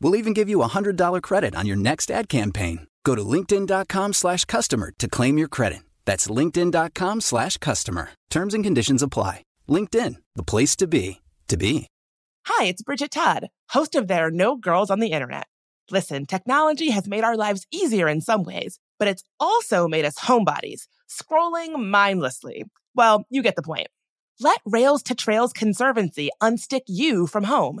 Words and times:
We'll 0.00 0.16
even 0.16 0.32
give 0.32 0.48
you 0.48 0.62
a 0.62 0.68
$100 0.68 1.22
credit 1.22 1.54
on 1.54 1.66
your 1.66 1.76
next 1.76 2.10
ad 2.10 2.28
campaign. 2.28 2.86
Go 3.04 3.14
to 3.14 3.22
linkedin.com 3.22 4.12
slash 4.14 4.44
customer 4.44 4.92
to 4.98 5.08
claim 5.08 5.38
your 5.38 5.48
credit. 5.48 5.80
That's 6.04 6.26
linkedin.com 6.28 7.20
slash 7.20 7.58
customer. 7.58 8.10
Terms 8.30 8.54
and 8.54 8.64
conditions 8.64 9.02
apply. 9.02 9.42
LinkedIn, 9.68 10.16
the 10.34 10.42
place 10.42 10.76
to 10.76 10.86
be, 10.86 11.20
to 11.48 11.56
be. 11.56 11.86
Hi, 12.46 12.66
it's 12.66 12.82
Bridget 12.82 13.10
Todd, 13.10 13.48
host 13.70 13.96
of 13.96 14.06
There 14.06 14.26
Are 14.26 14.30
No 14.30 14.56
Girls 14.56 14.90
on 14.90 15.00
the 15.00 15.08
Internet. 15.12 15.46
Listen, 15.90 16.26
technology 16.26 16.90
has 16.90 17.08
made 17.08 17.24
our 17.24 17.36
lives 17.36 17.66
easier 17.72 18.08
in 18.08 18.20
some 18.20 18.44
ways, 18.44 18.78
but 18.98 19.08
it's 19.08 19.24
also 19.40 19.88
made 19.88 20.04
us 20.04 20.18
homebodies, 20.18 20.86
scrolling 21.08 21.88
mindlessly. 21.88 22.64
Well, 22.94 23.24
you 23.30 23.42
get 23.42 23.56
the 23.56 23.62
point. 23.62 23.88
Let 24.40 24.60
Rails 24.64 25.02
to 25.04 25.14
Trails 25.14 25.52
Conservancy 25.52 26.30
unstick 26.42 26.82
you 26.86 27.26
from 27.26 27.44
home. 27.44 27.80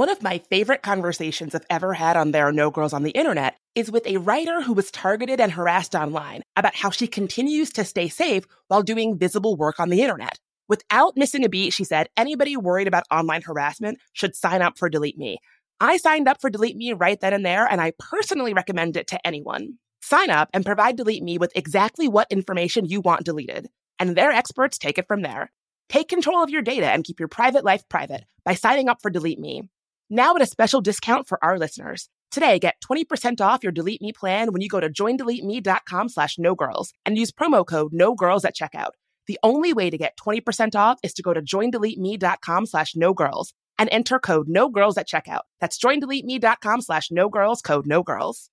One 0.00 0.08
of 0.08 0.22
my 0.22 0.38
favorite 0.38 0.80
conversations 0.80 1.54
I've 1.54 1.66
ever 1.68 1.92
had 1.92 2.16
on 2.16 2.30
There 2.30 2.48
Are 2.48 2.52
No 2.52 2.70
Girls 2.70 2.94
on 2.94 3.02
the 3.02 3.10
Internet 3.10 3.56
is 3.74 3.90
with 3.90 4.06
a 4.06 4.16
writer 4.16 4.62
who 4.62 4.72
was 4.72 4.90
targeted 4.90 5.42
and 5.42 5.52
harassed 5.52 5.94
online 5.94 6.40
about 6.56 6.74
how 6.74 6.88
she 6.88 7.06
continues 7.06 7.68
to 7.72 7.84
stay 7.84 8.08
safe 8.08 8.44
while 8.68 8.82
doing 8.82 9.18
visible 9.18 9.58
work 9.58 9.78
on 9.78 9.90
the 9.90 10.00
internet. 10.00 10.38
Without 10.70 11.18
missing 11.18 11.44
a 11.44 11.50
beat, 11.50 11.74
she 11.74 11.84
said, 11.84 12.08
anybody 12.16 12.56
worried 12.56 12.88
about 12.88 13.04
online 13.10 13.42
harassment 13.42 13.98
should 14.14 14.34
sign 14.34 14.62
up 14.62 14.78
for 14.78 14.88
Delete 14.88 15.18
Me. 15.18 15.36
I 15.80 15.98
signed 15.98 16.28
up 16.28 16.40
for 16.40 16.48
Delete 16.48 16.78
Me 16.78 16.94
right 16.94 17.20
then 17.20 17.34
and 17.34 17.44
there, 17.44 17.66
and 17.66 17.78
I 17.78 17.92
personally 17.98 18.54
recommend 18.54 18.96
it 18.96 19.06
to 19.08 19.26
anyone. 19.26 19.74
Sign 20.00 20.30
up 20.30 20.48
and 20.54 20.64
provide 20.64 20.96
Delete 20.96 21.22
Me 21.22 21.36
with 21.36 21.52
exactly 21.54 22.08
what 22.08 22.26
information 22.30 22.86
you 22.86 23.02
want 23.02 23.24
deleted, 23.26 23.68
and 23.98 24.16
their 24.16 24.30
experts 24.30 24.78
take 24.78 24.96
it 24.96 25.06
from 25.06 25.20
there. 25.20 25.52
Take 25.90 26.08
control 26.08 26.42
of 26.42 26.48
your 26.48 26.62
data 26.62 26.86
and 26.86 27.04
keep 27.04 27.20
your 27.20 27.28
private 27.28 27.66
life 27.66 27.86
private 27.90 28.24
by 28.46 28.54
signing 28.54 28.88
up 28.88 29.02
for 29.02 29.10
Delete 29.10 29.38
Me. 29.38 29.68
Now 30.12 30.34
at 30.34 30.42
a 30.42 30.46
special 30.46 30.80
discount 30.80 31.28
for 31.28 31.38
our 31.42 31.56
listeners. 31.56 32.08
Today, 32.32 32.58
get 32.58 32.74
20% 32.84 33.40
off 33.40 33.62
your 33.62 33.70
Delete 33.70 34.02
Me 34.02 34.12
plan 34.12 34.52
when 34.52 34.60
you 34.60 34.68
go 34.68 34.80
to 34.80 34.90
joindeleteme.com 34.90 36.08
slash 36.08 36.36
no 36.36 36.56
girls 36.56 36.92
and 37.06 37.16
use 37.16 37.30
promo 37.30 37.64
code 37.64 37.92
no 37.92 38.16
girls 38.16 38.44
at 38.44 38.56
checkout. 38.56 38.90
The 39.28 39.38
only 39.44 39.72
way 39.72 39.88
to 39.88 39.96
get 39.96 40.16
20% 40.16 40.74
off 40.74 40.98
is 41.04 41.14
to 41.14 41.22
go 41.22 41.32
to 41.32 41.40
joindeleteme.com 41.40 42.66
slash 42.66 42.96
no 42.96 43.14
girls 43.14 43.54
and 43.78 43.88
enter 43.92 44.18
code 44.18 44.48
no 44.48 44.68
girls 44.68 44.98
at 44.98 45.08
checkout. 45.08 45.42
That's 45.60 45.78
joindeleteme.com 45.78 46.80
slash 46.80 47.12
no 47.12 47.28
girls, 47.28 47.62
code 47.62 47.86
no 47.86 48.02
girls. 48.02 48.50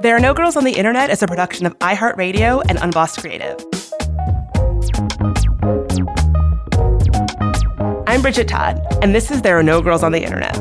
There 0.00 0.16
Are 0.16 0.20
No 0.20 0.32
Girls 0.32 0.56
on 0.56 0.64
the 0.64 0.72
Internet 0.72 1.10
is 1.10 1.22
a 1.22 1.26
production 1.26 1.66
of 1.66 1.78
iHeartRadio 1.80 2.64
and 2.66 2.78
Unbossed 2.80 3.18
Creative. 3.20 3.62
I'm 8.20 8.22
Bridget 8.22 8.48
Todd, 8.48 8.86
and 9.00 9.14
this 9.14 9.30
is 9.30 9.40
There 9.40 9.58
Are 9.58 9.62
No 9.62 9.80
Girls 9.80 10.02
on 10.02 10.12
the 10.12 10.22
Internet. 10.22 10.54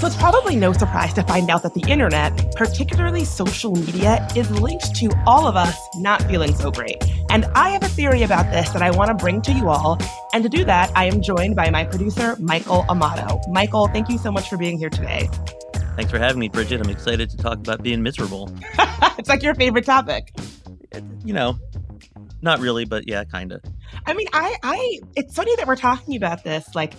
So 0.00 0.08
it's 0.08 0.16
probably 0.16 0.56
no 0.56 0.72
surprise 0.72 1.14
to 1.14 1.22
find 1.22 1.48
out 1.48 1.62
that 1.62 1.74
the 1.74 1.88
internet, 1.88 2.56
particularly 2.56 3.24
social 3.24 3.70
media, 3.76 4.26
is 4.34 4.50
linked 4.50 4.96
to 4.96 5.12
all 5.28 5.46
of 5.46 5.54
us 5.54 5.78
not 5.98 6.22
feeling 6.22 6.56
so 6.56 6.72
great. 6.72 6.96
And 7.30 7.44
I 7.54 7.70
have 7.70 7.84
a 7.84 7.88
theory 7.88 8.24
about 8.24 8.50
this 8.50 8.70
that 8.70 8.82
I 8.82 8.90
want 8.90 9.10
to 9.10 9.14
bring 9.14 9.42
to 9.42 9.52
you 9.52 9.68
all. 9.68 9.96
And 10.34 10.42
to 10.42 10.48
do 10.48 10.64
that, 10.64 10.90
I 10.96 11.04
am 11.04 11.22
joined 11.22 11.54
by 11.54 11.70
my 11.70 11.84
producer, 11.84 12.34
Michael 12.40 12.84
Amato. 12.88 13.40
Michael, 13.48 13.86
thank 13.86 14.08
you 14.08 14.18
so 14.18 14.32
much 14.32 14.48
for 14.48 14.56
being 14.56 14.76
here 14.76 14.90
today. 14.90 15.30
Thanks 15.94 16.10
for 16.10 16.18
having 16.18 16.40
me, 16.40 16.48
Bridget. 16.48 16.80
I'm 16.80 16.90
excited 16.90 17.30
to 17.30 17.36
talk 17.36 17.58
about 17.58 17.84
being 17.84 18.02
miserable. 18.02 18.50
it's 19.18 19.28
like 19.28 19.44
your 19.44 19.54
favorite 19.54 19.84
topic. 19.84 20.32
You 21.24 21.34
know, 21.34 21.60
not 22.42 22.60
really, 22.60 22.84
but 22.84 23.08
yeah, 23.08 23.24
kind 23.24 23.52
of. 23.52 23.62
I 24.06 24.14
mean, 24.14 24.28
I, 24.32 24.56
I, 24.62 25.00
it's 25.16 25.34
funny 25.34 25.54
that 25.56 25.66
we're 25.66 25.76
talking 25.76 26.16
about 26.16 26.44
this. 26.44 26.74
Like, 26.74 26.94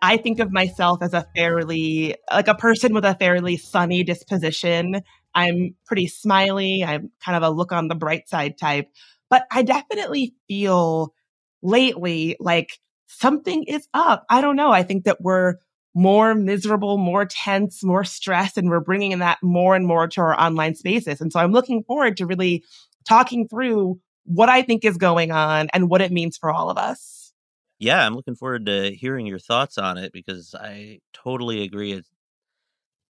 I 0.00 0.16
think 0.16 0.40
of 0.40 0.50
myself 0.52 1.02
as 1.02 1.14
a 1.14 1.26
fairly, 1.36 2.16
like 2.30 2.48
a 2.48 2.54
person 2.54 2.94
with 2.94 3.04
a 3.04 3.14
fairly 3.14 3.56
sunny 3.56 4.02
disposition. 4.02 5.02
I'm 5.34 5.76
pretty 5.86 6.08
smiley. 6.08 6.84
I'm 6.84 7.10
kind 7.24 7.36
of 7.36 7.42
a 7.42 7.54
look 7.54 7.72
on 7.72 7.88
the 7.88 7.94
bright 7.94 8.28
side 8.28 8.58
type. 8.58 8.88
But 9.30 9.46
I 9.50 9.62
definitely 9.62 10.34
feel 10.48 11.14
lately 11.62 12.36
like 12.40 12.78
something 13.06 13.64
is 13.64 13.86
up. 13.94 14.24
I 14.28 14.40
don't 14.40 14.56
know. 14.56 14.72
I 14.72 14.82
think 14.82 15.04
that 15.04 15.20
we're 15.20 15.54
more 15.94 16.34
miserable, 16.34 16.98
more 16.98 17.26
tense, 17.26 17.84
more 17.84 18.04
stressed, 18.04 18.58
and 18.58 18.68
we're 18.68 18.80
bringing 18.80 19.12
in 19.12 19.18
that 19.20 19.38
more 19.42 19.74
and 19.74 19.86
more 19.86 20.08
to 20.08 20.20
our 20.20 20.38
online 20.40 20.74
spaces. 20.74 21.20
And 21.20 21.32
so 21.32 21.38
I'm 21.38 21.52
looking 21.52 21.84
forward 21.84 22.16
to 22.16 22.26
really 22.26 22.64
talking 23.06 23.46
through 23.48 24.00
what 24.24 24.48
I 24.48 24.62
think 24.62 24.84
is 24.84 24.96
going 24.96 25.30
on 25.30 25.68
and 25.72 25.88
what 25.88 26.00
it 26.00 26.12
means 26.12 26.36
for 26.36 26.50
all 26.50 26.70
of 26.70 26.78
us. 26.78 27.32
Yeah, 27.78 28.06
I'm 28.06 28.14
looking 28.14 28.36
forward 28.36 28.66
to 28.66 28.94
hearing 28.94 29.26
your 29.26 29.40
thoughts 29.40 29.76
on 29.76 29.98
it 29.98 30.12
because 30.12 30.54
I 30.58 31.00
totally 31.12 31.62
agree. 31.62 31.92
It's 31.92 32.08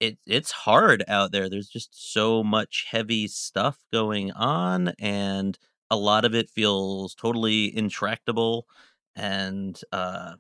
it, 0.01 0.19
it's 0.27 0.51
hard 0.51 1.05
out 1.09 1.33
there. 1.33 1.49
There's 1.51 1.69
just 1.69 2.13
so 2.13 2.43
much 2.43 2.87
heavy 2.91 3.29
stuff 3.29 3.79
going 3.93 4.33
on, 4.33 4.95
and 4.99 5.59
a 5.91 5.97
lot 5.97 6.25
of 6.25 6.35
it 6.35 6.49
feels 6.49 7.15
totally 7.15 7.77
intractable. 7.77 8.67
And 9.15 9.79
uh, 9.93 10.35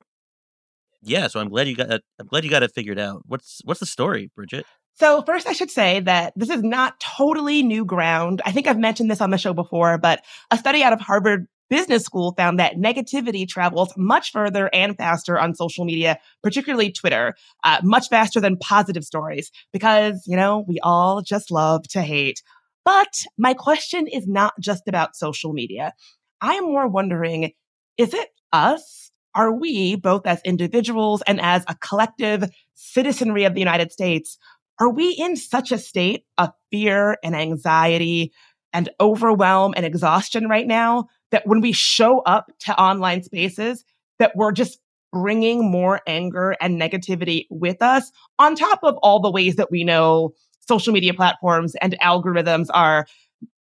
yeah, 1.03 1.27
so 1.29 1.41
I'm 1.41 1.49
glad 1.49 1.69
you 1.69 1.77
got 1.77 2.01
I'm 2.19 2.27
glad 2.27 2.45
you 2.45 2.51
got 2.51 2.63
it 2.63 2.73
figured 2.75 2.99
out. 2.99 3.23
What's 3.27 3.61
what's 3.65 3.81
the 3.81 3.87
story, 3.87 4.31
Bridget? 4.35 4.67
So, 4.95 5.23
first, 5.23 5.47
I 5.47 5.53
should 5.53 5.71
say 5.71 6.01
that 6.01 6.35
this 6.37 6.51
is 6.51 6.63
not 6.63 7.01
totally 7.01 7.63
new 7.63 7.85
ground. 7.85 8.43
I 8.45 8.53
think 8.53 8.67
I've 8.67 8.79
mentioned 8.79 9.11
this 9.11 9.21
on 9.21 9.31
the 9.31 9.39
show 9.39 9.55
before, 9.55 9.97
but 9.99 10.23
a 10.51 10.59
study 10.59 10.83
out 10.83 10.93
of 10.93 11.01
Harvard 11.01 11.47
Business 11.71 12.03
School 12.03 12.35
found 12.37 12.59
that 12.59 12.77
negativity 12.77 13.49
travels 13.49 13.95
much 13.97 14.33
further 14.33 14.69
and 14.75 14.97
faster 14.97 15.39
on 15.39 15.55
social 15.55 15.85
media, 15.85 16.19
particularly 16.43 16.93
Twitter, 16.93 17.35
uh, 17.65 17.81
much 17.83 18.09
faster 18.09 18.41
than 18.41 18.57
positive 18.59 19.05
stories, 19.05 19.51
because, 19.73 20.25
you 20.27 20.37
know, 20.37 20.65
we 20.67 20.81
all 20.83 21.23
just 21.23 21.51
love 21.51 21.85
to 21.89 22.03
hate. 22.03 22.43
But 22.85 23.25
my 23.39 23.55
question 23.55 24.07
is 24.09 24.27
not 24.27 24.53
just 24.61 24.89
about 24.89 25.17
social 25.17 25.53
media. 25.53 25.95
I 26.41 26.55
am 26.55 26.65
more 26.65 26.89
wondering 26.89 27.53
is 27.97 28.15
it 28.15 28.31
us? 28.53 29.11
Are 29.35 29.53
we, 29.53 29.95
both 29.95 30.27
as 30.27 30.41
individuals 30.45 31.23
and 31.25 31.41
as 31.41 31.65
a 31.69 31.77
collective 31.77 32.51
citizenry 32.75 33.45
of 33.45 33.55
the 33.55 33.61
United 33.61 33.93
States, 33.93 34.39
are 34.81 34.89
we 34.89 35.11
in 35.11 35.37
such 35.37 35.71
a 35.71 35.79
state 35.79 36.25
of 36.39 36.51
fear 36.71 37.19
and 37.23 37.37
anxiety 37.37 38.33
and 38.73 38.89
overwhelm 39.01 39.75
and 39.77 39.85
exhaustion 39.85 40.49
right 40.49 40.67
now 40.67 41.07
that 41.31 41.47
when 41.47 41.61
we 41.61 41.73
show 41.73 42.21
up 42.21 42.51
to 42.61 42.81
online 42.81 43.23
spaces, 43.23 43.85
that 44.19 44.35
we're 44.35 44.53
just 44.53 44.81
bringing 45.13 45.71
more 45.71 46.01
anger 46.07 46.57
and 46.61 46.81
negativity 46.81 47.47
with 47.51 47.83
us 47.83 48.11
on 48.39 48.55
top 48.55 48.81
of 48.83 48.97
all 49.03 49.21
the 49.21 49.31
ways 49.31 49.57
that 49.57 49.71
we 49.71 49.85
know 49.85 50.33
social 50.67 50.93
media 50.93 51.13
platforms 51.13 51.75
and 51.77 51.99
algorithms 52.01 52.69
are 52.73 53.07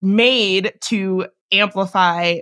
made 0.02 0.72
to 0.80 1.26
amplify 1.52 2.38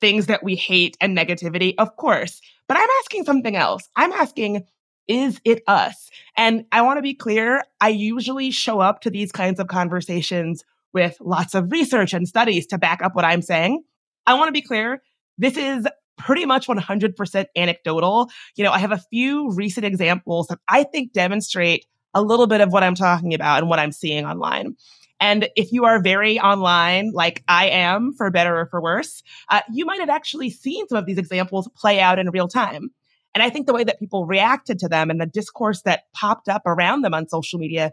things 0.00 0.26
that 0.26 0.42
we 0.42 0.54
hate 0.54 0.96
and 1.00 1.16
negativity, 1.16 1.74
of 1.78 1.96
course. 1.96 2.40
But 2.68 2.76
I'm 2.76 2.88
asking 3.00 3.24
something 3.24 3.56
else. 3.56 3.88
I'm 3.96 4.12
asking, 4.12 4.66
is 5.12 5.40
it 5.44 5.62
us? 5.66 6.10
And 6.36 6.64
I 6.72 6.80
want 6.82 6.96
to 6.96 7.02
be 7.02 7.14
clear. 7.14 7.62
I 7.80 7.90
usually 7.90 8.50
show 8.50 8.80
up 8.80 9.02
to 9.02 9.10
these 9.10 9.30
kinds 9.30 9.60
of 9.60 9.68
conversations 9.68 10.64
with 10.94 11.16
lots 11.20 11.54
of 11.54 11.70
research 11.70 12.14
and 12.14 12.26
studies 12.26 12.66
to 12.68 12.78
back 12.78 13.02
up 13.02 13.14
what 13.14 13.24
I'm 13.24 13.42
saying. 13.42 13.84
I 14.26 14.34
want 14.34 14.48
to 14.48 14.52
be 14.52 14.62
clear. 14.62 15.02
This 15.36 15.56
is 15.56 15.86
pretty 16.16 16.46
much 16.46 16.66
100% 16.66 17.46
anecdotal. 17.56 18.30
You 18.56 18.64
know, 18.64 18.72
I 18.72 18.78
have 18.78 18.92
a 18.92 19.02
few 19.10 19.52
recent 19.52 19.84
examples 19.84 20.46
that 20.46 20.58
I 20.68 20.84
think 20.84 21.12
demonstrate 21.12 21.86
a 22.14 22.22
little 22.22 22.46
bit 22.46 22.60
of 22.60 22.72
what 22.72 22.82
I'm 22.82 22.94
talking 22.94 23.34
about 23.34 23.60
and 23.60 23.68
what 23.68 23.78
I'm 23.78 23.92
seeing 23.92 24.24
online. 24.24 24.76
And 25.20 25.48
if 25.56 25.72
you 25.72 25.84
are 25.84 26.02
very 26.02 26.40
online, 26.40 27.12
like 27.12 27.44
I 27.48 27.68
am, 27.68 28.12
for 28.14 28.30
better 28.30 28.58
or 28.58 28.66
for 28.66 28.82
worse, 28.82 29.22
uh, 29.50 29.60
you 29.72 29.84
might 29.84 30.00
have 30.00 30.10
actually 30.10 30.50
seen 30.50 30.88
some 30.88 30.98
of 30.98 31.06
these 31.06 31.18
examples 31.18 31.68
play 31.76 32.00
out 32.00 32.18
in 32.18 32.30
real 32.30 32.48
time. 32.48 32.90
And 33.34 33.42
I 33.42 33.50
think 33.50 33.66
the 33.66 33.72
way 33.72 33.84
that 33.84 33.98
people 33.98 34.26
reacted 34.26 34.78
to 34.80 34.88
them 34.88 35.10
and 35.10 35.20
the 35.20 35.26
discourse 35.26 35.82
that 35.82 36.04
popped 36.14 36.48
up 36.48 36.62
around 36.66 37.02
them 37.02 37.14
on 37.14 37.28
social 37.28 37.58
media 37.58 37.92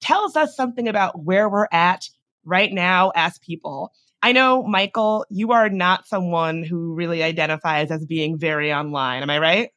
tells 0.00 0.36
us 0.36 0.54
something 0.54 0.88
about 0.88 1.24
where 1.24 1.48
we're 1.48 1.66
at 1.72 2.08
right 2.44 2.72
now 2.72 3.12
as 3.14 3.38
people. 3.38 3.92
I 4.22 4.32
know, 4.32 4.62
Michael, 4.64 5.26
you 5.30 5.52
are 5.52 5.68
not 5.68 6.06
someone 6.06 6.62
who 6.62 6.94
really 6.94 7.22
identifies 7.22 7.90
as 7.90 8.04
being 8.04 8.38
very 8.38 8.72
online. 8.72 9.22
Am 9.22 9.30
I 9.30 9.38
right? 9.38 9.70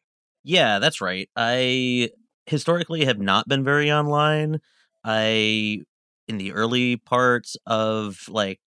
Yeah, 0.43 0.79
that's 0.79 1.01
right. 1.01 1.29
I 1.35 2.09
historically 2.47 3.05
have 3.05 3.19
not 3.19 3.47
been 3.47 3.63
very 3.63 3.91
online. 3.91 4.59
I, 5.03 5.81
in 6.27 6.37
the 6.37 6.53
early 6.53 6.97
parts 6.97 7.55
of 7.65 8.25
like 8.29 8.59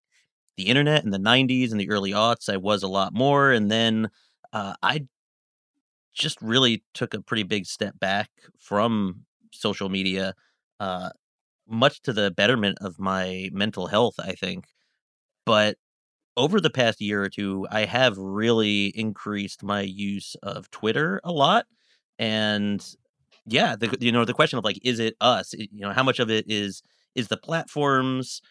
the 0.57 0.65
internet 0.65 1.05
in 1.05 1.11
the 1.11 1.19
90s 1.19 1.73
and 1.73 1.81
the 1.81 1.91
early 1.91 2.13
aughts, 2.13 2.49
I 2.49 2.57
was 2.57 2.83
a 2.83 2.89
lot 2.89 3.13
more. 3.13 3.51
And 3.51 3.71
then 3.71 4.11
uh, 4.53 4.75
I 4.83 5.07
just 6.15 6.41
really 6.43 6.85
took 6.95 7.15
a 7.15 7.23
pretty 7.23 7.43
big 7.43 7.67
step 7.67 7.99
back 7.99 8.31
from 8.59 9.25
social 9.53 9.89
media, 9.89 10.35
uh, 10.81 11.11
much 11.69 12.03
to 12.03 12.13
the 12.13 12.31
betterment 12.31 12.79
of 12.81 12.99
my 12.99 13.51
mental 13.53 13.87
health, 13.89 14.15
I 14.19 14.33
think. 14.33 14.67
But 15.47 15.77
over 16.37 16.61
the 16.61 16.71
past 16.71 17.01
year 17.01 17.23
or 17.23 17.29
two, 17.29 17.67
I 17.71 17.85
have 17.85 18.19
really 18.19 18.87
increased 18.89 19.63
my 19.63 19.83
use 19.83 20.37
of 20.43 20.71
Twitter 20.71 21.21
a 21.25 21.33
lot. 21.33 21.67
And 22.19 22.85
yeah, 23.47 23.77
the, 23.77 23.97
you 24.01 24.13
know, 24.13 24.25
the 24.25 24.35
question 24.35 24.59
of 24.59 24.65
like, 24.65 24.79
is 24.85 24.99
it 25.01 25.17
us? 25.21 25.55
You 25.55 25.69
know, 25.83 25.93
how 25.93 26.03
much 26.03 26.19
of 26.19 26.31
it 26.31 26.47
is 26.49 26.83
is 27.15 27.29
the 27.29 27.37
platforms, 27.37 28.43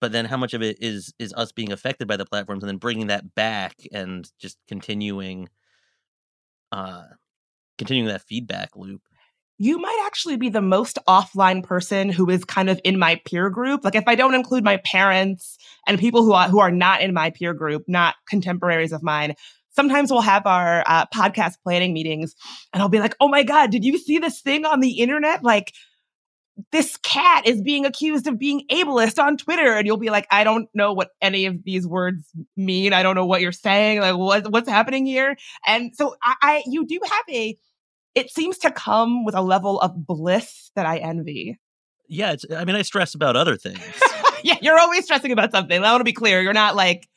but 0.00 0.12
then 0.12 0.26
how 0.26 0.36
much 0.36 0.54
of 0.54 0.62
it 0.62 0.78
is 0.80 1.14
is 1.18 1.32
us 1.34 1.52
being 1.52 1.72
affected 1.72 2.08
by 2.08 2.16
the 2.16 2.26
platforms, 2.26 2.62
and 2.62 2.68
then 2.68 2.78
bringing 2.78 3.08
that 3.08 3.34
back 3.34 3.74
and 3.92 4.30
just 4.38 4.58
continuing, 4.68 5.48
uh, 6.72 7.04
continuing 7.78 8.08
that 8.08 8.22
feedback 8.22 8.76
loop 8.76 9.02
you 9.62 9.78
might 9.78 10.04
actually 10.06 10.38
be 10.38 10.48
the 10.48 10.62
most 10.62 10.98
offline 11.06 11.62
person 11.62 12.08
who 12.08 12.30
is 12.30 12.46
kind 12.46 12.70
of 12.70 12.80
in 12.82 12.98
my 12.98 13.20
peer 13.26 13.50
group. 13.50 13.84
Like 13.84 13.94
if 13.94 14.04
I 14.06 14.14
don't 14.14 14.34
include 14.34 14.64
my 14.64 14.78
parents 14.78 15.58
and 15.86 15.98
people 15.98 16.24
who 16.24 16.32
are, 16.32 16.48
who 16.48 16.60
are 16.60 16.70
not 16.70 17.02
in 17.02 17.12
my 17.12 17.28
peer 17.28 17.52
group, 17.52 17.84
not 17.86 18.14
contemporaries 18.26 18.90
of 18.90 19.02
mine, 19.02 19.34
sometimes 19.68 20.10
we'll 20.10 20.22
have 20.22 20.46
our 20.46 20.82
uh, 20.86 21.04
podcast 21.14 21.56
planning 21.62 21.92
meetings 21.92 22.34
and 22.72 22.82
I'll 22.82 22.88
be 22.88 23.00
like, 23.00 23.14
Oh 23.20 23.28
my 23.28 23.42
God, 23.42 23.70
did 23.70 23.84
you 23.84 23.98
see 23.98 24.16
this 24.16 24.40
thing 24.40 24.64
on 24.64 24.80
the 24.80 24.92
internet? 24.92 25.44
Like 25.44 25.74
this 26.72 26.96
cat 26.98 27.46
is 27.46 27.60
being 27.62 27.84
accused 27.84 28.26
of 28.26 28.38
being 28.38 28.66
ableist 28.70 29.22
on 29.22 29.36
Twitter. 29.36 29.74
And 29.74 29.86
you'll 29.86 29.96
be 29.96 30.10
like, 30.10 30.26
I 30.30 30.44
don't 30.44 30.68
know 30.74 30.92
what 30.92 31.10
any 31.20 31.46
of 31.46 31.62
these 31.64 31.86
words 31.86 32.30
mean. 32.56 32.92
I 32.92 33.02
don't 33.02 33.14
know 33.14 33.26
what 33.26 33.40
you're 33.40 33.52
saying. 33.52 34.00
Like 34.00 34.16
what, 34.16 34.50
what's 34.50 34.68
happening 34.68 35.06
here? 35.06 35.36
And 35.66 35.94
so 35.94 36.16
I, 36.22 36.34
I 36.42 36.62
you 36.66 36.86
do 36.86 36.98
have 37.04 37.24
a, 37.28 37.56
it 38.14 38.30
seems 38.30 38.58
to 38.58 38.70
come 38.70 39.24
with 39.24 39.34
a 39.34 39.42
level 39.42 39.80
of 39.80 40.06
bliss 40.06 40.70
that 40.74 40.86
I 40.86 40.98
envy. 40.98 41.58
Yeah, 42.08 42.32
it's, 42.32 42.44
I 42.50 42.64
mean, 42.64 42.74
I 42.74 42.82
stress 42.82 43.14
about 43.14 43.36
other 43.36 43.56
things. 43.56 43.78
yeah, 44.42 44.56
you're 44.60 44.78
always 44.78 45.04
stressing 45.04 45.30
about 45.30 45.52
something. 45.52 45.82
I 45.82 45.92
want 45.92 46.00
to 46.00 46.04
be 46.04 46.12
clear. 46.12 46.42
You're 46.42 46.52
not 46.52 46.74
like 46.74 47.08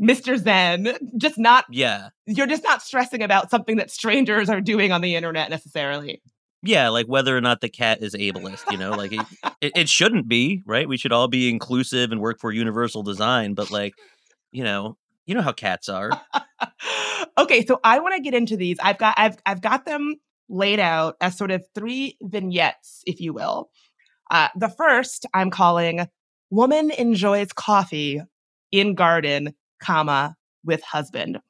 Mr. 0.00 0.36
Zen, 0.36 0.96
just 1.16 1.38
not. 1.38 1.66
Yeah. 1.70 2.08
You're 2.26 2.48
just 2.48 2.64
not 2.64 2.82
stressing 2.82 3.22
about 3.22 3.50
something 3.50 3.76
that 3.76 3.92
strangers 3.92 4.48
are 4.48 4.60
doing 4.60 4.90
on 4.90 5.02
the 5.02 5.14
internet 5.14 5.50
necessarily. 5.50 6.20
Yeah, 6.64 6.88
like 6.88 7.06
whether 7.06 7.36
or 7.36 7.40
not 7.40 7.60
the 7.60 7.68
cat 7.68 8.02
is 8.02 8.14
ableist, 8.14 8.70
you 8.70 8.78
know, 8.78 8.92
like 8.92 9.12
it, 9.12 9.26
it, 9.60 9.72
it 9.76 9.88
shouldn't 9.88 10.28
be, 10.28 10.62
right? 10.64 10.88
We 10.88 10.96
should 10.96 11.12
all 11.12 11.28
be 11.28 11.50
inclusive 11.50 12.10
and 12.10 12.20
work 12.20 12.40
for 12.40 12.52
universal 12.52 13.02
design, 13.02 13.52
but 13.52 13.70
like, 13.70 13.94
you 14.50 14.64
know, 14.64 14.96
you 15.26 15.34
know 15.34 15.42
how 15.42 15.52
cats 15.52 15.88
are. 15.88 16.10
okay, 17.38 17.64
so 17.66 17.80
I 17.84 17.98
want 17.98 18.14
to 18.14 18.20
get 18.20 18.34
into 18.34 18.56
these. 18.56 18.78
I've 18.82 18.98
got 18.98 19.14
I've 19.18 19.36
I've 19.44 19.60
got 19.60 19.84
them 19.84 20.16
laid 20.48 20.80
out 20.80 21.16
as 21.20 21.36
sort 21.36 21.50
of 21.50 21.64
three 21.74 22.16
vignettes, 22.22 23.02
if 23.06 23.20
you 23.20 23.32
will. 23.32 23.70
Uh, 24.30 24.48
the 24.56 24.68
first 24.68 25.26
I'm 25.34 25.50
calling 25.50 26.08
"Woman 26.50 26.90
enjoys 26.90 27.52
coffee 27.52 28.22
in 28.72 28.94
garden, 28.94 29.54
comma 29.82 30.36
with 30.64 30.82
husband." 30.82 31.40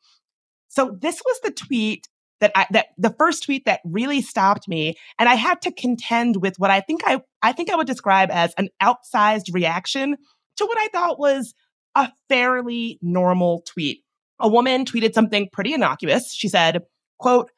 So 0.69 0.96
this 1.00 1.22
was 1.25 1.40
the 1.44 1.52
tweet 1.52 2.08
that 2.40 2.52
I 2.54 2.66
that 2.70 2.86
the 2.98 3.14
first 3.19 3.44
tweet 3.44 3.64
that 3.66 3.81
really 3.84 4.20
stopped 4.20 4.69
me, 4.69 4.96
and 5.19 5.28
I 5.28 5.34
had 5.34 5.62
to 5.62 5.72
contend 5.72 6.42
with 6.42 6.58
what 6.58 6.70
I 6.70 6.81
think 6.81 7.02
I 7.04 7.22
I 7.42 7.52
think 7.52 7.70
I 7.70 7.76
would 7.76 7.86
describe 7.86 8.31
as 8.31 8.54
an 8.58 8.69
outsized 8.82 9.52
reaction 9.52 10.16
to 10.56 10.64
what 10.64 10.78
I 10.78 10.88
thought 10.88 11.19
was 11.19 11.54
a 11.94 12.10
fairly 12.28 12.98
normal 13.02 13.62
tweet. 13.66 14.02
A 14.40 14.48
woman 14.48 14.84
tweeted 14.84 15.14
something 15.14 15.48
pretty 15.52 15.75
innocuous. 15.75 16.34
She 16.34 16.48
said, 16.48 16.82
quote, 17.19 17.50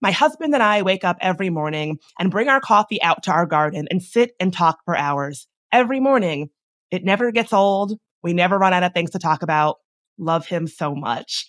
my 0.00 0.12
husband 0.12 0.54
and 0.54 0.62
I 0.62 0.82
wake 0.82 1.04
up 1.04 1.18
every 1.20 1.50
morning 1.50 1.98
and 2.18 2.30
bring 2.30 2.48
our 2.48 2.60
coffee 2.60 3.02
out 3.02 3.24
to 3.24 3.32
our 3.32 3.46
garden 3.46 3.88
and 3.90 4.02
sit 4.02 4.32
and 4.40 4.52
talk 4.52 4.78
for 4.84 4.96
hours. 4.96 5.46
Every 5.72 6.00
morning. 6.00 6.50
It 6.90 7.04
never 7.04 7.30
gets 7.30 7.52
old. 7.52 7.98
We 8.22 8.32
never 8.32 8.58
run 8.58 8.72
out 8.72 8.82
of 8.82 8.92
things 8.92 9.10
to 9.10 9.18
talk 9.20 9.42
about. 9.42 9.76
Love 10.18 10.46
him 10.46 10.66
so 10.66 10.94
much. 10.94 11.48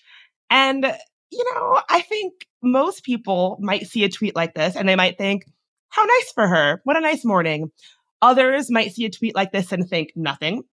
And, 0.49 0.85
you 1.31 1.45
know, 1.53 1.81
I 1.89 2.01
think 2.01 2.33
most 2.63 3.03
people 3.03 3.57
might 3.61 3.87
see 3.87 4.03
a 4.03 4.09
tweet 4.09 4.35
like 4.35 4.53
this 4.53 4.75
and 4.75 4.87
they 4.87 4.95
might 4.95 5.17
think, 5.17 5.45
how 5.89 6.03
nice 6.03 6.31
for 6.33 6.47
her. 6.47 6.81
What 6.83 6.97
a 6.97 7.01
nice 7.01 7.25
morning. 7.25 7.71
Others 8.21 8.71
might 8.71 8.93
see 8.93 9.05
a 9.05 9.09
tweet 9.09 9.35
like 9.35 9.51
this 9.51 9.71
and 9.71 9.87
think 9.87 10.11
nothing. 10.15 10.63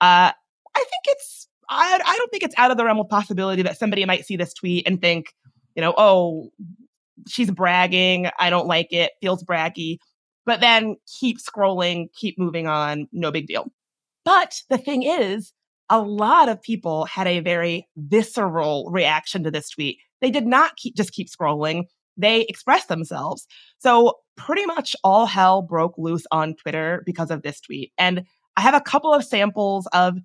Uh, 0.00 0.32
I 0.32 0.78
think 0.78 1.04
it's, 1.06 1.48
I, 1.70 2.00
I 2.04 2.16
don't 2.16 2.30
think 2.30 2.42
it's 2.42 2.54
out 2.56 2.70
of 2.70 2.76
the 2.76 2.84
realm 2.84 3.00
of 3.00 3.08
possibility 3.08 3.62
that 3.62 3.78
somebody 3.78 4.04
might 4.04 4.26
see 4.26 4.36
this 4.36 4.54
tweet 4.54 4.86
and 4.86 5.00
think, 5.00 5.32
you 5.74 5.80
know, 5.82 5.94
oh, 5.96 6.50
she's 7.28 7.50
bragging. 7.50 8.28
I 8.38 8.50
don't 8.50 8.66
like 8.66 8.92
it. 8.92 9.12
Feels 9.20 9.44
braggy. 9.44 9.98
But 10.44 10.60
then 10.60 10.96
keep 11.20 11.38
scrolling, 11.38 12.06
keep 12.14 12.38
moving 12.38 12.66
on. 12.66 13.06
No 13.12 13.30
big 13.30 13.46
deal. 13.46 13.70
But 14.24 14.60
the 14.70 14.78
thing 14.78 15.02
is, 15.02 15.52
a 15.90 16.00
lot 16.00 16.48
of 16.48 16.62
people 16.62 17.04
had 17.06 17.26
a 17.26 17.40
very 17.40 17.88
visceral 17.96 18.90
reaction 18.90 19.44
to 19.44 19.50
this 19.50 19.70
tweet. 19.70 19.98
They 20.20 20.30
did 20.30 20.46
not 20.46 20.76
keep, 20.76 20.96
just 20.96 21.12
keep 21.12 21.28
scrolling. 21.28 21.84
They 22.16 22.42
expressed 22.42 22.88
themselves. 22.88 23.46
So 23.78 24.14
pretty 24.36 24.66
much 24.66 24.94
all 25.04 25.26
hell 25.26 25.62
broke 25.62 25.94
loose 25.96 26.24
on 26.30 26.54
Twitter 26.54 27.02
because 27.06 27.30
of 27.30 27.42
this 27.42 27.60
tweet. 27.60 27.92
And 27.96 28.24
I 28.56 28.60
have 28.60 28.74
a 28.74 28.80
couple 28.80 29.14
of 29.14 29.24
samples 29.24 29.86
of 29.92 30.18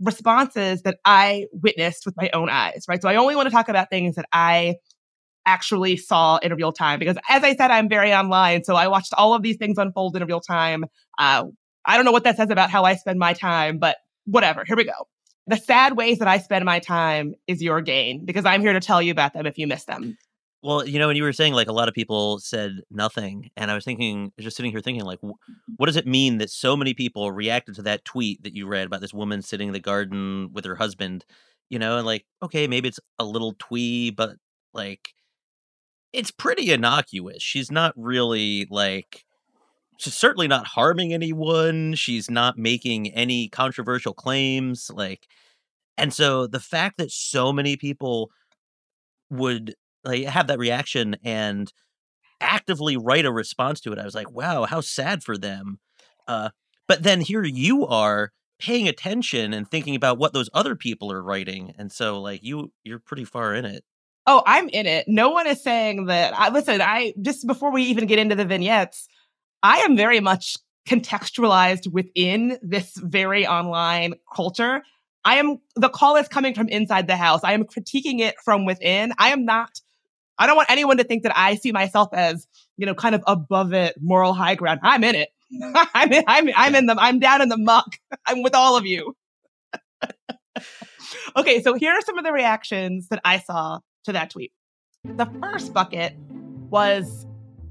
responses 0.00 0.82
that 0.82 0.98
I 1.04 1.46
witnessed 1.52 2.06
with 2.06 2.16
my 2.16 2.30
own 2.32 2.48
eyes, 2.48 2.84
right? 2.88 3.00
So 3.02 3.08
I 3.08 3.16
only 3.16 3.34
want 3.34 3.46
to 3.46 3.52
talk 3.52 3.68
about 3.68 3.90
things 3.90 4.14
that 4.16 4.26
I 4.32 4.76
actually 5.46 5.96
saw 5.96 6.38
in 6.38 6.52
real 6.54 6.72
time 6.72 6.98
because 6.98 7.16
as 7.28 7.44
I 7.44 7.54
said, 7.54 7.70
I'm 7.70 7.88
very 7.88 8.12
online. 8.12 8.64
So 8.64 8.74
I 8.74 8.88
watched 8.88 9.14
all 9.16 9.32
of 9.32 9.42
these 9.42 9.56
things 9.56 9.78
unfold 9.78 10.16
in 10.16 10.24
real 10.24 10.40
time. 10.40 10.84
Uh, 11.18 11.44
I 11.84 11.96
don't 11.96 12.04
know 12.04 12.12
what 12.12 12.24
that 12.24 12.36
says 12.36 12.50
about 12.50 12.70
how 12.70 12.84
I 12.84 12.96
spend 12.96 13.18
my 13.18 13.32
time, 13.32 13.78
but 13.78 13.96
whatever. 14.26 14.64
Here 14.64 14.76
we 14.76 14.84
go. 14.84 15.08
The 15.46 15.56
sad 15.56 15.96
ways 15.96 16.18
that 16.18 16.28
I 16.28 16.38
spend 16.38 16.64
my 16.64 16.80
time 16.80 17.34
is 17.46 17.62
your 17.62 17.80
gain 17.80 18.24
because 18.24 18.44
I'm 18.44 18.60
here 18.60 18.72
to 18.72 18.80
tell 18.80 19.00
you 19.00 19.12
about 19.12 19.32
them 19.32 19.46
if 19.46 19.58
you 19.58 19.66
miss 19.66 19.84
them. 19.84 20.18
Well, 20.62 20.86
you 20.86 20.98
know, 20.98 21.06
when 21.06 21.16
you 21.16 21.22
were 21.22 21.32
saying 21.32 21.52
like 21.52 21.68
a 21.68 21.72
lot 21.72 21.88
of 21.88 21.94
people 21.94 22.40
said 22.40 22.80
nothing, 22.90 23.50
and 23.56 23.70
I 23.70 23.74
was 23.74 23.84
thinking, 23.84 24.32
just 24.40 24.56
sitting 24.56 24.72
here 24.72 24.80
thinking, 24.80 25.04
like, 25.04 25.20
what 25.76 25.86
does 25.86 25.96
it 25.96 26.08
mean 26.08 26.38
that 26.38 26.50
so 26.50 26.76
many 26.76 26.92
people 26.92 27.30
reacted 27.30 27.76
to 27.76 27.82
that 27.82 28.04
tweet 28.04 28.42
that 28.42 28.56
you 28.56 28.66
read 28.66 28.86
about 28.86 29.00
this 29.00 29.14
woman 29.14 29.42
sitting 29.42 29.68
in 29.68 29.72
the 29.72 29.80
garden 29.80 30.50
with 30.52 30.64
her 30.64 30.74
husband? 30.74 31.24
You 31.70 31.78
know, 31.78 31.98
and 31.98 32.06
like, 32.06 32.24
okay, 32.42 32.66
maybe 32.66 32.88
it's 32.88 32.98
a 33.18 33.24
little 33.24 33.54
twee, 33.58 34.10
but 34.10 34.36
like 34.74 35.10
it's 36.12 36.30
pretty 36.30 36.72
innocuous. 36.72 37.42
She's 37.42 37.70
not 37.70 37.92
really 37.94 38.66
like 38.70 39.25
she's 39.98 40.16
certainly 40.16 40.48
not 40.48 40.66
harming 40.66 41.12
anyone. 41.12 41.94
She's 41.94 42.30
not 42.30 42.58
making 42.58 43.12
any 43.14 43.48
controversial 43.48 44.14
claims 44.14 44.90
like 44.94 45.26
and 45.98 46.12
so 46.12 46.46
the 46.46 46.60
fact 46.60 46.98
that 46.98 47.10
so 47.10 47.52
many 47.52 47.76
people 47.76 48.30
would 49.30 49.74
like 50.04 50.24
have 50.24 50.46
that 50.48 50.58
reaction 50.58 51.16
and 51.24 51.72
actively 52.40 52.96
write 52.96 53.24
a 53.24 53.32
response 53.32 53.80
to 53.80 53.92
it, 53.92 53.98
I 53.98 54.04
was 54.04 54.14
like, 54.14 54.30
wow, 54.30 54.64
how 54.64 54.80
sad 54.80 55.22
for 55.22 55.38
them. 55.38 55.78
Uh, 56.28 56.50
but 56.86 57.02
then 57.02 57.20
here 57.20 57.44
you 57.44 57.86
are 57.86 58.32
paying 58.58 58.88
attention 58.88 59.52
and 59.52 59.70
thinking 59.70 59.94
about 59.94 60.18
what 60.18 60.32
those 60.32 60.50
other 60.54 60.76
people 60.76 61.10
are 61.12 61.22
writing, 61.22 61.74
and 61.78 61.90
so 61.90 62.20
like 62.20 62.42
you, 62.42 62.72
you're 62.84 62.98
pretty 62.98 63.24
far 63.24 63.54
in 63.54 63.64
it. 63.64 63.84
Oh, 64.26 64.42
I'm 64.44 64.68
in 64.70 64.86
it. 64.86 65.06
No 65.06 65.30
one 65.30 65.46
is 65.46 65.62
saying 65.62 66.06
that. 66.06 66.34
I 66.36 66.48
listen. 66.50 66.80
I 66.80 67.14
just 67.22 67.46
before 67.46 67.70
we 67.70 67.84
even 67.84 68.06
get 68.06 68.18
into 68.18 68.34
the 68.34 68.44
vignettes, 68.44 69.08
I 69.66 69.78
am 69.78 69.96
very 69.96 70.20
much 70.20 70.56
contextualized 70.88 71.90
within 71.90 72.56
this 72.62 72.92
very 72.98 73.48
online 73.48 74.14
culture. 74.32 74.84
I 75.24 75.36
am 75.36 75.58
the 75.74 75.88
call 75.88 76.14
is 76.14 76.28
coming 76.28 76.54
from 76.54 76.68
inside 76.68 77.08
the 77.08 77.16
house. 77.16 77.40
I 77.42 77.52
am 77.52 77.64
critiquing 77.64 78.20
it 78.20 78.36
from 78.44 78.64
within. 78.64 79.12
I 79.18 79.30
am 79.30 79.44
not 79.44 79.80
I 80.38 80.46
don't 80.46 80.54
want 80.54 80.70
anyone 80.70 80.98
to 80.98 81.04
think 81.04 81.24
that 81.24 81.36
I 81.36 81.56
see 81.56 81.72
myself 81.72 82.10
as, 82.12 82.46
you 82.76 82.86
know, 82.86 82.94
kind 82.94 83.16
of 83.16 83.24
above 83.26 83.72
it, 83.72 83.96
moral 84.00 84.34
high 84.34 84.54
ground. 84.54 84.80
I'm 84.84 85.02
in 85.02 85.16
it. 85.16 85.30
I'm 85.94 86.12
in, 86.12 86.24
I'm 86.28 86.48
I'm 86.54 86.74
in 86.76 86.86
the 86.86 86.94
I'm 86.96 87.18
down 87.18 87.42
in 87.42 87.48
the 87.48 87.58
muck. 87.58 87.96
I'm 88.26 88.44
with 88.44 88.54
all 88.54 88.76
of 88.76 88.86
you. 88.86 89.16
okay, 91.36 91.60
so 91.60 91.74
here 91.74 91.90
are 91.90 92.02
some 92.02 92.18
of 92.18 92.24
the 92.24 92.32
reactions 92.32 93.08
that 93.08 93.20
I 93.24 93.40
saw 93.40 93.80
to 94.04 94.12
that 94.12 94.30
tweet. 94.30 94.52
The 95.02 95.26
first 95.42 95.72
bucket 95.72 96.14
was 96.70 97.26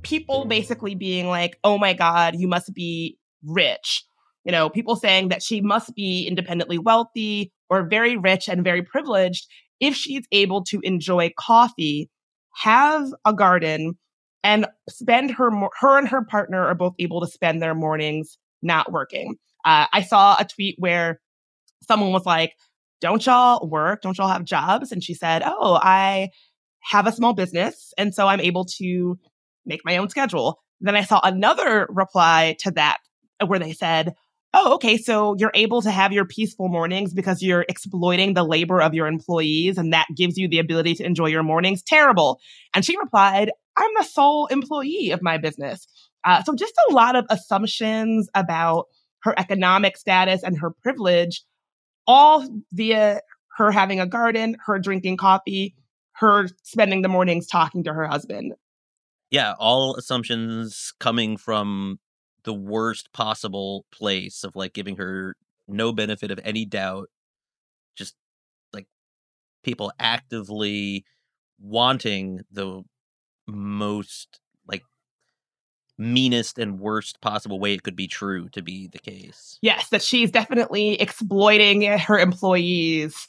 people 0.06 0.46
basically 0.46 0.96
being 0.96 1.28
like, 1.28 1.58
"Oh 1.64 1.78
my 1.78 1.94
god, 1.94 2.36
you 2.38 2.48
must 2.48 2.74
be 2.74 3.18
rich." 3.44 4.06
you 4.46 4.52
know, 4.52 4.70
people 4.70 4.96
saying 4.96 5.30
that 5.30 5.44
she 5.44 5.60
must 5.60 5.94
be 5.96 6.26
independently 6.28 6.78
wealthy 6.78 7.52
or 7.70 7.84
very 7.84 8.16
rich 8.16 8.48
and 8.48 8.64
very 8.64 8.84
privileged 8.84 9.48
if 9.80 9.96
she's 9.96 10.26
able 10.32 10.64
to 10.64 10.80
enjoy 10.82 11.32
coffee, 11.38 12.10
have 12.54 13.08
a 13.26 13.34
garden, 13.34 13.98
and 14.44 14.68
spend 14.88 15.32
her 15.32 15.50
her 15.80 15.98
and 15.98 16.08
her 16.08 16.24
partner 16.24 16.64
are 16.64 16.76
both 16.76 16.94
able 17.00 17.20
to 17.20 17.28
spend 17.28 17.62
their 17.62 17.74
mornings 17.74 18.38
not 18.62 18.92
working. 18.92 19.36
Uh, 19.66 19.88
I 19.92 20.04
saw 20.04 20.38
a 20.40 20.46
tweet 20.46 20.76
where 20.78 21.20
someone 21.82 22.12
was 22.12 22.26
like, 22.26 22.54
"Don't 23.02 23.26
y'all 23.26 23.68
work? 23.68 24.04
Don't 24.04 24.18
y'all 24.18 24.28
have 24.28 24.46
jobs?" 24.46 24.92
And 24.92 25.04
she 25.04 25.16
said, 25.16 25.42
"Oh, 25.44 25.80
I 25.82 26.30
have 26.84 27.08
a 27.08 27.12
small 27.12 27.34
business, 27.34 27.94
and 27.98 28.14
so 28.14 28.28
I'm 28.28 28.40
able 28.40 28.66
to 28.78 29.18
make 29.66 29.82
my 29.86 29.98
own 29.98 30.10
schedule." 30.10 30.60
Then 30.82 30.96
I 30.96 31.04
saw 31.04 31.20
another 31.24 31.88
reply 31.90 32.58
to 32.60 32.72
that 32.72 32.98
where 33.46 33.60
they 33.60 33.74
said, 33.74 34.14
oh, 34.56 34.76
okay, 34.76 34.98
so 34.98 35.36
you're 35.38 35.52
able 35.54 35.82
to 35.82 35.92
have 35.92 36.14
your 36.14 36.26
peaceful 36.26 36.70
mornings 36.70 37.14
because 37.14 37.42
you're 37.42 37.66
exploiting 37.68 38.34
the 38.34 38.44
labor 38.44 38.82
of 38.82 38.94
your 38.94 39.06
employees 39.06 39.78
and 39.78 39.92
that 39.92 40.08
gives 40.16 40.38
you 40.38 40.48
the 40.48 40.60
ability 40.60 40.96
to 40.96 41.06
enjoy 41.06 41.26
your 41.26 41.44
mornings. 41.44 41.84
Terrible. 41.84 42.40
And 42.74 42.86
she 42.86 42.98
replied, 42.98 43.52
I'm 43.78 43.92
the 43.98 44.04
sole 44.04 44.46
employee 44.48 45.12
of 45.12 45.22
my 45.22 45.38
business. 45.38 45.86
Uh, 46.24 46.42
so 46.42 46.56
just 46.56 46.74
a 46.90 46.94
lot 46.94 47.18
of 47.18 47.26
assumptions 47.30 48.30
about 48.34 48.86
her 49.24 49.38
economic 49.38 49.98
status 49.98 50.42
and 50.42 50.58
her 50.58 50.72
privilege, 50.72 51.44
all 52.08 52.48
via 52.72 53.20
her 53.58 53.72
having 53.72 54.00
a 54.00 54.08
garden, 54.08 54.56
her 54.66 54.80
drinking 54.80 55.18
coffee, 55.18 55.76
her 56.14 56.48
spending 56.64 57.02
the 57.02 57.10
mornings 57.10 57.46
talking 57.46 57.84
to 57.84 57.94
her 57.94 58.08
husband. 58.08 58.54
Yeah, 59.36 59.54
all 59.60 59.98
assumptions 59.98 60.94
coming 60.98 61.36
from 61.36 62.00
the 62.46 62.54
worst 62.54 63.12
possible 63.12 63.86
place 63.92 64.46
of 64.46 64.56
like 64.56 64.72
giving 64.72 64.96
her 64.96 65.36
no 65.68 65.92
benefit 65.92 66.32
of 66.32 66.40
any 66.42 66.64
doubt 66.64 67.10
just 67.98 68.16
like 68.72 68.88
people 69.62 69.92
actively 70.00 71.04
wanting 71.60 72.44
the 72.50 72.84
most 73.46 74.40
like 74.70 74.84
meanest 75.98 76.58
and 76.58 76.80
worst 76.80 77.20
possible 77.20 77.60
way 77.60 77.74
it 77.74 77.84
could 77.84 77.98
be 77.98 78.08
true 78.08 78.48
to 78.54 78.62
be 78.62 78.88
the 78.88 79.00
case. 79.00 79.60
Yes, 79.62 79.90
that 79.90 80.02
she's 80.02 80.32
definitely 80.32 80.94
exploiting 81.02 81.82
her 81.82 82.18
employees 82.18 83.28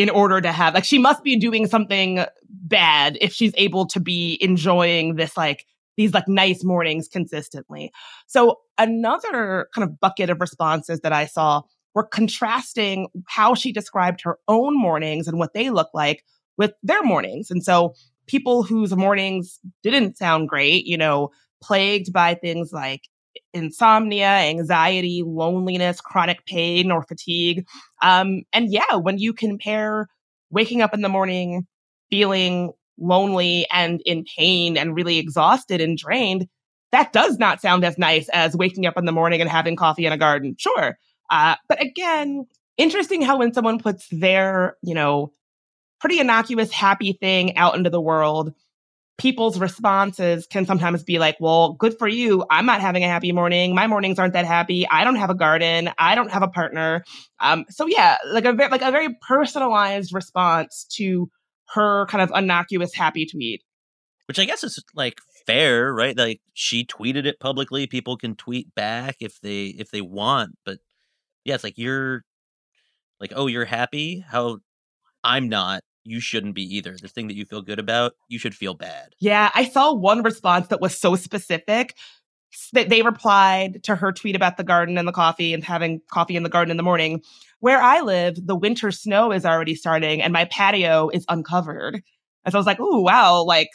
in 0.00 0.08
order 0.08 0.40
to 0.40 0.50
have 0.50 0.72
like 0.72 0.84
she 0.84 0.98
must 0.98 1.22
be 1.22 1.36
doing 1.36 1.66
something 1.66 2.24
bad 2.48 3.18
if 3.20 3.34
she's 3.34 3.52
able 3.58 3.86
to 3.86 4.00
be 4.00 4.38
enjoying 4.40 5.16
this 5.16 5.36
like 5.36 5.66
these 5.98 6.14
like 6.14 6.26
nice 6.26 6.64
mornings 6.64 7.06
consistently. 7.06 7.92
So 8.26 8.60
another 8.78 9.68
kind 9.74 9.86
of 9.86 10.00
bucket 10.00 10.30
of 10.30 10.40
responses 10.40 11.00
that 11.00 11.12
I 11.12 11.26
saw 11.26 11.60
were 11.94 12.04
contrasting 12.06 13.08
how 13.26 13.52
she 13.52 13.72
described 13.72 14.22
her 14.22 14.38
own 14.48 14.74
mornings 14.74 15.28
and 15.28 15.38
what 15.38 15.52
they 15.52 15.68
look 15.68 15.90
like 15.92 16.24
with 16.56 16.72
their 16.82 17.02
mornings. 17.02 17.50
And 17.50 17.62
so 17.62 17.92
people 18.26 18.62
whose 18.62 18.96
mornings 18.96 19.60
didn't 19.82 20.16
sound 20.16 20.48
great, 20.48 20.86
you 20.86 20.96
know, 20.96 21.28
plagued 21.62 22.10
by 22.10 22.36
things 22.36 22.72
like 22.72 23.02
insomnia, 23.52 24.26
anxiety, 24.26 25.22
loneliness, 25.24 26.00
chronic 26.00 26.44
pain, 26.46 26.90
or 26.90 27.02
fatigue. 27.02 27.66
Um, 28.02 28.42
and 28.52 28.72
yeah, 28.72 28.96
when 28.96 29.18
you 29.18 29.32
compare 29.32 30.08
waking 30.50 30.82
up 30.82 30.94
in 30.94 31.02
the 31.02 31.08
morning 31.08 31.66
feeling 32.10 32.72
lonely 32.98 33.66
and 33.72 34.02
in 34.04 34.24
pain 34.36 34.76
and 34.76 34.94
really 34.94 35.18
exhausted 35.18 35.80
and 35.80 35.96
drained, 35.96 36.46
that 36.92 37.12
does 37.12 37.38
not 37.38 37.60
sound 37.60 37.84
as 37.84 37.96
nice 37.96 38.28
as 38.30 38.56
waking 38.56 38.86
up 38.86 38.98
in 38.98 39.04
the 39.04 39.12
morning 39.12 39.40
and 39.40 39.48
having 39.48 39.76
coffee 39.76 40.06
in 40.06 40.12
a 40.12 40.18
garden. 40.18 40.54
Sure. 40.58 40.98
Uh, 41.30 41.54
but 41.68 41.80
again, 41.80 42.44
interesting 42.76 43.22
how 43.22 43.38
when 43.38 43.54
someone 43.54 43.78
puts 43.78 44.08
their, 44.10 44.76
you 44.82 44.94
know, 44.94 45.32
pretty 46.00 46.18
innocuous, 46.18 46.72
happy 46.72 47.12
thing 47.12 47.56
out 47.56 47.76
into 47.76 47.90
the 47.90 48.00
world, 48.00 48.52
people's 49.20 49.58
responses 49.58 50.46
can 50.46 50.64
sometimes 50.64 51.02
be 51.04 51.18
like, 51.18 51.36
well, 51.40 51.74
good 51.74 51.98
for 51.98 52.08
you. 52.08 52.42
I'm 52.50 52.64
not 52.64 52.80
having 52.80 53.04
a 53.04 53.06
happy 53.06 53.32
morning. 53.32 53.74
My 53.74 53.86
mornings 53.86 54.18
aren't 54.18 54.32
that 54.32 54.46
happy. 54.46 54.88
I 54.88 55.04
don't 55.04 55.16
have 55.16 55.28
a 55.28 55.34
garden. 55.34 55.90
I 55.98 56.14
don't 56.14 56.30
have 56.30 56.42
a 56.42 56.48
partner. 56.48 57.04
Um, 57.38 57.66
so 57.68 57.86
yeah, 57.86 58.16
like 58.26 58.46
a, 58.46 58.54
very, 58.54 58.70
like 58.70 58.82
a 58.82 58.90
very 58.90 59.14
personalized 59.20 60.14
response 60.14 60.86
to 60.96 61.30
her 61.74 62.06
kind 62.06 62.22
of 62.22 62.32
innocuous 62.34 62.94
happy 62.94 63.26
tweet. 63.26 63.62
Which 64.26 64.38
I 64.38 64.46
guess 64.46 64.64
is 64.64 64.82
like 64.94 65.18
fair, 65.46 65.92
right? 65.92 66.16
Like 66.16 66.40
she 66.54 66.86
tweeted 66.86 67.26
it 67.26 67.40
publicly. 67.40 67.86
People 67.86 68.16
can 68.16 68.36
tweet 68.36 68.74
back 68.74 69.16
if 69.20 69.40
they 69.40 69.66
if 69.66 69.90
they 69.90 70.00
want, 70.00 70.56
but 70.64 70.78
yeah, 71.44 71.56
it's 71.56 71.64
like 71.64 71.76
you're 71.76 72.22
like, 73.18 73.32
oh, 73.34 73.48
you're 73.48 73.64
happy? 73.64 74.24
How 74.26 74.58
I'm 75.22 75.48
not. 75.48 75.82
You 76.04 76.20
shouldn't 76.20 76.54
be 76.54 76.62
either. 76.76 76.96
The 77.00 77.08
thing 77.08 77.28
that 77.28 77.36
you 77.36 77.44
feel 77.44 77.62
good 77.62 77.78
about, 77.78 78.12
you 78.28 78.38
should 78.38 78.54
feel 78.54 78.74
bad. 78.74 79.14
Yeah, 79.18 79.50
I 79.54 79.64
saw 79.64 79.92
one 79.92 80.22
response 80.22 80.68
that 80.68 80.80
was 80.80 80.98
so 80.98 81.14
specific 81.16 81.94
that 82.72 82.88
they 82.88 83.02
replied 83.02 83.82
to 83.84 83.94
her 83.94 84.12
tweet 84.12 84.34
about 84.34 84.56
the 84.56 84.64
garden 84.64 84.98
and 84.98 85.06
the 85.06 85.12
coffee 85.12 85.54
and 85.54 85.62
having 85.62 86.00
coffee 86.10 86.36
in 86.36 86.42
the 86.42 86.48
garden 86.48 86.70
in 86.70 86.76
the 86.76 86.82
morning. 86.82 87.22
Where 87.60 87.80
I 87.80 88.00
live, 88.00 88.44
the 88.44 88.56
winter 88.56 88.90
snow 88.90 89.32
is 89.32 89.44
already 89.44 89.74
starting 89.74 90.22
and 90.22 90.32
my 90.32 90.46
patio 90.46 91.10
is 91.10 91.24
uncovered. 91.28 92.02
And 92.44 92.52
so 92.52 92.58
I 92.58 92.60
was 92.60 92.66
like, 92.66 92.80
ooh, 92.80 93.02
wow, 93.02 93.42
like 93.42 93.68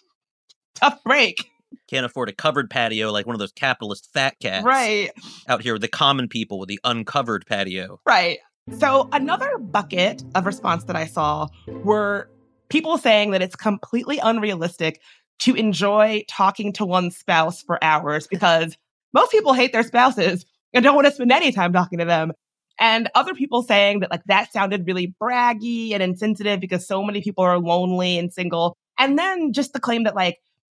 tough 0.74 1.02
break. 1.04 1.50
Can't 1.88 2.06
afford 2.06 2.28
a 2.28 2.32
covered 2.32 2.70
patio 2.70 3.10
like 3.10 3.26
one 3.26 3.34
of 3.34 3.40
those 3.40 3.52
capitalist 3.52 4.10
fat 4.12 4.36
cats. 4.40 4.64
Right. 4.64 5.10
Out 5.48 5.62
here 5.62 5.74
with 5.74 5.82
the 5.82 5.88
common 5.88 6.28
people 6.28 6.58
with 6.58 6.68
the 6.68 6.80
uncovered 6.84 7.46
patio. 7.46 8.00
Right. 8.06 8.38
So 8.76 9.08
another 9.12 9.58
bucket 9.58 10.22
of 10.34 10.46
response 10.46 10.84
that 10.84 10.96
I 10.96 11.06
saw 11.06 11.48
were 11.66 12.28
people 12.68 12.98
saying 12.98 13.32
that 13.32 13.42
it's 13.42 13.56
completely 13.56 14.18
unrealistic 14.18 15.00
to 15.40 15.54
enjoy 15.54 16.24
talking 16.28 16.72
to 16.74 16.84
one's 16.84 17.16
spouse 17.16 17.62
for 17.62 17.82
hours 17.82 18.26
because 18.26 18.76
most 19.12 19.32
people 19.32 19.52
hate 19.52 19.72
their 19.72 19.82
spouses 19.82 20.44
and 20.72 20.84
don't 20.84 20.94
want 20.94 21.06
to 21.06 21.12
spend 21.12 21.32
any 21.32 21.52
time 21.52 21.72
talking 21.72 21.98
to 21.98 22.04
them. 22.04 22.32
And 22.78 23.08
other 23.14 23.34
people 23.34 23.62
saying 23.62 24.00
that 24.00 24.10
like 24.10 24.22
that 24.26 24.52
sounded 24.52 24.86
really 24.86 25.14
braggy 25.20 25.92
and 25.92 26.02
insensitive 26.02 26.60
because 26.60 26.86
so 26.86 27.02
many 27.02 27.22
people 27.22 27.44
are 27.44 27.58
lonely 27.58 28.18
and 28.18 28.32
single. 28.32 28.76
And 28.98 29.18
then 29.18 29.52
just 29.52 29.72
the 29.72 29.80
claim 29.80 30.04
that 30.04 30.14
like 30.14 30.38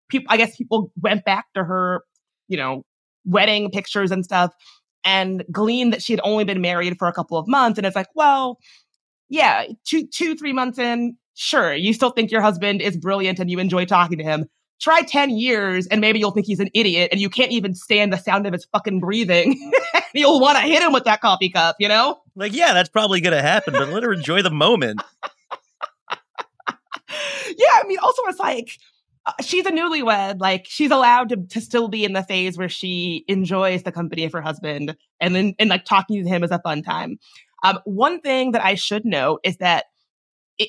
people, 0.10 0.28
I 0.30 0.38
guess 0.38 0.56
people 0.56 0.92
went 1.02 1.26
back 1.26 1.46
to 1.56 1.64
her, 1.64 2.04
you 2.48 2.58
know, 2.58 2.84
wedding 3.26 3.70
pictures 3.72 4.12
and 4.12 4.24
stuff 4.24 4.54
and 5.04 5.44
gleaned 5.52 5.94
that 5.94 6.02
she 6.02 6.14
had 6.14 6.22
only 6.24 6.44
been 6.44 6.62
married 6.62 6.98
for 6.98 7.08
a 7.08 7.14
couple 7.14 7.38
of 7.38 7.48
months. 7.48 7.78
And 7.78 7.86
it's 7.86 7.96
like, 7.96 8.10
well, 8.16 8.60
yeah, 9.30 9.66
two, 9.86 10.08
two, 10.08 10.36
three 10.36 10.54
months 10.54 10.78
in, 10.78 11.18
sure, 11.36 11.74
you 11.74 11.94
still 11.94 12.10
think 12.10 12.32
your 12.32 12.42
husband 12.42 12.82
is 12.82 12.98
brilliant 12.98 13.40
and 13.40 13.50
you 13.50 13.60
enjoy 13.60 13.86
talking 13.86 14.18
to 14.18 14.24
him. 14.24 14.46
Try 14.82 15.02
10 15.02 15.32
years 15.32 15.88
and 15.88 16.00
maybe 16.00 16.20
you'll 16.20 16.32
think 16.32 16.46
he's 16.46 16.62
an 16.62 16.70
idiot 16.74 17.10
and 17.12 17.20
you 17.20 17.30
can't 17.30 17.52
even 17.52 17.76
stand 17.76 18.14
the 18.14 18.18
sound 18.18 18.48
of 18.48 18.54
his 18.54 18.66
fucking 18.72 19.00
breathing. 19.00 19.72
you'll 20.14 20.40
want 20.40 20.58
to 20.58 20.64
hit 20.64 20.82
him 20.82 20.94
with 20.94 21.04
that 21.04 21.22
coffee 21.22 21.50
cup, 21.50 21.76
you 21.80 21.88
know? 21.88 22.20
Like, 22.36 22.54
yeah, 22.54 22.74
that's 22.74 22.90
probably 22.90 23.20
going 23.20 23.36
to 23.36 23.42
happen, 23.42 23.74
but 23.74 23.90
let 23.90 24.04
her 24.04 24.14
enjoy 24.14 24.42
the 24.42 24.52
moment. 24.52 25.02
yeah, 27.58 27.74
I 27.74 27.84
mean, 27.88 28.00
also 28.00 28.22
it's 28.28 28.40
like 28.40 28.78
she's 29.42 29.66
a 29.66 29.72
newlywed. 29.72 30.40
Like 30.40 30.66
she's 30.68 30.92
allowed 30.92 31.30
to, 31.30 31.38
to 31.38 31.62
still 31.62 31.88
be 31.88 32.06
in 32.06 32.14
the 32.14 32.24
phase 32.24 32.58
where 32.58 32.70
she 32.70 33.26
enjoys 33.28 33.84
the 33.84 33.92
company 33.92 34.24
of 34.24 34.32
her 34.34 34.42
husband 34.42 34.96
and 35.20 35.36
then 35.36 35.56
and 35.60 35.70
like 35.70 35.86
talking 35.86 36.24
to 36.24 36.30
him 36.30 36.44
is 36.44 36.52
a 36.52 36.60
fun 36.60 36.84
time. 36.84 37.18
Um, 37.64 37.80
one 37.86 38.22
thing 38.22 38.52
that 38.52 38.64
I 38.64 38.76
should 38.76 39.06
note 39.06 39.42
is 39.44 39.58
that 39.58 39.86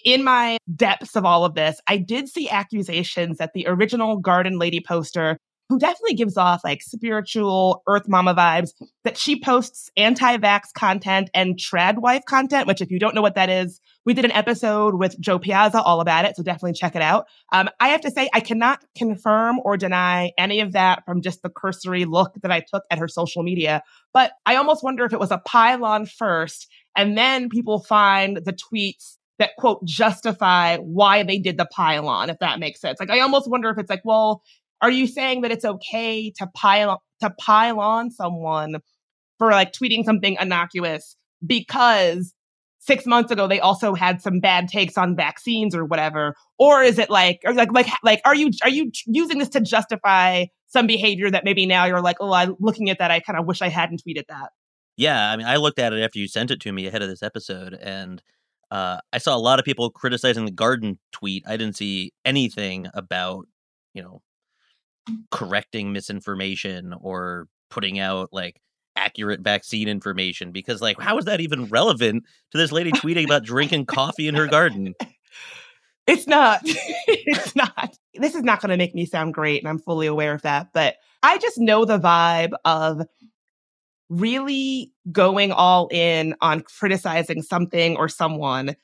in 0.04 0.22
my 0.22 0.58
depths 0.74 1.16
of 1.16 1.24
all 1.24 1.44
of 1.44 1.54
this, 1.54 1.80
I 1.88 1.98
did 1.98 2.28
see 2.28 2.48
accusations 2.48 3.38
that 3.38 3.52
the 3.54 3.66
original 3.66 4.16
Garden 4.18 4.58
Lady 4.58 4.80
poster 4.80 5.38
who 5.70 5.78
definitely 5.78 6.16
gives 6.16 6.36
off 6.36 6.62
like 6.64 6.82
spiritual 6.82 7.82
Earth 7.86 8.08
Mama 8.08 8.34
vibes, 8.34 8.72
that 9.04 9.16
she 9.16 9.40
posts 9.40 9.88
anti 9.96 10.36
vax 10.36 10.72
content 10.74 11.30
and 11.32 11.56
trad 11.56 11.98
wife 11.98 12.24
content, 12.26 12.66
which, 12.66 12.80
if 12.80 12.90
you 12.90 12.98
don't 12.98 13.14
know 13.14 13.22
what 13.22 13.36
that 13.36 13.48
is, 13.48 13.80
we 14.04 14.12
did 14.12 14.24
an 14.24 14.32
episode 14.32 14.96
with 14.96 15.18
Jo 15.20 15.38
Piazza 15.38 15.80
all 15.80 16.00
about 16.00 16.24
it. 16.24 16.34
So 16.34 16.42
definitely 16.42 16.72
check 16.72 16.96
it 16.96 17.02
out. 17.02 17.26
Um, 17.52 17.70
I 17.78 17.88
have 17.88 18.00
to 18.00 18.10
say, 18.10 18.28
I 18.34 18.40
cannot 18.40 18.84
confirm 18.96 19.60
or 19.64 19.76
deny 19.76 20.32
any 20.36 20.58
of 20.60 20.72
that 20.72 21.04
from 21.06 21.22
just 21.22 21.42
the 21.42 21.50
cursory 21.50 22.04
look 22.04 22.34
that 22.42 22.50
I 22.50 22.64
took 22.68 22.82
at 22.90 22.98
her 22.98 23.08
social 23.08 23.44
media. 23.44 23.82
But 24.12 24.32
I 24.44 24.56
almost 24.56 24.82
wonder 24.82 25.04
if 25.04 25.12
it 25.12 25.20
was 25.20 25.30
a 25.30 25.38
pylon 25.38 26.06
first, 26.06 26.66
and 26.96 27.16
then 27.16 27.48
people 27.48 27.78
find 27.78 28.38
the 28.38 28.52
tweets 28.52 29.18
that 29.40 29.56
quote 29.56 29.82
justify 29.84 30.76
why 30.76 31.22
they 31.22 31.38
did 31.38 31.56
the 31.56 31.64
pylon, 31.64 32.28
if 32.28 32.38
that 32.40 32.60
makes 32.60 32.78
sense. 32.78 33.00
Like 33.00 33.10
I 33.10 33.20
almost 33.20 33.50
wonder 33.50 33.70
if 33.70 33.78
it's 33.78 33.88
like, 33.88 34.02
well, 34.04 34.42
are 34.82 34.90
you 34.90 35.06
saying 35.06 35.42
that 35.42 35.52
it's 35.52 35.64
okay 35.64 36.30
to 36.38 36.46
pile 36.54 37.02
to 37.20 37.30
pile 37.30 37.80
on 37.80 38.10
someone 38.10 38.76
for 39.38 39.50
like 39.50 39.72
tweeting 39.72 40.04
something 40.04 40.36
innocuous 40.40 41.16
because 41.44 42.34
six 42.78 43.06
months 43.06 43.30
ago 43.30 43.46
they 43.46 43.60
also 43.60 43.94
had 43.94 44.20
some 44.20 44.40
bad 44.40 44.68
takes 44.68 44.96
on 44.96 45.14
vaccines 45.14 45.74
or 45.74 45.84
whatever? 45.84 46.34
Or 46.58 46.82
is 46.82 46.98
it 46.98 47.10
like 47.10 47.40
or 47.44 47.52
like 47.54 47.72
like 47.72 47.88
like 48.02 48.20
are 48.24 48.34
you 48.34 48.50
are 48.62 48.70
you 48.70 48.90
using 49.06 49.38
this 49.38 49.50
to 49.50 49.60
justify 49.60 50.46
some 50.70 50.86
behavior 50.86 51.30
that 51.30 51.44
maybe 51.44 51.66
now 51.66 51.84
you're 51.84 52.00
like 52.00 52.16
oh 52.20 52.32
i'm 52.32 52.56
looking 52.60 52.90
at 52.90 52.98
that 52.98 53.10
i 53.10 53.20
kind 53.20 53.38
of 53.38 53.46
wish 53.46 53.60
i 53.60 53.68
hadn't 53.68 54.02
tweeted 54.06 54.26
that. 54.28 54.50
Yeah 54.96 55.30
i 55.30 55.36
mean 55.36 55.46
i 55.46 55.56
looked 55.56 55.78
at 55.78 55.92
it 55.92 56.02
after 56.02 56.18
you 56.18 56.28
sent 56.28 56.50
it 56.50 56.60
to 56.60 56.72
me 56.72 56.86
ahead 56.86 57.02
of 57.02 57.08
this 57.08 57.22
episode 57.22 57.74
and 57.74 58.22
uh, 58.70 58.98
i 59.12 59.18
saw 59.18 59.36
a 59.36 59.38
lot 59.38 59.58
of 59.58 59.64
people 59.64 59.90
criticizing 59.90 60.44
the 60.44 60.50
garden 60.52 60.98
tweet. 61.12 61.44
I 61.46 61.56
didn't 61.56 61.76
see 61.76 62.12
anything 62.24 62.86
about 62.94 63.46
you 63.94 64.02
know 64.02 64.22
correcting 65.30 65.92
misinformation 65.92 66.94
or 67.00 67.46
putting 67.70 67.98
out 67.98 68.28
like 68.32 68.60
accurate 68.96 69.40
vaccine 69.40 69.88
information 69.88 70.52
because 70.52 70.82
like 70.82 71.00
how 71.00 71.16
is 71.16 71.24
that 71.24 71.40
even 71.40 71.66
relevant 71.66 72.24
to 72.50 72.58
this 72.58 72.72
lady 72.72 72.92
tweeting 72.92 73.24
about 73.24 73.44
drinking 73.44 73.86
coffee 73.86 74.28
in 74.28 74.34
her 74.34 74.46
garden? 74.46 74.94
It's 76.06 76.26
not. 76.26 76.60
It's 76.64 77.54
not. 77.54 77.96
This 78.14 78.34
is 78.34 78.42
not 78.42 78.60
going 78.60 78.70
to 78.70 78.76
make 78.76 78.94
me 78.94 79.06
sound 79.06 79.32
great 79.34 79.62
and 79.62 79.68
i'm 79.68 79.78
fully 79.78 80.06
aware 80.06 80.34
of 80.34 80.42
that 80.42 80.68
but 80.74 80.96
i 81.22 81.38
just 81.38 81.58
know 81.58 81.84
the 81.84 81.98
vibe 81.98 82.52
of 82.64 83.02
really 84.08 84.92
going 85.12 85.52
all 85.52 85.88
in 85.92 86.34
on 86.40 86.60
criticizing 86.60 87.42
something 87.42 87.96
or 87.96 88.08
someone 88.08 88.74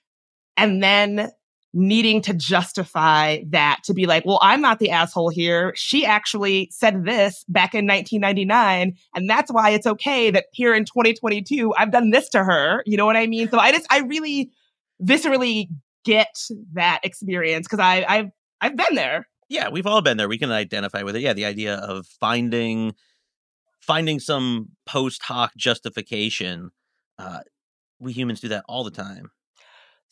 and 0.56 0.82
then 0.82 1.30
needing 1.76 2.22
to 2.22 2.32
justify 2.32 3.38
that 3.48 3.80
to 3.84 3.92
be 3.92 4.06
like, 4.06 4.24
well, 4.24 4.38
I'm 4.40 4.62
not 4.62 4.78
the 4.78 4.90
asshole 4.90 5.28
here. 5.28 5.74
She 5.76 6.06
actually 6.06 6.70
said 6.72 7.04
this 7.04 7.44
back 7.48 7.74
in 7.74 7.86
1999. 7.86 8.96
And 9.14 9.28
that's 9.28 9.52
why 9.52 9.70
it's 9.70 9.86
okay 9.86 10.30
that 10.30 10.46
here 10.52 10.74
in 10.74 10.86
2022, 10.86 11.74
I've 11.76 11.92
done 11.92 12.12
this 12.12 12.30
to 12.30 12.42
her. 12.42 12.82
You 12.86 12.96
know 12.96 13.04
what 13.04 13.16
I 13.16 13.26
mean? 13.26 13.50
So 13.50 13.58
I 13.58 13.72
just, 13.72 13.86
I 13.90 13.98
really 14.00 14.50
viscerally 15.02 15.68
get 16.06 16.34
that 16.72 17.00
experience 17.02 17.66
because 17.66 17.80
I, 17.80 18.06
I've, 18.08 18.30
I've 18.62 18.76
been 18.76 18.94
there. 18.94 19.28
Yeah, 19.50 19.68
we've 19.68 19.86
all 19.86 20.00
been 20.00 20.16
there. 20.16 20.28
We 20.28 20.38
can 20.38 20.50
identify 20.50 21.02
with 21.02 21.14
it. 21.14 21.20
Yeah, 21.20 21.34
the 21.34 21.44
idea 21.44 21.74
of 21.74 22.06
finding, 22.06 22.94
finding 23.80 24.18
some 24.18 24.70
post 24.86 25.22
hoc 25.24 25.54
justification. 25.58 26.70
Uh, 27.18 27.40
we 27.98 28.14
humans 28.14 28.40
do 28.40 28.48
that 28.48 28.64
all 28.66 28.82
the 28.82 28.90
time. 28.90 29.30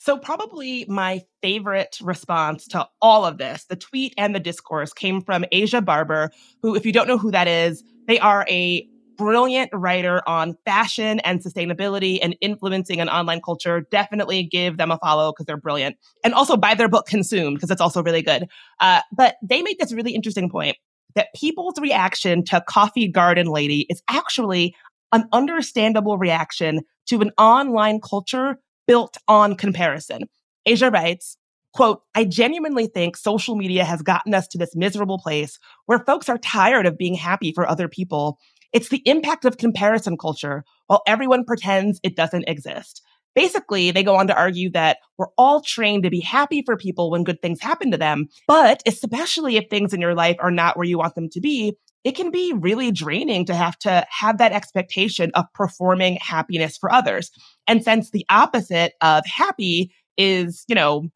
So, 0.04 0.18
probably 0.18 0.84
my 0.86 1.22
favorite 1.40 1.96
response 2.02 2.68
to 2.68 2.86
all 3.00 3.24
of 3.24 3.38
this, 3.38 3.64
the 3.70 3.76
tweet 3.76 4.12
and 4.18 4.34
the 4.34 4.38
discourse, 4.38 4.92
came 4.92 5.22
from 5.22 5.46
Aja 5.50 5.80
Barber, 5.80 6.30
who, 6.62 6.74
if 6.74 6.84
you 6.84 6.92
don't 6.92 7.08
know 7.08 7.16
who 7.16 7.30
that 7.30 7.48
is, 7.48 7.82
they 8.06 8.18
are 8.18 8.44
a 8.50 8.86
brilliant 9.16 9.70
writer 9.72 10.20
on 10.28 10.58
fashion 10.66 11.20
and 11.20 11.42
sustainability 11.42 12.18
and 12.20 12.36
influencing 12.42 13.00
an 13.00 13.08
online 13.08 13.40
culture. 13.40 13.86
Definitely 13.90 14.42
give 14.42 14.76
them 14.76 14.90
a 14.90 14.98
follow 14.98 15.32
because 15.32 15.46
they're 15.46 15.56
brilliant. 15.56 15.96
And 16.22 16.34
also 16.34 16.58
buy 16.58 16.74
their 16.74 16.90
book 16.90 17.06
Consumed 17.06 17.56
because 17.56 17.70
it's 17.70 17.80
also 17.80 18.02
really 18.02 18.20
good. 18.20 18.46
Uh, 18.80 19.00
but 19.10 19.36
they 19.42 19.62
make 19.62 19.78
this 19.78 19.90
really 19.90 20.14
interesting 20.14 20.50
point 20.50 20.76
that 21.14 21.28
people's 21.34 21.80
reaction 21.80 22.44
to 22.44 22.62
Coffee 22.68 23.08
Garden 23.08 23.46
Lady 23.46 23.86
is 23.88 24.02
actually 24.10 24.76
an 25.12 25.24
understandable 25.32 26.18
reaction 26.18 26.82
to 27.06 27.22
an 27.22 27.30
online 27.38 28.00
culture 28.00 28.58
built 28.86 29.16
on 29.28 29.56
comparison. 29.56 30.28
Aja 30.66 30.90
writes, 30.90 31.36
quote, 31.72 32.02
I 32.14 32.24
genuinely 32.24 32.86
think 32.86 33.16
social 33.16 33.56
media 33.56 33.84
has 33.84 34.02
gotten 34.02 34.34
us 34.34 34.48
to 34.48 34.58
this 34.58 34.76
miserable 34.76 35.18
place 35.18 35.58
where 35.86 35.98
folks 35.98 36.28
are 36.28 36.38
tired 36.38 36.86
of 36.86 36.98
being 36.98 37.14
happy 37.14 37.52
for 37.52 37.68
other 37.68 37.88
people. 37.88 38.38
It's 38.72 38.88
the 38.88 39.02
impact 39.04 39.44
of 39.44 39.58
comparison 39.58 40.16
culture 40.16 40.64
while 40.86 41.02
everyone 41.06 41.44
pretends 41.44 42.00
it 42.02 42.16
doesn't 42.16 42.48
exist. 42.48 43.02
Basically, 43.34 43.90
they 43.90 44.04
go 44.04 44.14
on 44.14 44.28
to 44.28 44.36
argue 44.36 44.70
that 44.70 44.98
we're 45.18 45.26
all 45.36 45.60
trained 45.60 46.04
to 46.04 46.10
be 46.10 46.20
happy 46.20 46.62
for 46.64 46.76
people 46.76 47.10
when 47.10 47.24
good 47.24 47.42
things 47.42 47.60
happen 47.60 47.90
to 47.90 47.98
them. 47.98 48.28
But 48.46 48.82
especially 48.86 49.56
if 49.56 49.68
things 49.68 49.92
in 49.92 50.00
your 50.00 50.14
life 50.14 50.36
are 50.38 50.52
not 50.52 50.76
where 50.76 50.86
you 50.86 50.98
want 50.98 51.16
them 51.16 51.28
to 51.30 51.40
be, 51.40 51.76
it 52.04 52.12
can 52.12 52.30
be 52.30 52.52
really 52.52 52.92
draining 52.92 53.46
to 53.46 53.54
have 53.54 53.78
to 53.78 54.06
have 54.10 54.38
that 54.38 54.52
expectation 54.52 55.30
of 55.34 55.46
performing 55.54 56.18
happiness 56.20 56.76
for 56.76 56.92
others. 56.92 57.30
And 57.66 57.82
since 57.82 58.10
the 58.10 58.26
opposite 58.28 58.92
of 59.00 59.24
happy 59.26 59.92
is, 60.16 60.64
you 60.68 60.74
know, 60.74 61.08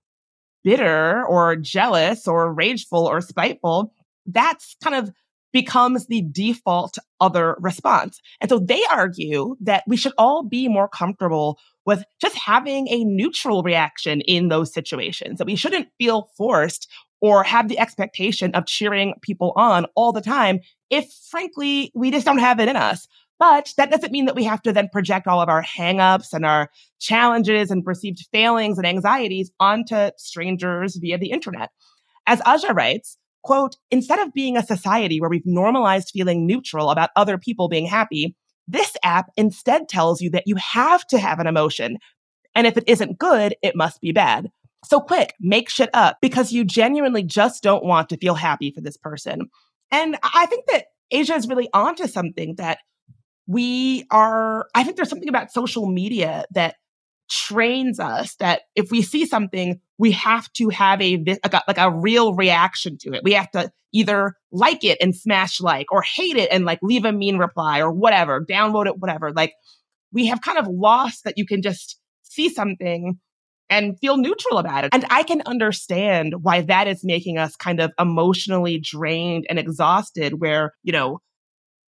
bitter 0.65 1.25
or 1.27 1.57
jealous 1.57 2.27
or 2.27 2.53
rageful 2.53 3.07
or 3.07 3.21
spiteful, 3.21 3.93
that's 4.27 4.77
kind 4.83 4.97
of 4.97 5.13
becomes 5.53 6.07
the 6.07 6.23
default 6.31 6.99
other 7.21 7.57
response. 7.59 8.21
And 8.41 8.51
so 8.51 8.59
they 8.59 8.83
argue 8.93 9.57
that 9.61 9.85
we 9.87 9.97
should 9.97 10.13
all 10.19 10.43
be 10.43 10.69
more 10.69 10.89
comfortable 10.89 11.59
with 11.87 12.05
just 12.21 12.37
having 12.37 12.87
a 12.89 13.05
neutral 13.05 13.63
reaction 13.63 14.21
in 14.23 14.49
those 14.49 14.73
situations, 14.73 15.39
that 15.39 15.47
we 15.47 15.57
shouldn't 15.57 15.89
feel 15.99 16.29
forced 16.37 16.87
or 17.21 17.43
have 17.43 17.69
the 17.69 17.79
expectation 17.79 18.55
of 18.55 18.67
cheering 18.67 19.15
people 19.23 19.53
on 19.57 19.87
all 19.95 20.13
the 20.13 20.21
time 20.21 20.61
if 20.91 21.11
frankly 21.31 21.91
we 21.95 22.11
just 22.11 22.25
don't 22.25 22.39
have 22.39 22.61
it 22.61 22.69
in 22.69 22.77
us. 22.77 23.07
But 23.39 23.73
that 23.77 23.91
doesn't 23.91 24.13
mean 24.13 24.25
that 24.25 24.35
we 24.35 24.45
have 24.45 24.63
to 24.63 24.73
then 24.73 24.89
project 24.89 25.29
all 25.29 25.41
of 25.41 25.49
our 25.49 25.63
hangups 25.63 26.33
and 26.33 26.45
our 26.45 26.71
challenges 26.99 27.71
and 27.71 27.85
perceived 27.85 28.27
failings 28.33 28.79
and 28.79 28.87
anxieties 28.87 29.51
onto 29.61 30.11
strangers 30.17 30.97
via 30.97 31.19
the 31.19 31.31
internet. 31.31 31.71
As 32.27 32.41
Aja 32.45 32.75
writes, 32.75 33.17
quote, 33.45 33.77
instead 33.91 34.19
of 34.19 34.35
being 34.35 34.57
a 34.57 34.67
society 34.67 35.21
where 35.21 35.31
we've 35.31 35.47
normalized 35.47 36.11
feeling 36.13 36.47
neutral 36.47 36.91
about 36.91 37.11
other 37.15 37.39
people 37.39 37.69
being 37.69 37.87
happy, 37.87 38.35
this 38.67 38.97
app 39.05 39.31
instead 39.37 39.89
tells 39.89 40.21
you 40.21 40.31
that 40.31 40.45
you 40.47 40.57
have 40.57 41.07
to 41.07 41.19
have 41.19 41.39
an 41.39 41.47
emotion. 41.47 41.99
And 42.55 42.67
if 42.67 42.77
it 42.77 42.85
isn't 42.89 43.19
good, 43.19 43.55
it 43.63 43.77
must 43.77 44.01
be 44.01 44.13
bad. 44.13 44.51
So 44.85 45.01
quick, 45.01 45.35
make 45.41 45.69
shit 45.69 45.91
up 45.93 46.19
because 46.23 46.53
you 46.53 46.65
genuinely 46.65 47.23
just 47.23 47.63
don't 47.63 47.85
want 47.85 48.09
to 48.11 48.17
feel 48.17 48.35
happy 48.35 48.71
for 48.71 48.81
this 48.81 48.97
person. 48.97 49.49
And 49.91 50.17
I 50.23 50.47
think 50.47 50.67
that 50.69 50.87
Aja 51.13 51.35
is 51.35 51.49
really 51.49 51.69
onto 51.73 52.07
something 52.07 52.55
that 52.57 52.79
we 53.47 54.07
are, 54.11 54.67
I 54.75 54.85
think 54.85 54.97
there's 54.97 55.09
something 55.09 55.29
about 55.29 55.51
social 55.51 55.87
media 55.87 56.45
that 56.53 56.77
trains 57.31 57.99
us 57.99 58.37
that 58.37 58.63
if 58.77 58.91
we 58.91 59.03
see 59.03 59.27
something, 59.27 59.81
we 59.99 60.13
have 60.13 60.53
to 60.55 60.69
have 60.69 61.01
a, 61.03 61.17
like 61.17 61.55
a, 61.55 61.63
like 61.67 61.79
a 61.79 61.91
real 61.91 62.35
reaction 62.35 62.97
to 62.99 63.13
it. 63.15 63.23
We 63.25 63.33
have 63.33 63.51
to 63.53 63.71
either 63.93 64.35
like 64.53 64.85
it 64.85 64.99
and 65.01 65.15
smash 65.15 65.61
like 65.61 65.91
or 65.91 66.03
hate 66.03 66.37
it 66.37 66.51
and 66.53 66.65
like 66.65 66.79
leave 66.83 67.05
a 67.05 67.13
mean 67.13 67.39
reply 67.39 67.81
or 67.81 67.91
whatever, 67.91 68.45
download 68.45 68.87
it, 68.87 68.99
whatever. 68.99 69.33
Like 69.33 69.55
we 70.13 70.27
have 70.27 70.41
kind 70.41 70.59
of 70.59 70.69
lost 70.69 71.25
that 71.25 71.37
you 71.37 71.47
can 71.47 71.63
just 71.63 71.99
see 72.23 72.49
something 72.49 73.19
and 73.71 73.99
feel 73.99 74.17
neutral 74.17 74.59
about 74.59 74.85
it. 74.85 74.95
And 74.95 75.05
I 75.11 75.23
can 75.23 75.43
understand 75.47 76.35
why 76.43 76.63
that 76.63 76.87
is 76.89 77.05
making 77.05 77.39
us 77.39 77.57
kind 77.57 77.81
of 77.81 77.93
emotionally 77.99 78.79
drained 78.79 79.47
and 79.49 79.59
exhausted, 79.59 80.41
where, 80.41 80.73
you 80.83 80.93
know, 80.93 81.21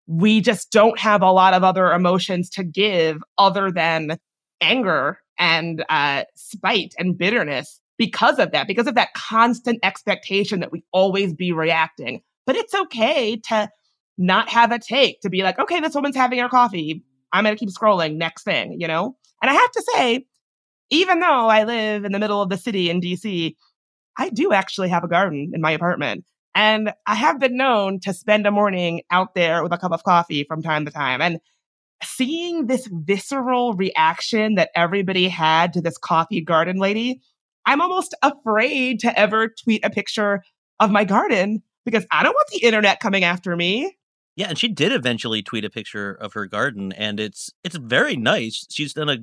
we 0.08 0.42
just 0.42 0.72
don't 0.72 1.00
have 1.00 1.22
a 1.22 1.32
lot 1.32 1.54
of 1.54 1.64
other 1.64 1.92
emotions 1.92 2.50
to 2.52 2.64
give 2.64 3.22
other 3.38 3.72
than 3.72 4.18
anger 4.60 5.20
and 5.38 5.86
uh, 5.88 6.24
spite 6.36 6.94
and 6.98 7.18
bitterness 7.18 7.80
because 7.98 8.40
of 8.40 8.52
that, 8.52 8.68
because 8.68 8.88
of 8.88 8.96
that 8.96 9.14
constant 9.14 9.80
expectation 9.84 10.62
that 10.62 10.72
we 10.72 10.84
always 10.92 11.34
be 11.34 11.52
reacting. 11.52 12.22
But 12.46 12.56
it's 12.56 12.74
okay 12.74 13.38
to 13.50 13.70
not 14.18 14.50
have 14.50 14.72
a 14.72 14.80
take, 14.80 15.22
to 15.22 15.30
be 15.30 15.44
like, 15.44 15.60
okay, 15.60 15.80
this 15.80 15.96
woman's 15.96 16.16
having 16.16 16.40
her 16.40 16.50
coffee. 16.50 17.04
I'm 17.32 17.44
going 17.44 17.56
to 17.56 17.60
keep 17.60 17.70
scrolling. 17.70 18.16
Next 18.16 18.44
thing, 18.44 18.78
you 18.80 18.88
know? 18.88 19.16
And 19.42 19.50
I 19.50 19.54
have 19.54 19.72
to 19.72 19.84
say, 19.96 20.26
even 20.90 21.20
though 21.20 21.48
I 21.48 21.64
live 21.64 22.06
in 22.06 22.12
the 22.12 22.20
middle 22.20 22.42
of 22.42 22.50
the 22.50 22.58
city 22.58 22.90
in 22.90 23.02
DC, 23.02 23.56
I 24.18 24.30
do 24.30 24.52
actually 24.52 24.90
have 24.90 25.04
a 25.04 25.08
garden 25.08 25.52
in 25.54 25.62
my 25.62 25.72
apartment. 25.72 26.26
And 26.56 26.94
I 27.06 27.16
have 27.16 27.40
been 27.40 27.56
known 27.56 28.00
to 28.02 28.14
spend 28.14 28.46
a 28.46 28.52
morning 28.52 29.02
out 29.12 29.36
there 29.36 29.64
with 29.64 29.72
a 29.72 29.78
cup 29.78 29.92
of 29.92 30.04
coffee 30.04 30.44
from 30.44 30.62
time 30.62 30.86
to 30.86 30.92
time. 30.92 31.22
And 31.22 31.40
seeing 32.04 32.68
this 32.68 32.90
visceral 32.92 33.74
reaction 33.74 34.56
that 34.56 34.70
everybody 34.76 35.28
had 35.28 35.74
to 35.74 35.82
this 35.82 35.98
coffee 35.98 36.42
garden 36.42 36.78
lady, 36.78 37.22
I'm 37.66 37.82
almost 37.82 38.16
afraid 38.24 39.00
to 39.02 39.20
ever 39.20 39.50
tweet 39.50 39.86
a 39.86 39.90
picture 39.90 40.44
of 40.80 40.92
my 40.92 41.04
garden 41.04 41.62
because 41.86 42.06
I 42.12 42.24
don't 42.24 42.34
want 42.34 42.50
the 42.52 42.66
internet 42.66 43.00
coming 43.00 43.24
after 43.24 43.56
me. 43.56 43.96
Yeah, 44.36 44.48
and 44.50 44.58
she 44.58 44.70
did 44.70 44.94
eventually 44.94 45.42
tweet 45.42 45.66
a 45.66 45.70
picture 45.70 46.14
of 46.14 46.34
her 46.34 46.46
garden, 46.46 46.94
and 46.94 47.20
it's 47.20 47.52
it's 47.64 47.76
very 47.76 48.16
nice. 48.16 48.66
She's 48.70 48.94
done 48.94 49.10
a, 49.10 49.18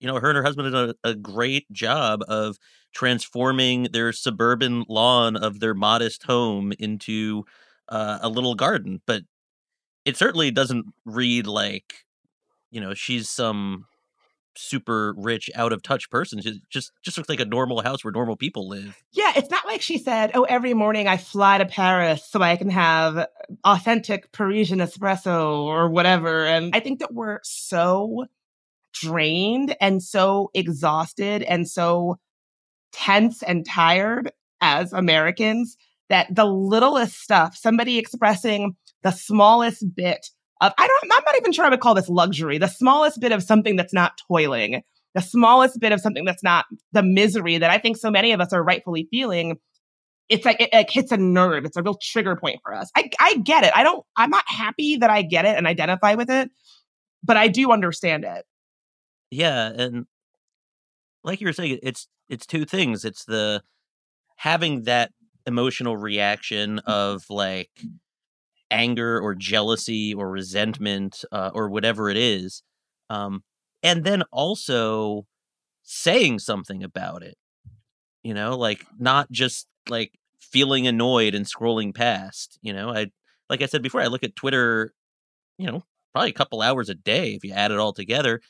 you 0.00 0.06
know, 0.06 0.18
her 0.18 0.30
and 0.30 0.36
her 0.36 0.42
husband 0.42 0.72
done 0.72 0.94
a, 1.04 1.10
a 1.10 1.14
great 1.14 1.70
job 1.70 2.22
of 2.26 2.58
transforming 2.92 3.84
their 3.92 4.12
suburban 4.12 4.84
lawn 4.88 5.36
of 5.36 5.60
their 5.60 5.74
modest 5.74 6.24
home 6.24 6.72
into 6.78 7.44
uh, 7.88 8.18
a 8.22 8.28
little 8.28 8.54
garden. 8.54 9.00
But 9.06 9.22
it 10.04 10.16
certainly 10.16 10.50
doesn't 10.50 10.86
read 11.04 11.46
like, 11.46 12.04
you 12.70 12.80
know, 12.80 12.94
she's 12.94 13.28
some 13.28 13.86
super 14.56 15.14
rich 15.16 15.48
out 15.54 15.72
of 15.72 15.82
touch 15.82 16.10
person 16.10 16.40
it 16.40 16.56
just 16.68 16.90
just 17.02 17.16
looks 17.16 17.28
like 17.28 17.40
a 17.40 17.44
normal 17.44 17.82
house 17.82 18.02
where 18.02 18.12
normal 18.12 18.36
people 18.36 18.68
live 18.68 19.00
yeah 19.12 19.32
it's 19.36 19.48
not 19.48 19.64
like 19.64 19.80
she 19.80 19.96
said 19.96 20.32
oh 20.34 20.42
every 20.42 20.74
morning 20.74 21.06
i 21.06 21.16
fly 21.16 21.56
to 21.56 21.64
paris 21.64 22.26
so 22.26 22.42
i 22.42 22.56
can 22.56 22.68
have 22.68 23.26
authentic 23.64 24.30
parisian 24.32 24.80
espresso 24.80 25.62
or 25.62 25.88
whatever 25.88 26.44
and 26.44 26.74
i 26.74 26.80
think 26.80 26.98
that 26.98 27.14
we're 27.14 27.38
so 27.44 28.26
drained 28.92 29.76
and 29.80 30.02
so 30.02 30.50
exhausted 30.54 31.42
and 31.42 31.68
so 31.68 32.16
tense 32.92 33.42
and 33.42 33.64
tired 33.64 34.32
as 34.60 34.92
americans 34.92 35.76
that 36.08 36.26
the 36.34 36.44
littlest 36.44 37.20
stuff 37.20 37.56
somebody 37.56 37.98
expressing 37.98 38.74
the 39.02 39.10
smallest 39.10 39.84
bit 39.94 40.26
of 40.60 40.72
I 40.76 40.86
don't 40.86 41.12
I'm 41.12 41.24
not 41.24 41.36
even 41.36 41.52
sure 41.52 41.64
I 41.64 41.68
would 41.68 41.80
call 41.80 41.94
this 41.94 42.08
luxury. 42.08 42.58
The 42.58 42.68
smallest 42.68 43.20
bit 43.20 43.32
of 43.32 43.42
something 43.42 43.76
that's 43.76 43.94
not 43.94 44.20
toiling, 44.28 44.82
the 45.14 45.22
smallest 45.22 45.80
bit 45.80 45.92
of 45.92 46.00
something 46.00 46.24
that's 46.24 46.42
not 46.42 46.66
the 46.92 47.02
misery 47.02 47.58
that 47.58 47.70
I 47.70 47.78
think 47.78 47.96
so 47.96 48.10
many 48.10 48.32
of 48.32 48.40
us 48.40 48.52
are 48.52 48.62
rightfully 48.62 49.08
feeling. 49.10 49.58
It's 50.28 50.44
like 50.44 50.60
it, 50.60 50.70
it 50.72 50.90
hits 50.90 51.12
a 51.12 51.16
nerve. 51.16 51.64
It's 51.64 51.76
a 51.76 51.82
real 51.82 51.98
trigger 52.00 52.36
point 52.36 52.60
for 52.62 52.74
us. 52.74 52.90
I 52.96 53.10
I 53.18 53.36
get 53.38 53.64
it. 53.64 53.72
I 53.74 53.82
don't 53.82 54.04
I'm 54.16 54.30
not 54.30 54.44
happy 54.46 54.96
that 54.96 55.10
I 55.10 55.22
get 55.22 55.44
it 55.44 55.56
and 55.56 55.66
identify 55.66 56.14
with 56.14 56.30
it, 56.30 56.50
but 57.24 57.36
I 57.36 57.48
do 57.48 57.72
understand 57.72 58.24
it. 58.24 58.44
Yeah, 59.30 59.72
and 59.76 60.06
like 61.24 61.40
you 61.40 61.46
were 61.46 61.52
saying, 61.52 61.78
it's 61.82 62.08
it's 62.28 62.46
two 62.46 62.64
things. 62.64 63.04
It's 63.04 63.24
the 63.24 63.62
having 64.36 64.84
that 64.84 65.12
emotional 65.46 65.96
reaction 65.96 66.80
of 66.80 67.24
like 67.30 67.70
anger 68.70 69.20
or 69.20 69.34
jealousy 69.34 70.14
or 70.14 70.30
resentment 70.30 71.24
uh, 71.32 71.50
or 71.54 71.68
whatever 71.68 72.08
it 72.08 72.16
is 72.16 72.62
um, 73.10 73.42
and 73.82 74.04
then 74.04 74.22
also 74.32 75.26
saying 75.82 76.38
something 76.38 76.82
about 76.84 77.22
it 77.22 77.36
you 78.22 78.34
know 78.34 78.56
like 78.56 78.84
not 78.98 79.30
just 79.30 79.66
like 79.88 80.12
feeling 80.40 80.86
annoyed 80.86 81.34
and 81.34 81.46
scrolling 81.46 81.94
past 81.94 82.58
you 82.62 82.72
know 82.72 82.90
i 82.90 83.06
like 83.50 83.62
i 83.62 83.66
said 83.66 83.82
before 83.82 84.00
i 84.00 84.06
look 84.06 84.24
at 84.24 84.36
twitter 84.36 84.92
you 85.58 85.66
know 85.66 85.82
probably 86.12 86.30
a 86.30 86.34
couple 86.34 86.62
hours 86.62 86.88
a 86.88 86.94
day 86.94 87.34
if 87.34 87.44
you 87.44 87.52
add 87.52 87.72
it 87.72 87.78
all 87.78 87.92
together 87.92 88.40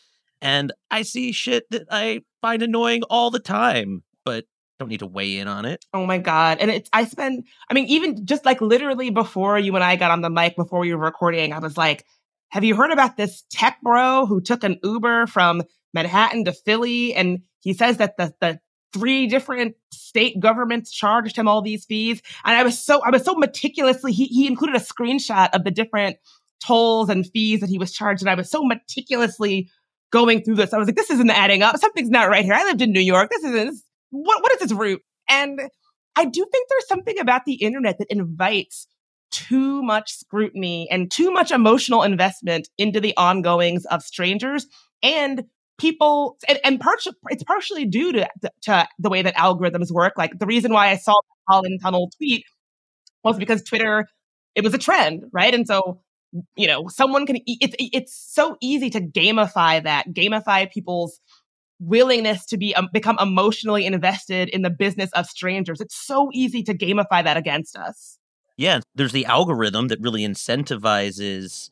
and 0.40 0.72
i 0.90 1.02
see 1.02 1.32
shit 1.32 1.64
that 1.70 1.86
i 1.90 2.20
find 2.40 2.62
annoying 2.62 3.02
all 3.10 3.30
the 3.30 3.40
time 3.40 4.02
but 4.24 4.44
don't 4.80 4.88
need 4.88 5.00
to 5.00 5.06
weigh 5.06 5.36
in 5.36 5.46
on 5.46 5.66
it. 5.66 5.84
Oh 5.92 6.06
my 6.06 6.16
God. 6.16 6.56
And 6.58 6.70
it's, 6.70 6.88
I 6.92 7.04
spend, 7.04 7.44
I 7.68 7.74
mean, 7.74 7.84
even 7.86 8.24
just 8.24 8.46
like 8.46 8.62
literally 8.62 9.10
before 9.10 9.58
you 9.58 9.74
and 9.74 9.84
I 9.84 9.96
got 9.96 10.10
on 10.10 10.22
the 10.22 10.30
mic, 10.30 10.56
before 10.56 10.80
we 10.80 10.92
were 10.94 11.00
recording, 11.00 11.52
I 11.52 11.58
was 11.58 11.76
like, 11.76 12.06
have 12.48 12.64
you 12.64 12.74
heard 12.74 12.90
about 12.90 13.16
this 13.16 13.44
tech 13.50 13.78
bro 13.82 14.24
who 14.24 14.40
took 14.40 14.64
an 14.64 14.80
Uber 14.82 15.26
from 15.26 15.62
Manhattan 15.92 16.46
to 16.46 16.52
Philly? 16.52 17.14
And 17.14 17.40
he 17.60 17.74
says 17.74 17.98
that 17.98 18.16
the, 18.16 18.32
the 18.40 18.58
three 18.94 19.26
different 19.26 19.76
state 19.92 20.40
governments 20.40 20.90
charged 20.90 21.36
him 21.36 21.46
all 21.46 21.60
these 21.60 21.84
fees. 21.84 22.22
And 22.44 22.56
I 22.56 22.62
was 22.62 22.82
so, 22.82 23.02
I 23.02 23.10
was 23.10 23.22
so 23.22 23.34
meticulously, 23.34 24.12
he, 24.12 24.24
he 24.24 24.46
included 24.46 24.76
a 24.76 24.80
screenshot 24.80 25.50
of 25.52 25.62
the 25.64 25.70
different 25.70 26.16
tolls 26.64 27.10
and 27.10 27.26
fees 27.26 27.60
that 27.60 27.68
he 27.68 27.78
was 27.78 27.92
charged. 27.92 28.22
And 28.22 28.30
I 28.30 28.34
was 28.34 28.50
so 28.50 28.64
meticulously 28.64 29.68
going 30.10 30.42
through 30.42 30.56
this. 30.56 30.72
I 30.72 30.78
was 30.78 30.88
like, 30.88 30.96
this 30.96 31.10
isn't 31.10 31.30
adding 31.30 31.62
up. 31.62 31.78
Something's 31.78 32.10
not 32.10 32.28
right 32.28 32.44
here. 32.44 32.54
I 32.54 32.64
lived 32.64 32.82
in 32.82 32.92
New 32.92 33.00
York. 33.00 33.30
This 33.30 33.44
isn't, 33.44 33.80
what 34.10 34.42
what 34.42 34.52
is 34.52 34.58
this 34.58 34.72
route? 34.72 35.02
And 35.28 35.60
I 36.16 36.24
do 36.24 36.46
think 36.50 36.68
there's 36.68 36.88
something 36.88 37.18
about 37.18 37.44
the 37.44 37.54
internet 37.54 37.98
that 37.98 38.08
invites 38.10 38.86
too 39.30 39.82
much 39.82 40.12
scrutiny 40.12 40.88
and 40.90 41.10
too 41.10 41.30
much 41.30 41.50
emotional 41.50 42.02
investment 42.02 42.68
into 42.78 43.00
the 43.00 43.16
ongoings 43.16 43.84
of 43.86 44.02
strangers 44.02 44.66
and 45.02 45.44
people 45.78 46.36
and, 46.48 46.58
and 46.64 46.82
it's 47.30 47.44
partially 47.44 47.86
due 47.86 48.12
to, 48.12 48.28
to 48.62 48.86
the 48.98 49.08
way 49.08 49.22
that 49.22 49.34
algorithms 49.36 49.90
work 49.90 50.14
like 50.18 50.38
the 50.38 50.46
reason 50.46 50.72
why 50.72 50.88
i 50.88 50.96
saw 50.96 51.12
the 51.12 51.52
Holland 51.52 51.80
tunnel 51.80 52.10
tweet 52.18 52.44
was 53.24 53.38
because 53.38 53.62
twitter 53.62 54.06
it 54.54 54.62
was 54.62 54.74
a 54.74 54.78
trend 54.78 55.24
right 55.32 55.54
and 55.54 55.66
so 55.66 56.00
you 56.56 56.66
know 56.66 56.86
someone 56.88 57.26
can 57.26 57.38
it's 57.46 57.74
it's 57.78 58.14
so 58.14 58.56
easy 58.60 58.88
to 58.90 59.00
gamify 59.00 59.82
that 59.82 60.06
gamify 60.12 60.70
people's 60.70 61.20
willingness 61.80 62.44
to 62.46 62.56
be 62.56 62.74
um, 62.76 62.88
become 62.92 63.16
emotionally 63.20 63.86
invested 63.86 64.48
in 64.50 64.62
the 64.62 64.70
business 64.70 65.10
of 65.12 65.26
strangers. 65.26 65.80
It's 65.80 65.96
so 65.96 66.30
easy 66.32 66.62
to 66.64 66.74
gamify 66.74 67.24
that 67.24 67.36
against 67.36 67.76
us. 67.76 68.18
Yeah, 68.56 68.80
there's 68.94 69.12
the 69.12 69.24
algorithm 69.24 69.88
that 69.88 70.00
really 70.00 70.20
incentivizes 70.20 71.70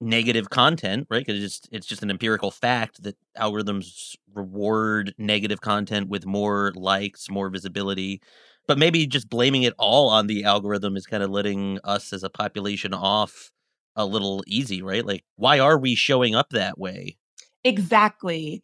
negative 0.00 0.48
content, 0.50 1.08
right? 1.10 1.26
Because 1.26 1.42
it's 1.42 1.58
just, 1.58 1.68
it's 1.72 1.86
just 1.86 2.02
an 2.04 2.10
empirical 2.10 2.52
fact 2.52 3.02
that 3.02 3.16
algorithms 3.36 4.14
reward 4.32 5.12
negative 5.18 5.60
content 5.60 6.08
with 6.08 6.24
more 6.24 6.72
likes, 6.76 7.28
more 7.28 7.50
visibility. 7.50 8.22
But 8.68 8.78
maybe 8.78 9.08
just 9.08 9.28
blaming 9.28 9.64
it 9.64 9.74
all 9.76 10.08
on 10.08 10.28
the 10.28 10.44
algorithm 10.44 10.96
is 10.96 11.06
kind 11.06 11.24
of 11.24 11.30
letting 11.30 11.80
us 11.82 12.12
as 12.12 12.22
a 12.22 12.30
population 12.30 12.94
off 12.94 13.50
a 13.98 14.06
little 14.06 14.42
easy, 14.46 14.80
right? 14.80 15.04
Like, 15.04 15.24
why 15.36 15.58
are 15.58 15.76
we 15.76 15.94
showing 15.94 16.34
up 16.34 16.50
that 16.50 16.78
way? 16.78 17.18
Exactly. 17.64 18.62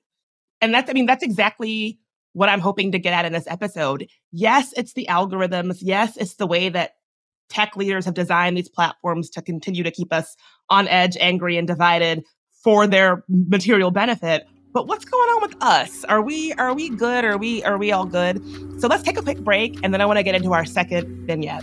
And 0.63 0.73
that's, 0.73 0.89
I 0.89 0.95
mean, 0.95 1.05
that's 1.05 1.25
exactly 1.25 1.99
what 2.33 2.49
I'm 2.49 2.61
hoping 2.61 2.93
to 2.93 2.99
get 2.99 3.13
at 3.13 3.25
in 3.25 3.33
this 3.33 3.47
episode. 3.49 4.07
Yes, 4.33 4.73
it's 4.77 4.95
the 4.95 5.07
algorithms. 5.11 5.79
Yes, 5.81 6.17
it's 6.17 6.37
the 6.37 6.47
way 6.47 6.69
that 6.71 6.93
tech 7.51 7.77
leaders 7.77 8.05
have 8.05 8.15
designed 8.15 8.57
these 8.57 8.69
platforms 8.69 9.29
to 9.31 9.43
continue 9.43 9.83
to 9.83 9.91
keep 9.91 10.13
us 10.13 10.37
on 10.71 10.89
edge, 10.89 11.17
angry, 11.21 11.59
and 11.59 11.67
divided 11.67 12.25
for 12.63 12.87
their 12.87 13.25
material 13.29 13.91
benefit. 13.91 14.47
But 14.73 14.89
what's 14.89 15.05
going 15.05 15.29
on 15.31 15.43
with 15.43 15.63
us? 15.63 16.05
Are 16.05 16.23
we 16.23 16.53
are 16.55 16.75
we 16.75 16.89
good? 16.89 17.25
Are 17.25 17.37
we 17.37 17.63
are 17.63 17.79
we 17.79 17.93
all 17.93 18.07
good? 18.07 18.43
So 18.81 18.89
let's 18.89 19.05
take 19.05 19.17
a 19.17 19.23
quick 19.23 19.39
break 19.39 19.79
and 19.85 19.95
then 19.95 20.01
I 20.01 20.07
want 20.07 20.17
to 20.17 20.25
get 20.25 20.35
into 20.35 20.53
our 20.53 20.65
second 20.65 21.27
vignette. 21.27 21.63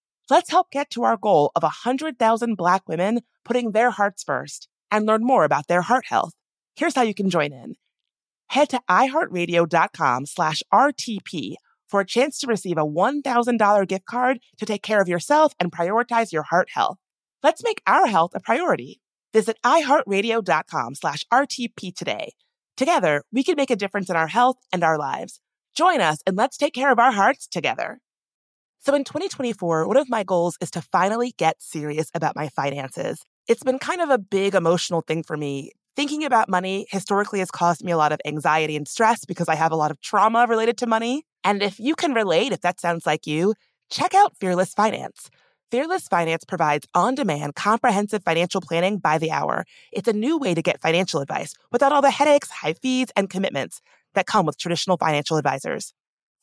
Let's 0.31 0.49
help 0.49 0.71
get 0.71 0.89
to 0.91 1.03
our 1.03 1.17
goal 1.17 1.51
of 1.57 1.63
100,000 1.63 2.55
Black 2.55 2.87
women 2.87 3.19
putting 3.43 3.73
their 3.73 3.91
hearts 3.91 4.23
first 4.23 4.69
and 4.89 5.05
learn 5.05 5.25
more 5.25 5.43
about 5.43 5.67
their 5.67 5.81
heart 5.81 6.05
health. 6.07 6.31
Here's 6.73 6.95
how 6.95 7.01
you 7.01 7.13
can 7.13 7.29
join 7.29 7.51
in. 7.51 7.75
Head 8.47 8.69
to 8.69 8.79
iheartradio.com 8.89 10.25
slash 10.27 10.63
RTP 10.73 11.55
for 11.89 11.99
a 11.99 12.05
chance 12.05 12.39
to 12.39 12.47
receive 12.47 12.77
a 12.77 12.85
$1,000 12.85 13.87
gift 13.89 14.05
card 14.05 14.39
to 14.57 14.65
take 14.65 14.81
care 14.81 15.01
of 15.01 15.09
yourself 15.09 15.53
and 15.59 15.69
prioritize 15.69 16.31
your 16.31 16.43
heart 16.43 16.69
health. 16.73 16.97
Let's 17.43 17.61
make 17.61 17.81
our 17.85 18.07
health 18.07 18.31
a 18.33 18.39
priority. 18.39 19.01
Visit 19.33 19.57
iheartradio.com 19.65 20.95
slash 20.95 21.25
RTP 21.29 21.93
today. 21.93 22.31
Together, 22.77 23.23
we 23.33 23.43
can 23.43 23.57
make 23.57 23.69
a 23.69 23.75
difference 23.75 24.09
in 24.09 24.15
our 24.15 24.27
health 24.27 24.59
and 24.71 24.81
our 24.81 24.97
lives. 24.97 25.41
Join 25.75 25.99
us 25.99 26.19
and 26.25 26.37
let's 26.37 26.55
take 26.55 26.73
care 26.73 26.93
of 26.93 26.99
our 26.99 27.11
hearts 27.11 27.47
together. 27.47 27.99
So 28.81 28.93
in 28.95 29.03
2024, 29.03 29.87
one 29.87 29.97
of 29.97 30.09
my 30.09 30.23
goals 30.23 30.57
is 30.59 30.71
to 30.71 30.81
finally 30.81 31.33
get 31.37 31.61
serious 31.61 32.09
about 32.13 32.35
my 32.35 32.49
finances. 32.49 33.21
It's 33.47 33.63
been 33.63 33.79
kind 33.79 34.01
of 34.01 34.09
a 34.09 34.17
big 34.17 34.55
emotional 34.55 35.01
thing 35.01 35.23
for 35.23 35.37
me 35.37 35.71
Thinking 35.93 36.23
about 36.23 36.47
money 36.47 36.87
historically 36.89 37.39
has 37.39 37.51
caused 37.51 37.83
me 37.83 37.91
a 37.91 37.97
lot 37.97 38.13
of 38.13 38.21
anxiety 38.25 38.77
and 38.77 38.87
stress 38.87 39.25
because 39.25 39.49
I 39.49 39.55
have 39.55 39.73
a 39.73 39.75
lot 39.75 39.91
of 39.91 39.99
trauma 39.99 40.45
related 40.47 40.77
to 40.77 40.87
money. 40.87 41.25
And 41.43 41.61
if 41.61 41.81
you 41.81 41.95
can 41.95 42.13
relate, 42.13 42.53
if 42.53 42.61
that 42.61 42.79
sounds 42.79 43.05
like 43.05 43.27
you, 43.27 43.55
check 43.89 44.13
out 44.13 44.37
Fearless 44.39 44.73
Finance. 44.73 45.29
Fearless 45.69 46.07
Finance 46.07 46.45
provides 46.45 46.87
on 46.95 47.15
demand, 47.15 47.55
comprehensive 47.55 48.23
financial 48.23 48.61
planning 48.61 48.99
by 48.99 49.17
the 49.17 49.31
hour. 49.31 49.65
It's 49.91 50.07
a 50.07 50.13
new 50.13 50.37
way 50.37 50.53
to 50.53 50.61
get 50.61 50.81
financial 50.81 51.19
advice 51.19 51.53
without 51.73 51.91
all 51.91 52.01
the 52.01 52.09
headaches, 52.09 52.49
high 52.49 52.73
fees, 52.73 53.07
and 53.17 53.29
commitments 53.29 53.81
that 54.13 54.27
come 54.27 54.45
with 54.45 54.57
traditional 54.57 54.95
financial 54.95 55.35
advisors. 55.35 55.93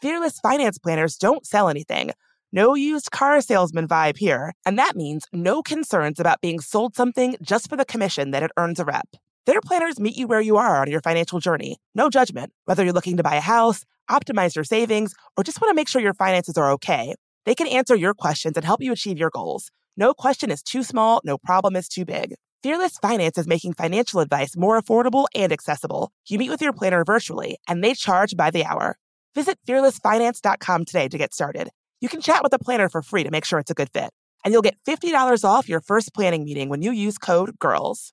Fearless 0.02 0.40
Finance 0.40 0.76
planners 0.76 1.16
don't 1.16 1.46
sell 1.46 1.70
anything. 1.70 2.12
No 2.50 2.74
used 2.74 3.10
car 3.10 3.40
salesman 3.42 3.86
vibe 3.86 4.16
here. 4.16 4.54
And 4.64 4.78
that 4.78 4.96
means 4.96 5.26
no 5.34 5.62
concerns 5.62 6.18
about 6.18 6.40
being 6.40 6.60
sold 6.60 6.96
something 6.96 7.36
just 7.42 7.68
for 7.68 7.76
the 7.76 7.84
commission 7.84 8.30
that 8.30 8.42
it 8.42 8.50
earns 8.56 8.80
a 8.80 8.86
rep. 8.86 9.06
Their 9.44 9.60
planners 9.60 10.00
meet 10.00 10.16
you 10.16 10.26
where 10.26 10.40
you 10.40 10.56
are 10.56 10.80
on 10.80 10.90
your 10.90 11.02
financial 11.02 11.40
journey. 11.40 11.76
No 11.94 12.08
judgment. 12.08 12.52
Whether 12.64 12.84
you're 12.84 12.94
looking 12.94 13.18
to 13.18 13.22
buy 13.22 13.36
a 13.36 13.40
house, 13.40 13.84
optimize 14.10 14.54
your 14.54 14.64
savings, 14.64 15.14
or 15.36 15.44
just 15.44 15.60
want 15.60 15.70
to 15.70 15.74
make 15.74 15.88
sure 15.88 16.00
your 16.00 16.14
finances 16.14 16.56
are 16.56 16.70
okay, 16.72 17.14
they 17.44 17.54
can 17.54 17.66
answer 17.66 17.94
your 17.94 18.14
questions 18.14 18.56
and 18.56 18.64
help 18.64 18.82
you 18.82 18.92
achieve 18.92 19.18
your 19.18 19.30
goals. 19.30 19.70
No 19.98 20.14
question 20.14 20.50
is 20.50 20.62
too 20.62 20.82
small, 20.82 21.20
no 21.24 21.36
problem 21.36 21.76
is 21.76 21.88
too 21.88 22.06
big. 22.06 22.34
Fearless 22.62 22.96
Finance 22.98 23.38
is 23.38 23.46
making 23.46 23.74
financial 23.74 24.20
advice 24.20 24.56
more 24.56 24.80
affordable 24.80 25.26
and 25.34 25.52
accessible. 25.52 26.12
You 26.28 26.38
meet 26.38 26.50
with 26.50 26.62
your 26.62 26.72
planner 26.72 27.04
virtually, 27.04 27.58
and 27.68 27.84
they 27.84 27.94
charge 27.94 28.36
by 28.36 28.50
the 28.50 28.64
hour. 28.64 28.96
Visit 29.34 29.58
fearlessfinance.com 29.66 30.84
today 30.86 31.08
to 31.08 31.18
get 31.18 31.34
started. 31.34 31.68
You 32.00 32.08
can 32.08 32.20
chat 32.20 32.44
with 32.44 32.52
a 32.52 32.58
planner 32.60 32.88
for 32.88 33.02
free 33.02 33.24
to 33.24 33.30
make 33.30 33.44
sure 33.44 33.58
it's 33.58 33.72
a 33.72 33.74
good 33.74 33.90
fit. 33.92 34.10
And 34.44 34.52
you'll 34.52 34.62
get 34.62 34.78
$50 34.86 35.44
off 35.44 35.68
your 35.68 35.80
first 35.80 36.14
planning 36.14 36.44
meeting 36.44 36.68
when 36.68 36.80
you 36.80 36.92
use 36.92 37.18
code 37.18 37.58
GIRLS. 37.58 38.12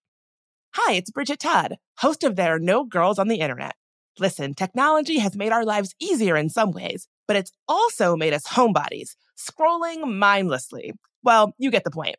Hi, 0.73 0.93
it's 0.93 1.11
Bridget 1.11 1.39
Todd, 1.39 1.75
host 1.99 2.23
of 2.23 2.35
There 2.35 2.55
Are 2.55 2.59
No 2.59 2.83
Girls 2.83 3.19
on 3.19 3.27
the 3.27 3.41
Internet. 3.41 3.75
Listen, 4.17 4.55
technology 4.55 5.19
has 5.19 5.35
made 5.35 5.51
our 5.51 5.63
lives 5.63 5.93
easier 5.99 6.35
in 6.35 6.49
some 6.49 6.71
ways, 6.71 7.07
but 7.27 7.37
it's 7.37 7.51
also 7.67 8.15
made 8.15 8.33
us 8.33 8.47
homebodies, 8.47 9.15
scrolling 9.37 10.17
mindlessly. 10.17 10.93
Well, 11.23 11.53
you 11.59 11.69
get 11.69 11.83
the 11.83 11.91
point. 11.91 12.15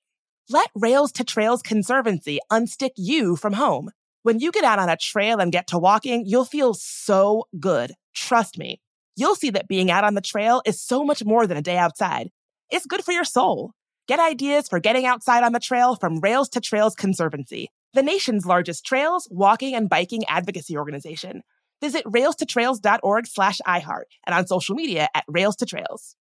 Let 0.48 0.70
Rails 0.76 1.10
to 1.12 1.24
Trails 1.24 1.62
Conservancy 1.62 2.38
unstick 2.50 2.92
you 2.96 3.34
from 3.34 3.54
home. 3.54 3.90
When 4.22 4.38
you 4.38 4.52
get 4.52 4.64
out 4.64 4.78
on 4.78 4.88
a 4.88 4.96
trail 4.96 5.40
and 5.40 5.50
get 5.50 5.66
to 5.68 5.78
walking, 5.78 6.24
you'll 6.26 6.44
feel 6.44 6.74
so 6.74 7.44
good. 7.58 7.92
Trust 8.14 8.56
me. 8.56 8.80
You'll 9.16 9.34
see 9.34 9.50
that 9.50 9.68
being 9.68 9.90
out 9.90 10.04
on 10.04 10.14
the 10.14 10.20
trail 10.20 10.62
is 10.64 10.80
so 10.80 11.02
much 11.02 11.24
more 11.24 11.46
than 11.46 11.56
a 11.56 11.62
day 11.62 11.78
outside. 11.78 12.30
It's 12.70 12.86
good 12.86 13.04
for 13.04 13.12
your 13.12 13.24
soul. 13.24 13.72
Get 14.06 14.20
ideas 14.20 14.68
for 14.68 14.78
getting 14.78 15.06
outside 15.06 15.42
on 15.42 15.52
the 15.52 15.60
trail 15.60 15.96
from 15.96 16.20
Rails 16.20 16.48
to 16.50 16.60
Trails 16.60 16.94
Conservancy 16.94 17.70
the 17.96 18.02
nation's 18.02 18.46
largest 18.46 18.84
trails, 18.84 19.26
walking, 19.30 19.74
and 19.74 19.88
biking 19.88 20.24
advocacy 20.26 20.76
organization. 20.76 21.42
Visit 21.80 22.04
railstotrails.org 22.04 23.26
slash 23.26 23.58
iHeart 23.66 24.04
and 24.26 24.34
on 24.34 24.46
social 24.46 24.74
media 24.74 25.08
at 25.14 25.24
Rails 25.26 25.56
to 25.56 25.66
Trails. 25.66 26.14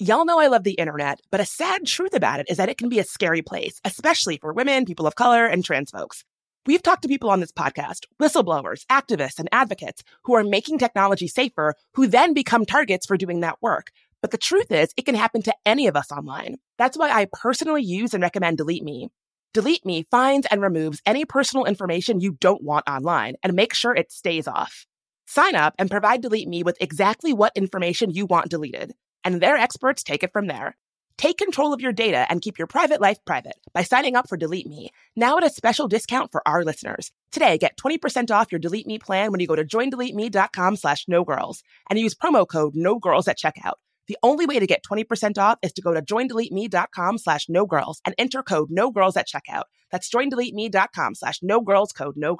Y'all 0.00 0.24
know 0.24 0.38
I 0.38 0.48
love 0.48 0.64
the 0.64 0.72
internet, 0.72 1.20
but 1.30 1.40
a 1.40 1.46
sad 1.46 1.86
truth 1.86 2.14
about 2.14 2.40
it 2.40 2.46
is 2.48 2.56
that 2.56 2.68
it 2.68 2.78
can 2.78 2.88
be 2.88 2.98
a 2.98 3.04
scary 3.04 3.42
place, 3.42 3.80
especially 3.84 4.38
for 4.38 4.52
women, 4.52 4.84
people 4.84 5.06
of 5.06 5.14
color, 5.14 5.46
and 5.46 5.64
trans 5.64 5.90
folks. 5.90 6.24
We've 6.68 6.82
talked 6.82 7.00
to 7.00 7.08
people 7.08 7.30
on 7.30 7.40
this 7.40 7.50
podcast, 7.50 8.04
whistleblowers, 8.20 8.84
activists, 8.92 9.38
and 9.38 9.48
advocates 9.52 10.02
who 10.24 10.34
are 10.34 10.44
making 10.44 10.76
technology 10.76 11.26
safer, 11.26 11.72
who 11.94 12.06
then 12.06 12.34
become 12.34 12.66
targets 12.66 13.06
for 13.06 13.16
doing 13.16 13.40
that 13.40 13.56
work. 13.62 13.90
But 14.20 14.32
the 14.32 14.36
truth 14.36 14.70
is, 14.70 14.92
it 14.98 15.06
can 15.06 15.14
happen 15.14 15.40
to 15.44 15.54
any 15.64 15.86
of 15.86 15.96
us 15.96 16.12
online. 16.12 16.56
That's 16.76 16.98
why 16.98 17.08
I 17.08 17.26
personally 17.32 17.82
use 17.84 18.12
and 18.12 18.22
recommend 18.22 18.58
Delete 18.58 18.84
Me. 18.84 19.08
Delete 19.54 19.86
Me 19.86 20.06
finds 20.10 20.46
and 20.50 20.60
removes 20.60 21.00
any 21.06 21.24
personal 21.24 21.64
information 21.64 22.20
you 22.20 22.32
don't 22.32 22.62
want 22.62 22.86
online 22.86 23.36
and 23.42 23.54
make 23.54 23.72
sure 23.72 23.94
it 23.94 24.12
stays 24.12 24.46
off. 24.46 24.84
Sign 25.26 25.54
up 25.54 25.72
and 25.78 25.90
provide 25.90 26.20
Delete 26.20 26.48
Me 26.48 26.62
with 26.62 26.76
exactly 26.82 27.32
what 27.32 27.56
information 27.56 28.10
you 28.10 28.26
want 28.26 28.50
deleted, 28.50 28.92
and 29.24 29.40
their 29.40 29.56
experts 29.56 30.02
take 30.02 30.22
it 30.22 30.34
from 30.34 30.48
there. 30.48 30.76
Take 31.18 31.36
control 31.36 31.72
of 31.72 31.80
your 31.80 31.92
data 31.92 32.24
and 32.30 32.40
keep 32.40 32.58
your 32.58 32.68
private 32.68 33.00
life 33.00 33.18
private 33.24 33.58
by 33.74 33.82
signing 33.82 34.14
up 34.14 34.28
for 34.28 34.36
Delete 34.36 34.68
Me, 34.68 34.90
now 35.16 35.36
at 35.36 35.44
a 35.44 35.50
special 35.50 35.88
discount 35.88 36.30
for 36.30 36.46
our 36.46 36.64
listeners. 36.64 37.10
Today, 37.32 37.58
get 37.58 37.76
20% 37.76 38.30
off 38.30 38.52
your 38.52 38.60
Delete 38.60 38.86
Me 38.86 39.00
plan 39.00 39.32
when 39.32 39.40
you 39.40 39.48
go 39.48 39.56
to 39.56 39.64
joindeleteme.com 39.64 40.76
slash 40.76 41.06
no 41.08 41.24
girls 41.24 41.64
and 41.90 41.98
use 41.98 42.14
promo 42.14 42.46
code 42.46 42.76
no 42.76 43.00
girls 43.00 43.26
at 43.26 43.36
checkout. 43.36 43.74
The 44.06 44.16
only 44.22 44.46
way 44.46 44.60
to 44.60 44.66
get 44.66 44.84
20% 44.88 45.38
off 45.38 45.58
is 45.60 45.72
to 45.72 45.82
go 45.82 45.92
to 45.92 46.00
joindeleteme.com 46.00 47.18
slash 47.18 47.48
no 47.48 47.66
girls 47.66 48.00
and 48.04 48.14
enter 48.16 48.44
code 48.44 48.70
no 48.70 48.92
girls 48.92 49.16
at 49.16 49.26
checkout. 49.26 49.64
That's 49.90 50.08
joindeleteme.com 50.08 51.16
slash 51.16 51.40
no 51.42 51.60
girls 51.60 51.92
code 51.92 52.16
no 52.16 52.36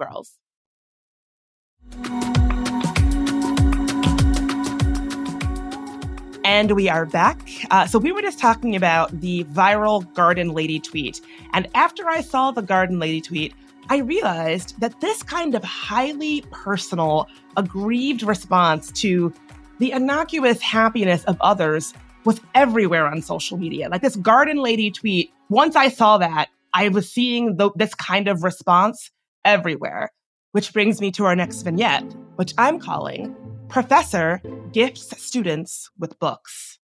And 6.49 6.73
we 6.73 6.89
are 6.89 7.05
back. 7.05 7.47
Uh, 7.71 7.87
so 7.87 7.99
we 7.99 8.11
were 8.11 8.23
just 8.23 8.39
talking 8.39 8.75
about 8.75 9.21
the 9.21 9.45
viral 9.45 10.11
Garden 10.15 10.55
Lady 10.55 10.81
tweet. 10.81 11.21
And 11.53 11.69
after 11.75 12.09
I 12.09 12.23
saw 12.23 12.53
the 12.53 12.63
Garden 12.63 12.99
Lady 12.99 13.21
tweet, 13.21 13.53
I 13.91 13.99
realized 13.99 14.81
that 14.81 14.99
this 15.03 15.23
kind 15.23 15.55
of 15.55 15.63
highly 15.63 16.43
personal, 16.51 17.29
aggrieved 17.59 18.23
response 18.23 18.91
to 18.93 19.31
the 19.79 19.93
innocuous 19.93 20.63
happiness 20.63 21.23
of 21.25 21.37
others 21.43 21.93
was 22.25 22.41
everywhere 22.55 23.07
on 23.07 23.21
social 23.21 23.59
media. 23.59 23.91
Like 23.91 24.01
this 24.01 24.17
garden 24.17 24.57
lady 24.57 24.91
tweet, 24.91 25.31
once 25.51 25.77
I 25.77 25.91
saw 25.91 26.17
that, 26.17 26.49
I 26.73 26.89
was 26.89 27.13
seeing 27.13 27.59
the, 27.59 27.73
this 27.77 27.95
kind 27.95 28.27
of 28.27 28.43
response 28.43 29.11
everywhere, 29.45 30.13
which 30.53 30.73
brings 30.73 30.99
me 30.99 31.11
to 31.11 31.27
our 31.27 31.37
next 31.37 31.61
vignette, 31.61 32.11
which 32.37 32.55
I'm 32.57 32.79
calling 32.79 33.37
Professor 33.69 34.41
Gifts 34.73 35.23
Students 35.23 35.91
with 35.99 36.19
Books. 36.19 36.79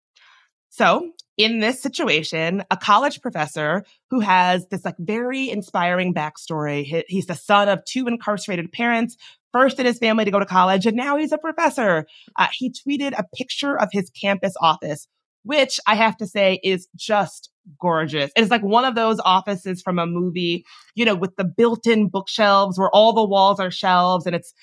So, 0.70 1.12
in 1.36 1.60
this 1.60 1.80
situation, 1.80 2.64
a 2.70 2.76
college 2.76 3.20
professor 3.20 3.84
who 4.10 4.20
has 4.20 4.66
this 4.68 4.84
like 4.84 4.96
very 4.98 5.50
inspiring 5.50 6.14
backstory. 6.14 7.04
He's 7.06 7.26
the 7.26 7.34
son 7.34 7.68
of 7.68 7.84
two 7.84 8.06
incarcerated 8.06 8.72
parents 8.72 9.16
first 9.52 9.78
in 9.78 9.86
his 9.86 9.98
family 9.98 10.24
to 10.24 10.30
go 10.30 10.38
to 10.38 10.46
college, 10.46 10.86
and 10.86 10.96
now 10.96 11.16
he's 11.16 11.32
a 11.32 11.38
professor. 11.38 12.06
Uh, 12.36 12.48
he 12.52 12.72
tweeted 12.72 13.12
a 13.18 13.24
picture 13.36 13.78
of 13.78 13.88
his 13.92 14.10
campus 14.10 14.54
office, 14.60 15.06
which 15.44 15.80
I 15.86 15.96
have 15.96 16.16
to 16.18 16.26
say 16.26 16.60
is 16.62 16.88
just 16.96 17.50
gorgeous. 17.78 18.30
It's 18.36 18.50
like 18.50 18.62
one 18.62 18.84
of 18.84 18.94
those 18.94 19.20
offices 19.20 19.82
from 19.82 19.98
a 19.98 20.06
movie, 20.06 20.64
you 20.94 21.04
know, 21.04 21.14
with 21.14 21.36
the 21.36 21.44
built 21.44 21.86
in 21.86 22.08
bookshelves 22.08 22.78
where 22.78 22.90
all 22.90 23.12
the 23.12 23.24
walls 23.24 23.60
are 23.60 23.70
shelves 23.70 24.26
and 24.26 24.34
it's 24.34 24.54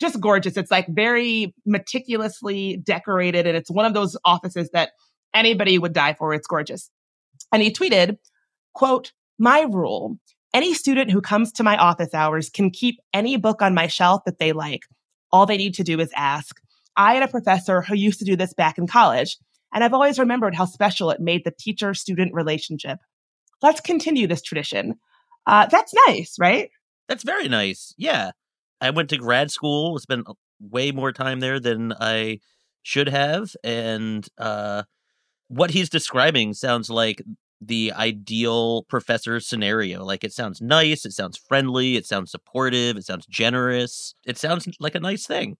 just 0.00 0.20
gorgeous. 0.20 0.56
It's 0.56 0.70
like 0.70 0.86
very 0.88 1.54
meticulously 1.64 2.76
decorated, 2.78 3.46
and 3.46 3.56
it's 3.56 3.70
one 3.70 3.86
of 3.86 3.94
those 3.94 4.16
offices 4.24 4.70
that 4.72 4.90
anybody 5.34 5.78
would 5.78 5.92
die 5.92 6.14
for. 6.14 6.34
It's 6.34 6.46
gorgeous. 6.46 6.90
And 7.52 7.62
he 7.62 7.72
tweeted, 7.72 8.18
quote, 8.74 9.12
my 9.38 9.62
rule 9.62 10.18
any 10.54 10.72
student 10.72 11.10
who 11.10 11.20
comes 11.20 11.50
to 11.52 11.64
my 11.64 11.76
office 11.76 12.14
hours 12.14 12.48
can 12.48 12.70
keep 12.70 13.00
any 13.12 13.36
book 13.36 13.60
on 13.60 13.74
my 13.74 13.88
shelf 13.88 14.22
that 14.24 14.38
they 14.38 14.52
like. 14.52 14.82
All 15.32 15.46
they 15.46 15.56
need 15.56 15.74
to 15.74 15.82
do 15.82 15.98
is 15.98 16.12
ask. 16.14 16.60
I 16.96 17.14
had 17.14 17.24
a 17.24 17.28
professor 17.28 17.82
who 17.82 17.96
used 17.96 18.20
to 18.20 18.24
do 18.24 18.36
this 18.36 18.54
back 18.54 18.78
in 18.78 18.86
college, 18.86 19.36
and 19.74 19.82
I've 19.82 19.92
always 19.92 20.16
remembered 20.16 20.54
how 20.54 20.64
special 20.64 21.10
it 21.10 21.20
made 21.20 21.42
the 21.44 21.50
teacher 21.50 21.92
student 21.92 22.32
relationship. 22.32 23.00
Let's 23.62 23.80
continue 23.80 24.28
this 24.28 24.42
tradition. 24.42 24.94
Uh, 25.44 25.66
that's 25.66 25.92
nice, 26.06 26.36
right? 26.38 26.70
That's 27.08 27.24
very 27.24 27.48
nice. 27.48 27.92
Yeah. 27.98 28.30
I 28.80 28.90
went 28.90 29.10
to 29.10 29.16
grad 29.16 29.50
school, 29.50 29.98
spent 29.98 30.26
way 30.60 30.92
more 30.92 31.12
time 31.12 31.40
there 31.40 31.60
than 31.60 31.92
I 32.00 32.40
should 32.82 33.08
have. 33.08 33.50
And 33.62 34.26
uh, 34.38 34.84
what 35.48 35.70
he's 35.70 35.88
describing 35.88 36.54
sounds 36.54 36.90
like 36.90 37.22
the 37.60 37.92
ideal 37.94 38.82
professor 38.84 39.40
scenario. 39.40 40.04
Like 40.04 40.24
it 40.24 40.32
sounds 40.32 40.60
nice, 40.60 41.04
it 41.04 41.12
sounds 41.12 41.38
friendly, 41.38 41.96
it 41.96 42.06
sounds 42.06 42.30
supportive, 42.30 42.96
it 42.96 43.04
sounds 43.04 43.26
generous. 43.26 44.14
It 44.26 44.38
sounds 44.38 44.68
like 44.80 44.94
a 44.94 45.00
nice 45.00 45.26
thing. 45.26 45.56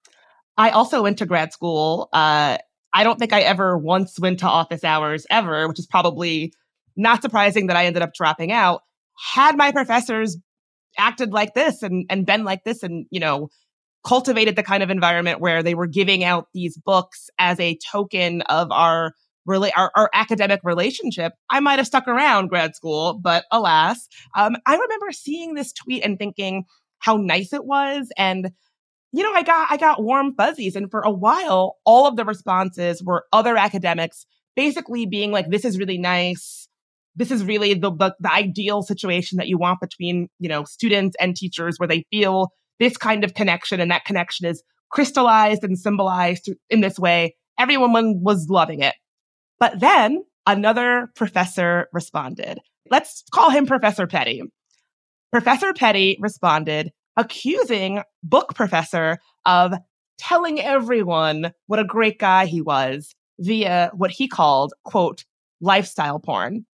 I 0.57 0.70
also 0.70 1.03
went 1.03 1.18
to 1.18 1.27
grad 1.27 1.53
school. 1.53 2.09
Uh, 2.12 2.59
I 2.92 3.03
don't 3.03 3.18
think 3.18 3.33
I 3.33 3.40
ever 3.40 3.77
once 3.77 4.18
went 4.20 4.38
to 4.40 4.46
office 4.46 4.85
hours 4.85 5.27
ever, 5.31 5.66
which 5.66 5.79
is 5.79 5.87
probably 5.87 6.53
not 6.96 7.22
surprising 7.22 7.66
that 7.66 7.77
I 7.77 7.87
ended 7.87 8.03
up 8.03 8.14
dropping 8.14 8.53
out. 8.53 8.83
Had 9.35 9.57
my 9.57 9.72
professors 9.72 10.37
acted 10.98 11.33
like 11.33 11.54
this 11.54 11.83
and, 11.83 12.07
and 12.11 12.26
been 12.26 12.44
like 12.44 12.64
this 12.64 12.83
and, 12.83 13.07
you 13.11 13.20
know, 13.20 13.48
cultivated 14.07 14.57
the 14.57 14.62
kind 14.62 14.83
of 14.83 14.90
environment 14.90 15.40
where 15.40 15.62
they 15.62 15.74
were 15.74 15.87
giving 15.87 16.24
out 16.24 16.48
these 16.52 16.76
books 16.76 17.30
as 17.38 17.59
a 17.59 17.78
token 17.90 18.42
of 18.42 18.70
our 18.70 19.12
really 19.46 19.72
our, 19.72 19.90
our 19.94 20.11
academic 20.14 20.61
relationship, 20.64 21.33
I 21.50 21.61
might 21.61 21.78
have 21.78 21.87
stuck 21.87 22.09
around 22.09 22.48
grad 22.48 22.74
school, 22.74 23.18
but 23.22 23.44
alas, 23.50 24.09
um, 24.37 24.57
I 24.66 24.76
remember 24.76 25.12
seeing 25.12 25.54
this 25.54 25.72
tweet 25.72 26.04
and 26.04 26.18
thinking 26.18 26.64
how 26.98 27.16
nice 27.16 27.52
it 27.52 27.64
was. 27.64 28.11
And, 28.16 28.50
you 29.12 29.22
know, 29.22 29.33
I 29.33 29.42
got, 29.42 29.70
I 29.70 29.76
got 29.76 30.02
warm 30.02 30.35
fuzzies. 30.35 30.76
And 30.76 30.90
for 30.90 31.00
a 31.00 31.11
while, 31.11 31.76
all 31.85 32.07
of 32.07 32.16
the 32.16 32.24
responses 32.24 33.02
were 33.02 33.26
other 33.33 33.57
academics 33.57 34.26
basically 34.57 35.04
being 35.04 35.30
like, 35.30 35.50
this 35.50 35.64
is 35.64 35.78
really 35.78 35.98
nice. 35.98 36.63
This 37.16 37.31
is 37.31 37.44
really 37.44 37.74
the, 37.74 37.90
the, 37.90 38.14
the 38.20 38.33
ideal 38.33 38.83
situation 38.83 39.38
that 39.38 39.48
you 39.48 39.59
want 39.59 39.81
between, 39.81 40.29
you 40.38 40.48
know, 40.48 40.64
students 40.64 41.16
and 41.20 41.37
teachers 41.37 41.79
where 41.79 41.88
they 41.88 42.05
feel 42.11 42.48
this 42.81 42.96
kind 42.96 43.24
of 43.24 43.35
connection 43.35 43.81
and 43.81 43.90
that 43.90 44.05
connection 44.05 44.46
is 44.46 44.62
crystallized 44.90 45.64
and 45.64 45.79
symbolized 45.79 46.50
in 46.70 46.81
this 46.81 46.98
way. 46.98 47.37
Everyone 47.59 48.22
was 48.22 48.48
loving 48.48 48.81
it. 48.81 48.94
But 49.61 49.81
then 49.81 50.24
another 50.46 51.09
professor 51.14 51.88
responded. 51.92 52.59
Let's 52.90 53.24
call 53.33 53.50
him 53.50 53.66
Professor 53.66 54.07
Petty. 54.07 54.42
Professor 55.33 55.72
Petty 55.72 56.16
responded, 56.20 56.92
accusing 57.16 58.03
Book 58.22 58.55
Professor 58.55 59.18
of 59.46 59.74
telling 60.18 60.61
everyone 60.61 61.53
what 61.66 61.79
a 61.79 61.85
great 61.85 62.18
guy 62.18 62.46
he 62.46 62.61
was 62.61 63.14
via 63.38 63.90
what 63.94 64.11
he 64.11 64.29
called, 64.29 64.74
quote, 64.85 65.24
lifestyle 65.61 66.18
porn. 66.18 66.66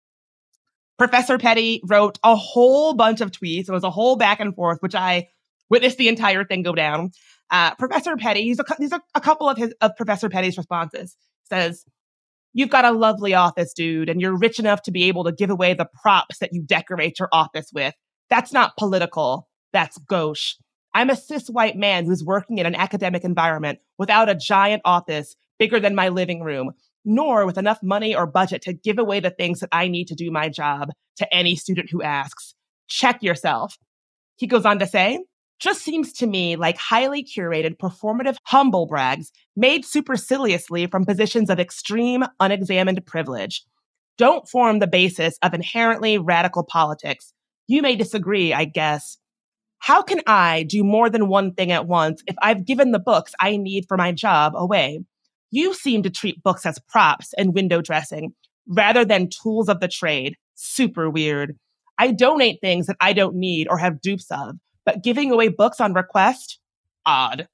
Professor 1.00 1.38
Petty 1.38 1.82
wrote 1.88 2.20
a 2.24 2.36
whole 2.36 2.94
bunch 2.94 3.22
of 3.22 3.32
tweets. 3.32 3.70
It 3.70 3.72
was 3.72 3.86
a 3.86 3.90
whole 3.90 4.18
back 4.18 4.40
and 4.40 4.54
forth, 4.54 4.80
which 4.82 4.96
I 4.96 5.30
witnessed 5.70 5.98
the 5.98 6.10
entire 6.10 6.44
thing 6.44 6.62
go 6.62 6.76
down. 6.76 7.12
Uh, 7.50 7.74
Professor 7.76 8.16
Petty, 8.18 8.44
he's 8.44 8.60
a, 8.60 8.66
he's 8.78 8.92
a, 8.92 9.02
a 9.16 9.22
couple 9.22 9.50
of 9.50 9.58
his 9.58 9.74
of 9.82 9.96
Professor 9.96 10.30
Petty's 10.30 10.58
responses. 10.58 11.16
Says, 11.50 11.86
"You've 12.54 12.70
got 12.70 12.86
a 12.86 12.92
lovely 12.92 13.34
office, 13.34 13.74
dude, 13.74 14.10
and 14.10 14.22
you're 14.22 14.38
rich 14.38 14.60
enough 14.60 14.84
to 14.84 14.92
be 14.92 15.06
able 15.06 15.24
to 15.24 15.32
give 15.32 15.50
away 15.50 15.74
the 15.74 15.88
props 16.04 16.40
that 16.40 16.54
you 16.54 16.62
decorate 16.62 17.18
your 17.18 17.30
office 17.32 17.72
with. 17.74 17.96
That's 18.30 18.54
not 18.54 18.78
political. 18.78 19.48
That's 19.74 19.98
gauche. 19.98 20.56
I'm 20.94 21.10
a 21.10 21.16
cis 21.16 21.48
white 21.48 21.76
man 21.76 22.06
who's 22.06 22.24
working 22.24 22.58
in 22.58 22.66
an 22.66 22.76
academic 22.76 23.24
environment 23.24 23.80
without 23.98 24.30
a 24.30 24.36
giant 24.36 24.82
office 24.86 25.36
bigger 25.60 25.80
than 25.80 25.96
my 25.96 26.10
living 26.10 26.42
room, 26.42 26.72
nor 27.06 27.46
with 27.46 27.58
enough 27.58 27.80
money 27.82 28.16
or 28.16 28.26
budget 28.26 28.62
to 28.64 28.74
give 28.74 29.00
away 29.00 29.20
the 29.20 29.30
things 29.30 29.60
that 29.60 29.70
I 29.72 29.88
need 29.88 30.08
to 30.08 30.16
do 30.16 30.32
my 30.32 30.50
job 30.50 30.90
to 31.18 31.34
any 31.34 31.56
student 31.56 31.90
who 31.90 32.02
asks. 32.02 32.56
Check 32.88 33.22
yourself. 33.22 33.78
He 34.38 34.48
goes 34.48 34.66
on 34.66 34.80
to 34.80 34.88
say, 34.88 35.20
just 35.60 35.82
seems 35.82 36.14
to 36.14 36.28
me 36.28 36.56
like 36.56 36.78
highly 36.78 37.24
curated 37.24 37.78
performative 37.78 38.38
humble 38.46 38.86
brags 38.86 39.32
made 39.56 39.84
superciliously 39.86 40.88
from 40.88 41.06
positions 41.06 41.50
of 41.50 41.60
extreme 41.60 42.24
unexamined 42.40 43.06
privilege. 43.06 43.64
Don't 44.18 44.48
form 44.48 44.80
the 44.80 44.88
basis 44.88 45.38
of 45.42 45.54
inherently 45.54 46.18
radical 46.18 46.64
politics. 46.64 47.34
You 47.68 47.82
may 47.82 47.96
disagree, 47.96 48.54
I 48.54 48.66
guess. 48.66 49.18
How 49.80 50.02
can 50.02 50.22
I 50.28 50.64
do 50.64 50.84
more 50.84 51.10
than 51.10 51.30
one 51.30 51.54
thing 51.54 51.72
at 51.72 51.88
once 51.88 52.22
if 52.28 52.36
I've 52.42 52.66
given 52.66 52.92
the 52.92 53.00
books 53.00 53.34
I 53.40 53.58
need 53.58 53.86
for 53.88 53.98
my 53.98 54.12
job 54.12 54.54
away? 54.56 55.02
You 55.52 55.74
seem 55.74 56.04
to 56.04 56.10
treat 56.10 56.44
books 56.44 56.66
as 56.66 56.80
props 56.88 57.34
and 57.38 57.54
window 57.54 57.82
dressing 57.82 58.34
rather 58.68 59.04
than 59.04 59.30
tools 59.30 59.68
of 59.68 59.80
the 59.80 59.88
trade. 59.88 60.36
Super 60.56 61.10
weird. 61.10 61.58
I 61.98 62.12
donate 62.12 62.62
things 62.62 62.88
that 62.88 62.98
I 63.02 63.14
don't 63.14 63.36
need 63.36 63.68
or 63.70 63.78
have 63.78 64.02
dupes 64.02 64.28
of, 64.32 64.56
but 64.86 65.04
giving 65.04 65.32
away 65.32 65.50
books 65.50 65.82
on 65.82 65.94
request, 65.94 66.60
odd. 67.06 67.48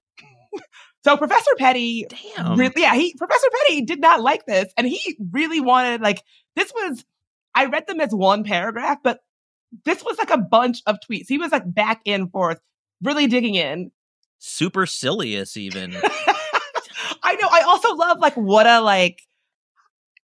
so 1.03 1.17
Professor 1.17 1.51
Petty, 1.57 2.05
Damn. 2.09 2.57
Really, 2.57 2.81
yeah, 2.81 2.93
he 2.93 3.15
Professor 3.17 3.47
Petty 3.63 3.81
did 3.81 3.99
not 3.99 4.21
like 4.21 4.45
this, 4.45 4.71
and 4.77 4.87
he 4.87 5.17
really 5.31 5.61
wanted 5.61 6.01
like 6.01 6.21
this 6.55 6.71
was. 6.73 7.03
I 7.57 7.67
read 7.67 7.87
them 7.87 8.01
as 8.01 8.13
one 8.13 8.43
paragraph, 8.43 8.97
but 9.01 9.21
this 9.85 10.03
was 10.03 10.17
like 10.17 10.29
a 10.29 10.37
bunch 10.37 10.81
of 10.85 10.97
tweets. 11.09 11.27
He 11.29 11.37
was 11.37 11.53
like 11.53 11.63
back 11.73 12.01
and 12.05 12.29
forth, 12.29 12.59
really 13.01 13.27
digging 13.27 13.55
in. 13.55 13.91
Supercilious, 14.39 15.55
even. 15.55 15.95
I 17.55 17.61
also 17.61 17.93
love 17.95 18.19
like 18.19 18.35
what 18.35 18.67
a 18.67 18.81
like 18.81 19.21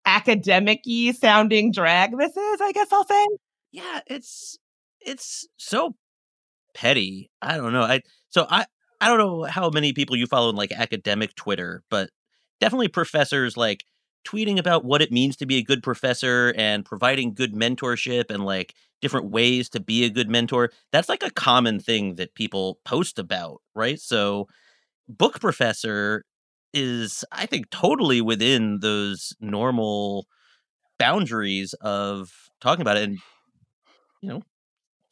academic 0.05 0.83
sounding 1.21 1.73
drag 1.73 2.17
this 2.17 2.37
is, 2.37 2.61
I 2.61 2.73
guess 2.73 2.89
I'll 2.93 3.07
say. 3.07 3.27
Yeah, 3.73 4.01
it's 4.07 4.59
it's 5.01 5.47
so 5.57 5.95
petty. 6.75 7.31
I 7.41 7.57
don't 7.57 7.73
know. 7.73 7.83
I 7.83 8.01
so 8.29 8.47
I 8.51 8.67
I 9.01 9.09
don't 9.09 9.19
know 9.19 9.45
how 9.45 9.71
many 9.71 9.93
people 9.93 10.17
you 10.17 10.27
follow 10.27 10.51
in 10.51 10.57
like 10.57 10.73
academic 10.73 11.35
Twitter, 11.35 11.83
but 11.91 12.11
definitely 12.61 12.89
professors 12.89 13.57
like 13.57 13.85
tweeting 14.27 14.59
about 14.59 14.85
what 14.85 15.01
it 15.01 15.13
means 15.13 15.37
to 15.37 15.47
be 15.47 15.57
a 15.57 15.63
good 15.63 15.83
professor 15.83 16.53
and 16.57 16.85
providing 16.85 17.33
good 17.33 17.55
mentorship 17.55 18.31
and 18.31 18.45
like 18.45 18.75
different 19.01 19.31
ways 19.31 19.69
to 19.71 19.81
be 19.81 20.05
a 20.05 20.11
good 20.11 20.29
mentor. 20.29 20.71
That's 20.93 21.09
like 21.09 21.23
a 21.23 21.31
common 21.31 21.81
thing 21.81 22.17
that 22.17 22.35
people 22.35 22.79
post 22.85 23.19
about, 23.19 23.63
right? 23.75 23.99
So 23.99 24.49
book 25.09 25.41
professor 25.41 26.25
is 26.73 27.25
I 27.33 27.47
think 27.47 27.71
totally 27.71 28.21
within 28.21 28.81
those 28.81 29.35
normal 29.41 30.27
boundaries 30.99 31.73
of 31.75 32.51
talking 32.61 32.83
about 32.83 32.97
it 32.97 33.05
and 33.05 33.19
you 34.21 34.29
know 34.29 34.43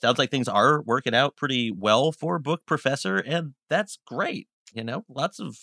sounds 0.01 0.19
like 0.19 0.31
things 0.31 0.49
are 0.49 0.83
working 0.83 1.15
out 1.15 1.37
pretty 1.37 1.71
well 1.71 2.13
for 2.13 2.39
book 2.39 2.67
professor 2.67 3.17
and 3.19 3.55
that's 3.69 3.99
great 4.07 4.49
you 4.75 4.85
know? 4.85 5.03
Lots 5.09 5.41
of 5.41 5.57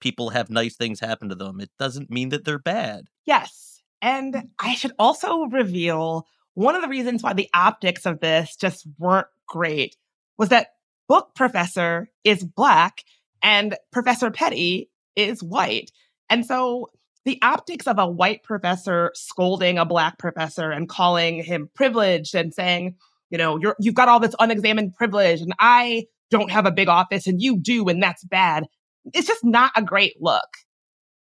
people 0.00 0.30
have 0.30 0.48
nice 0.48 0.74
things 0.74 1.00
happen 1.00 1.28
to 1.28 1.34
them. 1.34 1.60
It 1.60 1.70
doesn't 1.78 2.10
mean 2.10 2.30
that 2.30 2.46
they're 2.46 2.58
bad. 2.58 3.08
Yes 3.26 3.68
and 4.02 4.34
mm. 4.34 4.48
i 4.58 4.74
should 4.74 4.92
also 4.98 5.44
reveal 5.46 6.26
one 6.54 6.74
of 6.74 6.82
the 6.82 6.88
reasons 6.88 7.22
why 7.22 7.32
the 7.32 7.48
optics 7.54 8.04
of 8.06 8.20
this 8.20 8.56
just 8.56 8.86
weren't 8.98 9.28
great 9.46 9.96
was 10.36 10.48
that 10.48 10.74
book 11.08 11.34
professor 11.34 12.10
is 12.24 12.44
black 12.44 13.04
and 13.42 13.76
professor 13.92 14.30
petty 14.30 14.90
is 15.18 15.42
white. 15.42 15.90
And 16.30 16.46
so 16.46 16.88
the 17.24 17.38
optics 17.42 17.86
of 17.86 17.98
a 17.98 18.08
white 18.08 18.42
professor 18.42 19.10
scolding 19.14 19.76
a 19.76 19.84
black 19.84 20.18
professor 20.18 20.70
and 20.70 20.88
calling 20.88 21.42
him 21.42 21.68
privileged 21.74 22.34
and 22.34 22.54
saying, 22.54 22.96
you 23.30 23.36
know, 23.36 23.58
you're, 23.58 23.76
you've 23.78 23.94
got 23.94 24.08
all 24.08 24.20
this 24.20 24.34
unexamined 24.38 24.94
privilege 24.94 25.40
and 25.40 25.52
I 25.58 26.06
don't 26.30 26.50
have 26.50 26.64
a 26.64 26.72
big 26.72 26.88
office 26.88 27.26
and 27.26 27.40
you 27.40 27.58
do, 27.58 27.88
and 27.88 28.02
that's 28.02 28.24
bad. 28.24 28.64
It's 29.12 29.26
just 29.26 29.44
not 29.44 29.72
a 29.76 29.82
great 29.82 30.14
look. 30.20 30.48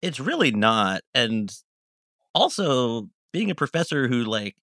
It's 0.02 0.20
really 0.20 0.50
not. 0.50 1.00
And 1.14 1.50
also 2.34 3.08
being 3.32 3.50
a 3.50 3.54
professor 3.54 4.08
who 4.08 4.24
like 4.24 4.56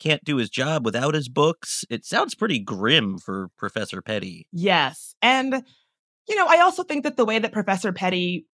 can't 0.00 0.24
do 0.24 0.36
his 0.36 0.50
job 0.50 0.84
without 0.84 1.14
his 1.14 1.28
books, 1.28 1.84
it 1.90 2.04
sounds 2.04 2.34
pretty 2.34 2.58
grim 2.58 3.18
for 3.18 3.48
Professor 3.58 4.02
Petty. 4.02 4.46
Yes. 4.52 5.14
And, 5.22 5.62
you 6.28 6.36
know, 6.36 6.46
I 6.46 6.60
also 6.60 6.82
think 6.82 7.04
that 7.04 7.16
the 7.16 7.24
way 7.24 7.38
that 7.38 7.52
Professor 7.52 7.92
Petty 7.92 8.46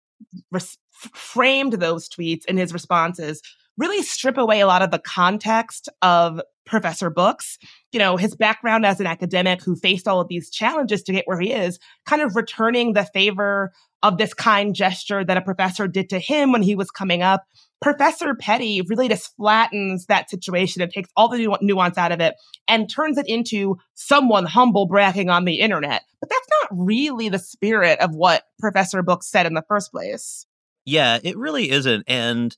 res- 0.51 0.79
framed 0.91 1.75
those 1.75 2.09
tweets 2.09 2.45
in 2.47 2.57
his 2.57 2.73
responses 2.73 3.43
really 3.79 4.03
strip 4.03 4.37
away 4.37 4.61
a 4.61 4.67
lot 4.67 4.83
of 4.83 4.91
the 4.91 4.99
context 4.99 5.89
of 6.03 6.41
Professor 6.65 7.11
Books. 7.11 7.59
You 7.91 7.99
know, 7.99 8.17
his 8.17 8.37
background 8.37 8.87
as 8.87 9.01
an 9.01 9.07
academic 9.07 9.63
who 9.63 9.77
faced 9.77 10.07
all 10.07 10.21
of 10.21 10.29
these 10.29 10.51
challenges 10.51 11.03
to 11.05 11.13
get 11.13 11.27
where 11.27 11.41
he 11.41 11.53
is, 11.53 11.79
kind 12.07 12.23
of 12.23 12.37
returning 12.37 12.93
the 12.93 13.05
favor 13.05 13.73
of 14.03 14.19
this 14.19 14.35
kind 14.35 14.75
gesture 14.75 15.25
that 15.25 15.37
a 15.37 15.43
professor 15.43 15.87
did 15.89 16.11
to 16.11 16.19
him 16.19 16.53
when 16.53 16.63
he 16.63 16.75
was 16.75 16.91
coming 16.91 17.23
up. 17.23 17.45
Professor 17.83 18.35
Petty 18.35 18.81
really 18.88 19.09
just 19.09 19.35
flattens 19.37 20.07
that 20.07 20.31
situation 20.31 20.81
and 20.81 20.90
takes 20.90 21.11
all 21.16 21.29
the 21.29 21.38
nu- 21.38 21.57
nuance 21.61 21.99
out 21.99 22.12
of 22.12 22.21
it 22.21 22.35
and 22.68 22.88
turns 22.88 23.18
it 23.18 23.27
into 23.29 23.77
someone 23.95 24.47
humble 24.47 24.87
bragging 24.87 25.29
on 25.29 25.45
the 25.45 25.59
internet. 25.61 26.03
But 26.21 26.31
that's 26.31 26.49
not 26.62 26.79
really 26.87 27.29
the 27.29 27.40
spirit 27.40 27.99
of 27.99 28.14
what 28.14 28.45
Professor 28.61 29.03
Books 29.03 29.29
said 29.29 29.47
in 29.47 29.55
the 29.55 29.64
first 29.68 29.90
place. 29.90 30.47
Yeah, 30.85 31.18
it 31.23 31.37
really 31.37 31.71
isn't. 31.71 32.05
And 32.07 32.57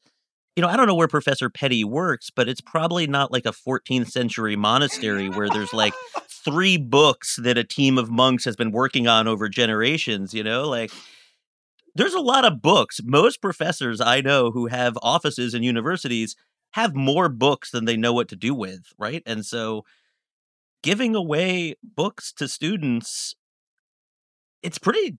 you 0.56 0.62
know, 0.62 0.68
I 0.68 0.76
don't 0.76 0.86
know 0.86 0.94
where 0.94 1.08
Professor 1.08 1.50
Petty 1.50 1.82
works, 1.82 2.30
but 2.30 2.48
it's 2.48 2.60
probably 2.60 3.08
not 3.08 3.32
like 3.32 3.44
a 3.44 3.50
14th 3.50 4.10
century 4.10 4.54
monastery 4.54 5.28
where 5.28 5.48
there's 5.48 5.72
like 5.72 5.94
three 6.44 6.76
books 6.76 7.36
that 7.42 7.58
a 7.58 7.64
team 7.64 7.98
of 7.98 8.10
monks 8.10 8.44
has 8.44 8.54
been 8.54 8.70
working 8.70 9.08
on 9.08 9.26
over 9.26 9.48
generations, 9.48 10.32
you 10.32 10.44
know? 10.44 10.68
Like 10.68 10.92
there's 11.94 12.14
a 12.14 12.20
lot 12.20 12.44
of 12.44 12.60
books. 12.62 13.00
Most 13.04 13.40
professors 13.40 14.00
I 14.00 14.20
know 14.20 14.50
who 14.50 14.66
have 14.66 14.98
offices 15.02 15.54
in 15.54 15.62
universities 15.62 16.36
have 16.72 16.94
more 16.94 17.28
books 17.28 17.70
than 17.70 17.84
they 17.84 17.96
know 17.96 18.12
what 18.12 18.28
to 18.28 18.36
do 18.36 18.54
with, 18.54 18.92
right? 18.98 19.22
And 19.26 19.46
so 19.46 19.84
giving 20.82 21.14
away 21.14 21.74
books 21.82 22.32
to 22.34 22.48
students 22.48 23.34
it's 24.62 24.78
pretty 24.78 25.18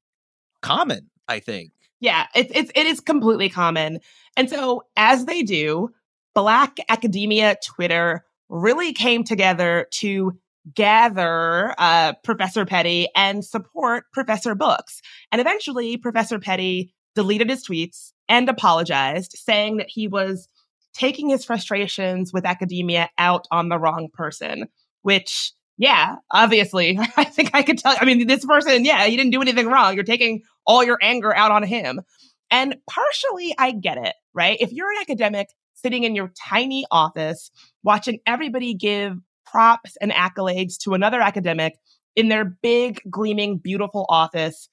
common, 0.61 1.11
I 1.28 1.39
think. 1.39 1.71
Yeah, 2.01 2.26
it's 2.36 2.51
it's 2.53 2.71
it 2.76 2.88
is 2.88 2.99
completely 2.99 3.47
common. 3.47 3.99
And 4.36 4.49
so 4.49 4.84
as 4.97 5.26
they 5.26 5.43
do, 5.43 5.91
Black 6.34 6.78
academia 6.89 7.55
Twitter 7.63 8.26
really 8.49 8.91
came 8.91 9.23
together 9.23 9.88
to 9.91 10.38
gather 10.74 11.76
uh, 11.78 12.13
Professor 12.24 12.66
Petty 12.66 13.07
and 13.16 13.45
support 13.45 14.05
Professor 14.13 14.55
Books. 14.55 15.01
And 15.32 15.39
eventually, 15.39 15.97
Professor 15.97 16.39
Petty 16.39 16.93
deleted 17.13 17.49
his 17.49 17.66
tweets 17.66 18.11
and 18.28 18.49
apologized, 18.49 19.34
saying 19.36 19.78
that 19.78 19.89
he 19.89 20.07
was 20.07 20.47
taking 20.93 21.30
his 21.30 21.45
frustrations 21.45 22.34
with 22.34 22.45
academia 22.45 23.09
out 23.18 23.47
on 23.51 23.70
the 23.70 23.78
wrong 23.78 24.09
person, 24.13 24.68
which 25.01 25.51
yeah, 25.78 26.16
obviously, 26.32 26.97
I 27.18 27.26
think 27.26 27.51
I 27.53 27.63
could 27.63 27.78
tell. 27.80 27.95
I 27.99 28.05
mean, 28.05 28.28
this 28.28 28.45
person, 28.45 28.86
yeah, 28.86 29.05
you 29.05 29.18
didn't 29.18 29.32
do 29.32 29.41
anything 29.41 29.68
wrong. 29.68 29.95
You're 29.95 30.03
taking 30.03 30.43
all 30.66 30.84
your 30.84 30.97
anger 31.01 31.36
out 31.36 31.51
on 31.51 31.63
him. 31.63 32.01
And 32.49 32.78
partially, 32.89 33.53
I 33.57 33.72
get 33.72 33.97
it, 33.97 34.13
right? 34.34 34.57
If 34.59 34.72
you're 34.72 34.91
an 34.91 34.97
academic 35.01 35.49
sitting 35.74 36.03
in 36.03 36.16
your 36.16 36.32
tiny 36.49 36.86
office, 36.91 37.51
watching 37.84 38.20
everybody 38.26 38.74
give 38.74 39.18
props 39.45 39.97
and 40.01 40.11
accolades 40.11 40.77
to 40.79 40.93
another 40.93 41.21
academic 41.21 41.77
in 42.15 42.29
their 42.29 42.45
big, 42.45 43.01
gleaming, 43.09 43.57
beautiful 43.57 44.05
office. 44.09 44.69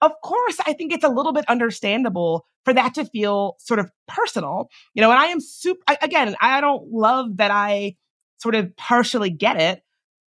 Of 0.00 0.12
course, 0.22 0.58
I 0.66 0.72
think 0.72 0.92
it's 0.92 1.04
a 1.04 1.08
little 1.08 1.32
bit 1.32 1.44
understandable 1.48 2.46
for 2.64 2.74
that 2.74 2.94
to 2.94 3.04
feel 3.04 3.56
sort 3.58 3.80
of 3.80 3.90
personal. 4.08 4.68
You 4.94 5.02
know, 5.02 5.10
and 5.10 5.18
I 5.18 5.26
am 5.26 5.40
super, 5.40 5.80
I, 5.86 5.98
again, 6.02 6.34
I 6.40 6.60
don't 6.60 6.90
love 6.90 7.36
that 7.38 7.50
I 7.50 7.96
sort 8.38 8.54
of 8.54 8.76
partially 8.76 9.30
get 9.30 9.60
it 9.60 9.82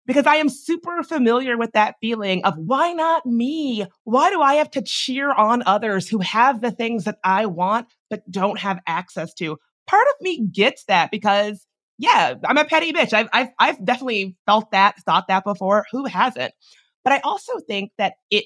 because 0.05 0.25
I 0.25 0.35
am 0.35 0.49
super 0.49 1.03
familiar 1.03 1.57
with 1.57 1.73
that 1.73 1.95
feeling 2.01 2.43
of 2.45 2.57
why 2.57 2.93
not 2.93 3.25
me? 3.25 3.85
Why 4.05 4.29
do 4.29 4.41
I 4.41 4.55
have 4.55 4.71
to 4.71 4.81
cheer 4.81 5.31
on 5.31 5.63
others 5.65 6.07
who 6.07 6.19
have 6.19 6.61
the 6.61 6.71
things 6.71 7.03
that 7.03 7.17
I 7.23 7.45
want 7.45 7.87
but 8.09 8.29
don't 8.31 8.59
have 8.59 8.79
access 8.87 9.33
to? 9.35 9.57
Part 9.85 10.07
of 10.07 10.15
me 10.21 10.47
gets 10.47 10.85
that 10.85 11.11
because 11.11 11.67
yeah, 11.97 12.35
I'm 12.45 12.57
a 12.57 12.65
petty 12.65 12.93
bitch. 12.93 13.13
I've, 13.13 13.29
I've, 13.33 13.49
I've 13.59 13.83
definitely 13.83 14.35
felt 14.45 14.71
that, 14.71 14.97
thought 15.03 15.27
that 15.27 15.43
before. 15.43 15.85
Who 15.91 16.05
hasn't? 16.05 16.53
But 17.03 17.13
I 17.13 17.19
also 17.23 17.53
think 17.67 17.91
that 17.97 18.13
it 18.29 18.45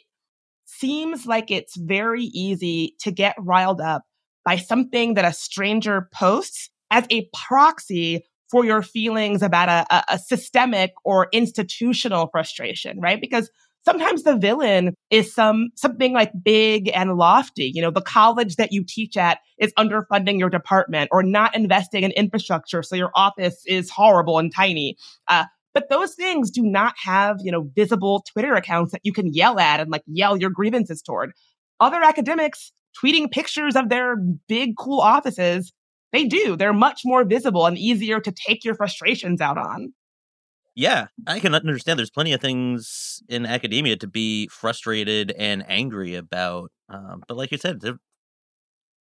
seems 0.66 1.26
like 1.26 1.52
it's 1.52 1.76
very 1.76 2.24
easy 2.24 2.96
to 3.02 3.12
get 3.12 3.36
riled 3.40 3.82
up 3.82 4.04
by 4.46 4.56
something 4.56 5.16
that 5.16 5.26
a 5.26 5.34
stranger 5.34 6.10
posts 6.14 6.70
as 6.90 7.06
a 7.10 7.30
proxy 7.34 8.26
for 8.50 8.66
your 8.66 8.82
feelings 8.82 9.42
about 9.42 9.70
a, 9.70 10.14
a, 10.14 10.20
systemic 10.20 10.92
or 11.06 11.30
institutional 11.32 12.28
frustration, 12.28 13.00
right? 13.00 13.22
Because 13.22 13.50
sometimes 13.86 14.24
the 14.24 14.36
villain 14.36 14.94
is 15.10 15.34
some 15.34 15.70
something 15.76 16.14
like 16.14 16.32
big 16.44 16.90
and 16.94 17.16
lofty. 17.18 17.72
You 17.74 17.82
know, 17.82 17.92
the 17.92 18.02
college 18.02 18.56
that 18.56 18.72
you 18.72 18.84
teach 18.88 19.18
at 19.18 19.40
is 19.58 19.74
underfunding 19.78 20.40
your 20.40 20.50
department 20.50 21.10
or 21.12 21.24
not 21.24 21.56
investing 21.56 22.04
in 22.04 22.12
infrastructure, 22.12 22.84
so 22.84 22.96
your 22.96 23.12
office 23.16 23.64
is 23.66 23.90
horrible 23.90 24.40
and 24.40 24.54
tiny. 24.54 24.98
Uh, 25.28 25.46
but 25.74 25.90
those 25.90 26.16
things 26.16 26.52
do 26.52 26.64
not 26.64 26.96
have, 27.02 27.38
you 27.42 27.52
know, 27.52 27.70
visible 27.76 28.24
Twitter 28.32 28.54
accounts 28.56 28.92
that 28.92 29.02
you 29.04 29.14
can 29.14 29.34
yell 29.34 29.60
at 29.60 29.80
and 29.80 29.90
like 29.90 30.04
yell 30.06 30.38
your 30.38 30.50
grievances 30.50 31.02
toward. 31.02 31.32
Other 31.80 32.02
academics 32.04 32.72
tweeting 33.02 33.32
pictures 33.32 33.76
of 33.76 33.90
their 33.90 34.18
big, 34.48 34.76
cool 34.78 35.00
offices 35.00 35.72
they 36.12 36.26
do. 36.26 36.56
They're 36.58 36.74
much 36.74 37.02
more 37.06 37.24
visible 37.24 37.66
and 37.66 37.78
easier 37.78 38.20
to 38.20 38.32
take 38.32 38.66
your 38.66 38.76
frustrations 38.76 39.40
out 39.40 39.58
on. 39.58 39.94
Yeah, 40.76 41.08
I 41.28 41.40
can 41.40 41.54
understand 41.54 42.00
there's 42.00 42.10
plenty 42.10 42.32
of 42.34 42.40
things 42.42 43.22
in 43.28 43.46
academia 43.46 43.98
to 43.98 44.08
be 44.08 44.48
frustrated 44.48 45.32
and 45.32 45.66
angry 45.68 46.16
about. 46.16 46.72
Um, 46.90 47.24
but 47.28 47.36
like 47.38 47.52
you 47.52 47.58
said, 47.58 47.82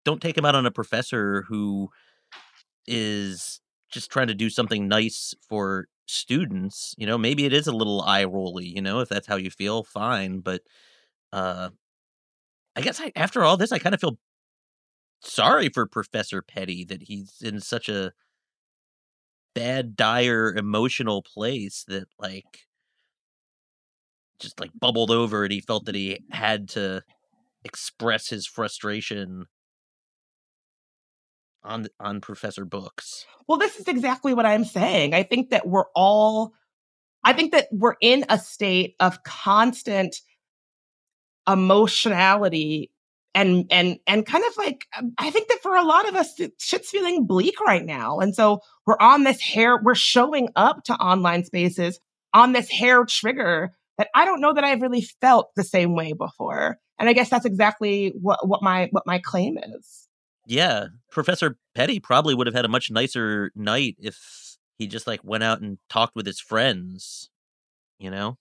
don't 0.05 0.21
take 0.23 0.35
them 0.37 0.45
out 0.45 0.55
on 0.55 0.67
a 0.67 0.71
professor 0.71 1.43
who 1.49 1.91
is 2.87 3.61
just 3.93 4.11
trying 4.11 4.29
to 4.29 4.35
do 4.35 4.51
something 4.51 4.89
nice 4.89 5.35
for 5.49 5.87
students. 6.07 6.95
You 6.99 7.07
know, 7.07 7.19
maybe 7.19 7.45
it 7.47 7.53
is 7.53 7.67
a 7.67 7.73
little 7.73 8.03
eye 8.03 8.25
rolly, 8.25 8.67
you 8.67 8.83
know, 8.83 9.01
if 9.01 9.09
that's 9.09 9.27
how 9.27 9.37
you 9.37 9.51
feel, 9.51 9.85
fine. 9.85 10.41
But 10.41 10.63
uh 11.33 11.71
I 12.77 12.81
guess 12.83 13.01
I, 13.01 13.13
after 13.17 13.43
all 13.45 13.57
this, 13.57 13.73
I 13.73 13.79
kind 13.79 13.95
of 13.95 14.01
feel 14.01 14.19
sorry 15.23 15.69
for 15.69 15.87
Professor 15.87 16.43
Petty 16.43 16.85
that 16.85 17.03
he's 17.03 17.37
in 17.43 17.61
such 17.61 17.89
a 17.89 18.13
bad, 19.55 19.97
dire, 19.97 20.55
emotional 20.55 21.23
place 21.23 21.85
that 21.89 22.07
like 22.19 22.67
just 24.39 24.59
like 24.59 24.71
bubbled 24.79 25.11
over 25.11 25.45
and 25.45 25.53
he 25.53 25.61
felt 25.61 25.85
that 25.85 25.95
he 25.95 26.19
had 26.31 26.69
to 26.71 27.03
express 27.65 28.29
his 28.29 28.47
frustration 28.47 29.47
on 31.63 31.87
on 31.99 32.21
Professor 32.21 32.65
Books. 32.65 33.27
Well, 33.47 33.59
this 33.59 33.79
is 33.79 33.87
exactly 33.87 34.35
what 34.35 34.47
I'm 34.47 34.65
saying. 34.65 35.15
I 35.15 35.23
think 35.23 35.51
that 35.51 35.67
we're 35.67 35.91
all 35.95 36.53
I 37.23 37.33
think 37.33 37.53
that 37.53 37.69
we're 37.71 37.97
in 38.01 38.25
a 38.29 38.39
state 38.39 38.95
of 38.99 39.23
constant 39.23 40.17
emotionality 41.49 42.91
and 43.35 43.67
and 43.71 43.99
and 44.07 44.27
kind 44.27 44.45
of 44.45 44.57
like 44.57 44.87
um, 44.99 45.13
I 45.19 45.31
think 45.31 45.49
that 45.49 45.63
for 45.63 45.77
a 45.77 45.85
lot 45.85 46.09
of 46.09 46.15
us, 46.15 46.41
shit's 46.59 46.91
feeling 46.91 47.27
bleak 47.27 47.61
right 47.61 47.85
now, 47.85 48.19
and 48.19 48.35
so 48.35 48.61
we're 48.87 48.99
on 49.01 49.25
this 49.25 49.41
hair. 49.41 49.81
We're 49.83 49.95
showing 49.95 50.49
up 50.57 50.85
to 50.85 50.95
online 50.95 51.45
spaces 51.45 52.01
on 52.35 52.53
this 52.53 52.71
hair 52.71 53.05
trigger 53.05 53.73
that 53.99 54.09
I 54.15 54.25
don't 54.25 54.41
know 54.41 54.55
that 54.55 54.65
I've 54.65 54.83
really 54.83 55.03
felt 55.21 55.51
the 55.57 55.65
same 55.65 55.95
way 55.95 56.13
before. 56.13 56.79
And 56.99 57.09
I 57.09 57.13
guess 57.13 57.31
that's 57.31 57.45
exactly 57.45 58.13
what 58.21 58.47
what 58.47 58.63
my 58.63 58.89
what 58.93 59.07
my 59.07 59.19
claim 59.19 59.59
is. 59.59 60.09
Yeah, 60.47 60.87
Professor 61.11 61.57
Petty 61.75 62.01
probably 62.01 62.35
would 62.35 62.47
have 62.47 62.55
had 62.55 62.65
a 62.65 62.69
much 62.69 62.91
nicer 62.91 63.53
night 63.55 63.97
if 63.99 64.57
he 64.79 64.87
just 64.87 65.07
like 65.07 65.23
went 65.23 65.45
out 65.45 65.61
and 65.61 65.79
talked 65.89 66.17
with 66.17 66.27
his 66.27 66.41
friends, 66.41 67.31
you 67.99 68.11
know? 68.11 68.39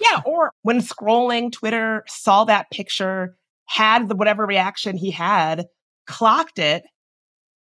Yeah, 0.00 0.20
or 0.26 0.52
when 0.62 0.80
scrolling 0.80 1.50
Twitter, 1.50 2.04
saw 2.06 2.44
that 2.44 2.70
picture 2.70 3.36
had 3.66 4.08
the 4.08 4.16
whatever 4.16 4.46
reaction 4.46 4.96
he 4.96 5.10
had, 5.10 5.66
clocked 6.06 6.58
it, 6.58 6.84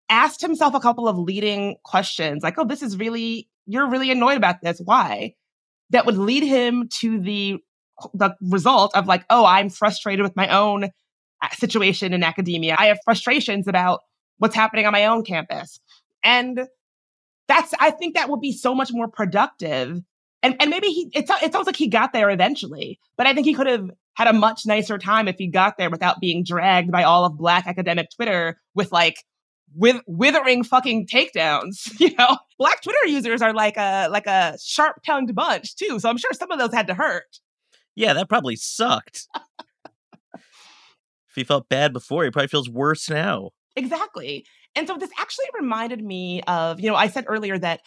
asked 0.10 0.42
himself 0.42 0.74
a 0.74 0.80
couple 0.80 1.08
of 1.08 1.18
leading 1.18 1.78
questions 1.84 2.44
like, 2.44 2.58
oh, 2.58 2.66
this 2.66 2.84
is 2.84 2.98
really, 2.98 3.50
you're 3.66 3.90
really 3.90 4.12
annoyed 4.12 4.38
about 4.38 4.62
this. 4.62 4.80
Why? 4.84 5.34
That 5.90 6.06
would 6.06 6.18
lead 6.18 6.44
him 6.44 6.90
to 7.00 7.20
the 7.20 7.58
the 8.14 8.36
result 8.42 8.94
of 8.94 9.08
like, 9.08 9.24
oh, 9.30 9.46
I'm 9.46 9.70
frustrated 9.70 10.22
with 10.22 10.36
my 10.36 10.50
own 10.50 10.84
uh, 10.84 11.50
situation 11.54 12.14
in 12.14 12.24
academia. 12.24 12.76
I 12.78 12.88
have 12.88 13.00
frustrations 13.06 13.70
about 13.70 14.02
what's 14.38 14.54
happening 14.54 14.86
on 14.86 14.92
my 14.92 15.06
own 15.06 15.24
campus. 15.24 15.80
And 16.22 16.68
that's, 17.48 17.74
I 17.80 17.92
think 17.92 18.16
that 18.16 18.30
will 18.30 18.40
be 18.40 18.52
so 18.52 18.76
much 18.76 18.92
more 18.92 19.08
productive. 19.08 20.02
And, 20.44 20.56
and 20.60 20.70
maybe 20.70 20.88
he, 20.88 21.10
it, 21.14 21.30
it 21.42 21.54
sounds 21.54 21.68
like 21.68 21.78
he 21.78 21.88
got 21.88 22.12
there 22.12 22.30
eventually, 22.30 23.00
but 23.18 23.28
I 23.28 23.34
think 23.34 23.46
he 23.46 23.54
could 23.54 23.68
have 23.68 23.90
had 24.16 24.28
a 24.28 24.34
much 24.34 24.66
nicer 24.66 24.98
time 24.98 25.28
if 25.28 25.38
he 25.38 25.48
got 25.48 25.78
there 25.78 25.90
without 25.90 26.20
being 26.20 26.44
dragged 26.44 26.92
by 26.92 27.04
all 27.04 27.26
of 27.26 27.38
black 27.38 27.68
academic 27.68 28.08
Twitter 28.16 28.60
with 28.74 28.92
like 28.92 29.16
with 29.76 30.02
withering 30.08 30.64
fucking 30.64 31.08
takedowns. 31.08 31.92
You 32.00 32.14
know, 32.16 32.38
black 32.58 32.82
Twitter 32.82 33.08
users 33.08 33.42
are 33.42 33.54
like 33.54 33.78
a 33.78 34.08
like 34.10 34.28
a 34.28 34.58
sharp 34.64 34.98
tongued 35.06 35.34
bunch 35.36 35.76
too. 35.76 36.00
So 36.00 36.10
I'm 36.10 36.18
sure 36.18 36.32
some 36.34 36.52
of 36.52 36.60
those 36.60 36.74
had 36.74 36.88
to 36.88 36.94
hurt. 36.94 37.40
Yeah, 37.96 38.14
that 38.14 38.30
probably 38.30 38.56
sucked. 38.56 39.28
if 40.34 40.42
he 41.36 41.44
felt 41.44 41.70
bad 41.70 41.94
before, 41.94 42.26
he 42.26 42.32
probably 42.32 42.50
feels 42.50 42.70
worse 42.70 43.10
now. 43.10 43.52
Exactly. 43.76 44.46
And 44.76 44.88
so 44.88 44.98
this 44.98 45.10
actually 45.18 45.46
reminded 45.58 46.04
me 46.04 46.42
of, 46.44 46.80
you 46.80 46.90
know, 46.90 46.96
I 46.96 47.08
said 47.08 47.26
earlier 47.28 47.58
that 47.58 47.82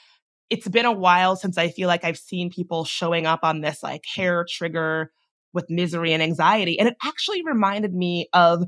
it's 0.50 0.68
been 0.68 0.86
a 0.86 0.92
while 0.92 1.36
since 1.36 1.58
I 1.58 1.68
feel 1.68 1.88
like 1.88 2.04
I've 2.04 2.18
seen 2.18 2.50
people 2.50 2.84
showing 2.84 3.26
up 3.26 3.40
on 3.42 3.60
this 3.60 3.82
like 3.82 4.04
hair 4.14 4.46
trigger 4.48 5.12
with 5.52 5.70
misery 5.70 6.12
and 6.12 6.22
anxiety. 6.22 6.78
And 6.78 6.88
it 6.88 6.96
actually 7.04 7.42
reminded 7.44 7.94
me 7.94 8.28
of 8.32 8.64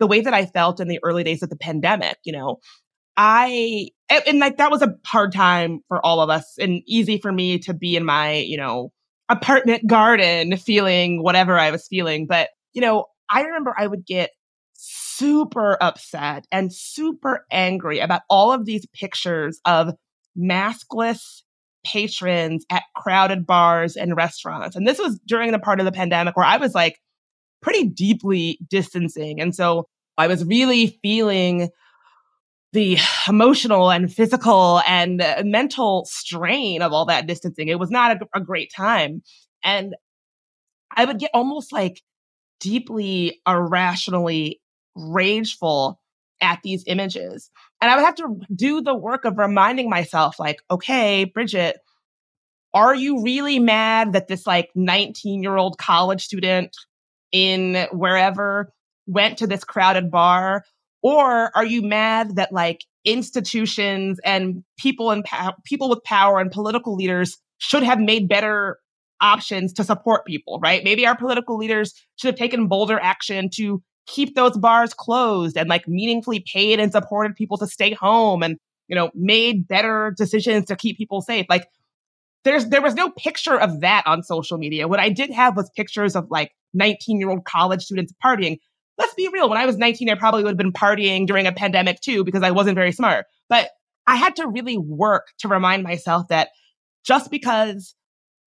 the 0.00 0.06
way 0.06 0.20
that 0.20 0.34
I 0.34 0.46
felt 0.46 0.80
in 0.80 0.88
the 0.88 1.00
early 1.02 1.24
days 1.24 1.42
of 1.42 1.50
the 1.50 1.56
pandemic. 1.56 2.16
You 2.24 2.32
know, 2.32 2.58
I, 3.16 3.90
and, 4.08 4.22
and 4.26 4.38
like 4.38 4.56
that 4.58 4.70
was 4.70 4.82
a 4.82 4.96
hard 5.06 5.32
time 5.32 5.80
for 5.88 6.04
all 6.04 6.20
of 6.20 6.30
us 6.30 6.56
and 6.58 6.82
easy 6.86 7.18
for 7.18 7.32
me 7.32 7.58
to 7.60 7.74
be 7.74 7.96
in 7.96 8.04
my, 8.04 8.34
you 8.34 8.56
know, 8.56 8.90
apartment 9.28 9.86
garden 9.86 10.56
feeling 10.56 11.22
whatever 11.22 11.58
I 11.58 11.70
was 11.70 11.86
feeling. 11.86 12.26
But, 12.26 12.50
you 12.72 12.82
know, 12.82 13.06
I 13.30 13.42
remember 13.42 13.74
I 13.76 13.86
would 13.86 14.04
get 14.04 14.30
super 14.74 15.78
upset 15.80 16.46
and 16.50 16.74
super 16.74 17.46
angry 17.50 18.00
about 18.00 18.22
all 18.28 18.52
of 18.52 18.66
these 18.66 18.86
pictures 18.92 19.60
of 19.64 19.94
maskless 20.36 21.43
patrons 21.84 22.64
at 22.70 22.82
crowded 22.96 23.46
bars 23.46 23.96
and 23.96 24.16
restaurants. 24.16 24.76
And 24.76 24.86
this 24.86 24.98
was 24.98 25.20
during 25.26 25.52
the 25.52 25.58
part 25.58 25.80
of 25.80 25.86
the 25.86 25.92
pandemic 25.92 26.36
where 26.36 26.46
I 26.46 26.56
was 26.56 26.74
like 26.74 26.98
pretty 27.62 27.86
deeply 27.88 28.58
distancing. 28.68 29.40
And 29.40 29.54
so 29.54 29.86
I 30.16 30.26
was 30.26 30.44
really 30.44 30.98
feeling 31.02 31.70
the 32.72 32.98
emotional 33.28 33.90
and 33.90 34.12
physical 34.12 34.80
and 34.86 35.22
uh, 35.22 35.42
mental 35.44 36.04
strain 36.06 36.82
of 36.82 36.92
all 36.92 37.06
that 37.06 37.26
distancing. 37.26 37.68
It 37.68 37.78
was 37.78 37.90
not 37.90 38.16
a, 38.16 38.38
a 38.38 38.40
great 38.40 38.72
time. 38.74 39.22
And 39.62 39.94
I 40.94 41.04
would 41.04 41.18
get 41.18 41.30
almost 41.32 41.72
like 41.72 42.02
deeply 42.60 43.40
irrationally 43.46 44.60
rageful 44.96 46.00
at 46.40 46.60
these 46.62 46.84
images. 46.86 47.50
And 47.84 47.90
I 47.90 47.96
would 47.96 48.04
have 48.06 48.14
to 48.14 48.40
do 48.56 48.80
the 48.80 48.94
work 48.94 49.26
of 49.26 49.36
reminding 49.36 49.90
myself, 49.90 50.38
like, 50.38 50.56
okay, 50.70 51.24
Bridget, 51.24 51.76
are 52.72 52.94
you 52.94 53.22
really 53.22 53.58
mad 53.58 54.14
that 54.14 54.26
this 54.26 54.46
like 54.46 54.70
19 54.74 55.42
year 55.42 55.58
old 55.58 55.76
college 55.76 56.24
student 56.24 56.74
in 57.30 57.86
wherever 57.92 58.72
went 59.06 59.36
to 59.36 59.46
this 59.46 59.64
crowded 59.64 60.10
bar? 60.10 60.64
Or 61.02 61.54
are 61.54 61.66
you 61.66 61.82
mad 61.82 62.36
that 62.36 62.54
like 62.54 62.86
institutions 63.04 64.18
and 64.24 64.64
people 64.78 65.10
and 65.10 65.22
po- 65.22 65.52
people 65.66 65.90
with 65.90 66.02
power 66.04 66.40
and 66.40 66.50
political 66.50 66.94
leaders 66.94 67.36
should 67.58 67.82
have 67.82 68.00
made 68.00 68.30
better 68.30 68.78
options 69.20 69.74
to 69.74 69.84
support 69.84 70.24
people, 70.24 70.58
right? 70.62 70.82
Maybe 70.82 71.06
our 71.06 71.18
political 71.18 71.58
leaders 71.58 71.92
should 72.16 72.28
have 72.28 72.38
taken 72.38 72.66
bolder 72.66 72.98
action 72.98 73.50
to 73.56 73.82
keep 74.06 74.34
those 74.34 74.56
bars 74.56 74.94
closed 74.94 75.56
and 75.56 75.68
like 75.68 75.88
meaningfully 75.88 76.44
paid 76.52 76.80
and 76.80 76.92
supported 76.92 77.34
people 77.34 77.56
to 77.58 77.66
stay 77.66 77.92
home 77.92 78.42
and 78.42 78.58
you 78.88 78.96
know, 78.96 79.10
made 79.14 79.66
better 79.66 80.14
decisions 80.16 80.66
to 80.66 80.76
keep 80.76 80.98
people 80.98 81.20
safe. 81.20 81.46
Like 81.48 81.68
there's 82.44 82.66
there 82.66 82.82
was 82.82 82.94
no 82.94 83.10
picture 83.10 83.58
of 83.58 83.80
that 83.80 84.06
on 84.06 84.22
social 84.22 84.58
media. 84.58 84.88
What 84.88 85.00
I 85.00 85.08
did 85.08 85.30
have 85.30 85.56
was 85.56 85.70
pictures 85.70 86.14
of 86.14 86.30
like 86.30 86.52
19 86.74 87.18
year 87.18 87.30
old 87.30 87.44
college 87.44 87.82
students 87.84 88.12
partying. 88.22 88.58
Let's 88.98 89.14
be 89.14 89.28
real. 89.28 89.48
When 89.48 89.58
I 89.58 89.66
was 89.66 89.76
19, 89.76 90.08
I 90.10 90.14
probably 90.14 90.44
would 90.44 90.50
have 90.50 90.58
been 90.58 90.72
partying 90.72 91.26
during 91.26 91.46
a 91.46 91.52
pandemic 91.52 92.00
too 92.00 92.24
because 92.24 92.42
I 92.42 92.50
wasn't 92.50 92.76
very 92.76 92.92
smart. 92.92 93.26
But 93.48 93.70
I 94.06 94.16
had 94.16 94.36
to 94.36 94.46
really 94.46 94.76
work 94.76 95.28
to 95.38 95.48
remind 95.48 95.82
myself 95.82 96.28
that 96.28 96.50
just 97.04 97.30
because 97.30 97.94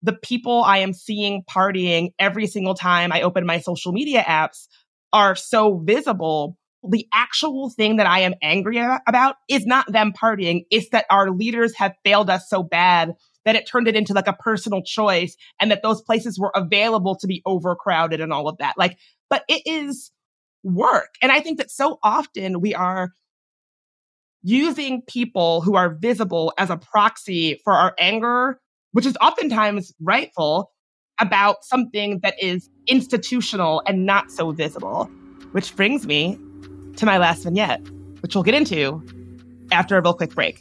the 0.01 0.13
people 0.13 0.63
I 0.63 0.79
am 0.79 0.91
seeing 0.93 1.43
partying 1.43 2.09
every 2.19 2.47
single 2.47 2.73
time 2.73 3.11
I 3.11 3.21
open 3.21 3.45
my 3.45 3.59
social 3.59 3.93
media 3.93 4.23
apps 4.23 4.67
are 5.13 5.35
so 5.35 5.77
visible, 5.77 6.57
the 6.87 7.07
actual 7.13 7.69
thing 7.69 7.97
that 7.97 8.07
I 8.07 8.19
am 8.21 8.33
angry 8.41 8.83
about 9.07 9.35
is 9.47 9.65
not 9.65 9.91
them 9.91 10.11
partying. 10.11 10.65
It's 10.69 10.89
that 10.89 11.05
our 11.09 11.29
leaders 11.29 11.75
have 11.77 11.93
failed 12.03 12.29
us 12.29 12.49
so 12.49 12.63
bad 12.63 13.13
that 13.45 13.55
it 13.55 13.67
turned 13.67 13.87
it 13.87 13.95
into 13.95 14.13
like 14.13 14.27
a 14.27 14.33
personal 14.33 14.81
choice 14.81 15.35
and 15.59 15.71
that 15.71 15.83
those 15.83 16.01
places 16.01 16.39
were 16.39 16.51
available 16.55 17.15
to 17.17 17.27
be 17.27 17.41
overcrowded 17.45 18.19
and 18.19 18.33
all 18.33 18.49
of 18.49 18.57
that. 18.57 18.75
Like, 18.77 18.97
but 19.29 19.43
it 19.47 19.61
is 19.65 20.11
work. 20.63 21.09
And 21.21 21.31
I 21.31 21.39
think 21.39 21.57
that 21.59 21.71
so 21.71 21.99
often 22.03 22.59
we 22.61 22.73
are 22.73 23.11
using 24.43 25.01
people 25.07 25.61
who 25.61 25.75
are 25.75 25.95
visible 25.95 26.53
as 26.57 26.69
a 26.69 26.77
proxy 26.77 27.61
for 27.63 27.73
our 27.73 27.93
anger, 27.99 28.59
which 28.91 29.05
is 29.05 29.17
oftentimes 29.21 29.93
rightful 30.01 30.72
about 31.19 31.63
something 31.63 32.19
that 32.19 32.35
is 32.41 32.69
institutional 32.87 33.81
and 33.87 34.05
not 34.05 34.31
so 34.31 34.51
visible. 34.51 35.05
Which 35.51 35.75
brings 35.75 36.07
me 36.07 36.37
to 36.97 37.05
my 37.05 37.17
last 37.17 37.43
vignette, 37.43 37.81
which 38.21 38.35
we'll 38.35 38.43
get 38.43 38.55
into 38.55 39.01
after 39.71 39.97
a 39.97 40.01
real 40.01 40.13
quick 40.13 40.33
break. 40.33 40.59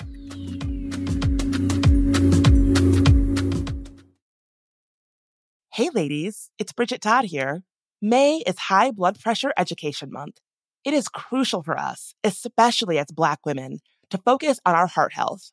Hey, 5.74 5.88
ladies, 5.94 6.50
it's 6.58 6.72
Bridget 6.72 7.00
Todd 7.00 7.24
here. 7.24 7.62
May 8.02 8.42
is 8.46 8.58
High 8.58 8.90
Blood 8.90 9.18
Pressure 9.18 9.52
Education 9.56 10.10
Month. 10.12 10.38
It 10.84 10.92
is 10.92 11.08
crucial 11.08 11.62
for 11.62 11.78
us, 11.78 12.14
especially 12.24 12.98
as 12.98 13.06
Black 13.06 13.46
women, 13.46 13.78
to 14.10 14.18
focus 14.18 14.60
on 14.66 14.74
our 14.74 14.86
heart 14.86 15.14
health. 15.14 15.52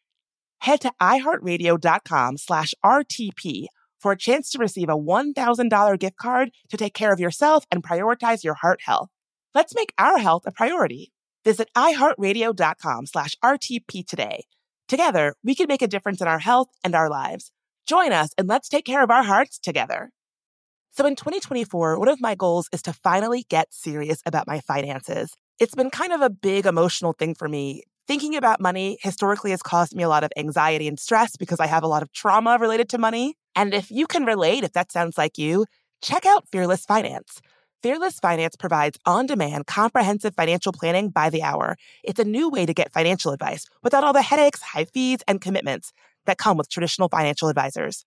Head 0.61 0.81
to 0.81 0.93
iheartradio.com 1.01 2.37
slash 2.37 2.73
RTP 2.85 3.65
for 3.99 4.11
a 4.11 4.17
chance 4.17 4.51
to 4.51 4.59
receive 4.59 4.89
a 4.89 4.97
$1,000 4.97 5.99
gift 5.99 6.17
card 6.17 6.51
to 6.69 6.77
take 6.77 6.93
care 6.93 7.11
of 7.11 7.19
yourself 7.19 7.65
and 7.71 7.83
prioritize 7.83 8.43
your 8.43 8.53
heart 8.53 8.81
health. 8.85 9.09
Let's 9.55 9.75
make 9.75 9.93
our 9.97 10.19
health 10.19 10.43
a 10.45 10.51
priority. 10.51 11.11
Visit 11.43 11.69
iheartradio.com 11.75 13.07
slash 13.07 13.35
RTP 13.43 14.05
today. 14.05 14.43
Together, 14.87 15.33
we 15.43 15.55
can 15.55 15.67
make 15.67 15.81
a 15.81 15.87
difference 15.87 16.21
in 16.21 16.27
our 16.27 16.39
health 16.39 16.67
and 16.83 16.93
our 16.93 17.09
lives. 17.09 17.51
Join 17.87 18.11
us 18.11 18.29
and 18.37 18.47
let's 18.47 18.69
take 18.69 18.85
care 18.85 19.03
of 19.03 19.09
our 19.09 19.23
hearts 19.23 19.57
together. 19.57 20.11
So 20.91 21.05
in 21.05 21.15
2024, 21.15 21.97
one 21.97 22.07
of 22.07 22.21
my 22.21 22.35
goals 22.35 22.67
is 22.71 22.83
to 22.83 22.93
finally 22.93 23.45
get 23.49 23.73
serious 23.73 24.21
about 24.25 24.47
my 24.47 24.59
finances. 24.59 25.33
It's 25.59 25.73
been 25.73 25.89
kind 25.89 26.13
of 26.13 26.21
a 26.21 26.29
big 26.29 26.65
emotional 26.65 27.13
thing 27.13 27.33
for 27.33 27.47
me. 27.47 27.83
Thinking 28.11 28.35
about 28.35 28.59
money 28.59 28.97
historically 29.01 29.51
has 29.51 29.61
caused 29.61 29.95
me 29.95 30.03
a 30.03 30.09
lot 30.09 30.25
of 30.25 30.33
anxiety 30.35 30.89
and 30.89 30.99
stress 30.99 31.37
because 31.37 31.61
I 31.61 31.67
have 31.67 31.81
a 31.81 31.87
lot 31.87 32.03
of 32.03 32.11
trauma 32.11 32.57
related 32.59 32.89
to 32.89 32.97
money. 32.97 33.35
And 33.55 33.73
if 33.73 33.89
you 33.89 34.05
can 34.05 34.25
relate, 34.25 34.65
if 34.65 34.73
that 34.73 34.91
sounds 34.91 35.17
like 35.17 35.37
you, 35.37 35.65
check 36.01 36.25
out 36.25 36.45
Fearless 36.51 36.83
Finance. 36.83 37.41
Fearless 37.81 38.19
Finance 38.19 38.57
provides 38.57 38.99
on 39.05 39.27
demand, 39.27 39.65
comprehensive 39.65 40.35
financial 40.35 40.73
planning 40.73 41.07
by 41.07 41.29
the 41.29 41.41
hour. 41.41 41.77
It's 42.03 42.19
a 42.19 42.25
new 42.25 42.49
way 42.49 42.65
to 42.65 42.73
get 42.73 42.91
financial 42.91 43.31
advice 43.31 43.65
without 43.81 44.03
all 44.03 44.11
the 44.11 44.21
headaches, 44.21 44.61
high 44.61 44.83
fees, 44.83 45.19
and 45.25 45.39
commitments 45.39 45.93
that 46.25 46.37
come 46.37 46.57
with 46.57 46.67
traditional 46.67 47.07
financial 47.07 47.47
advisors. 47.47 48.03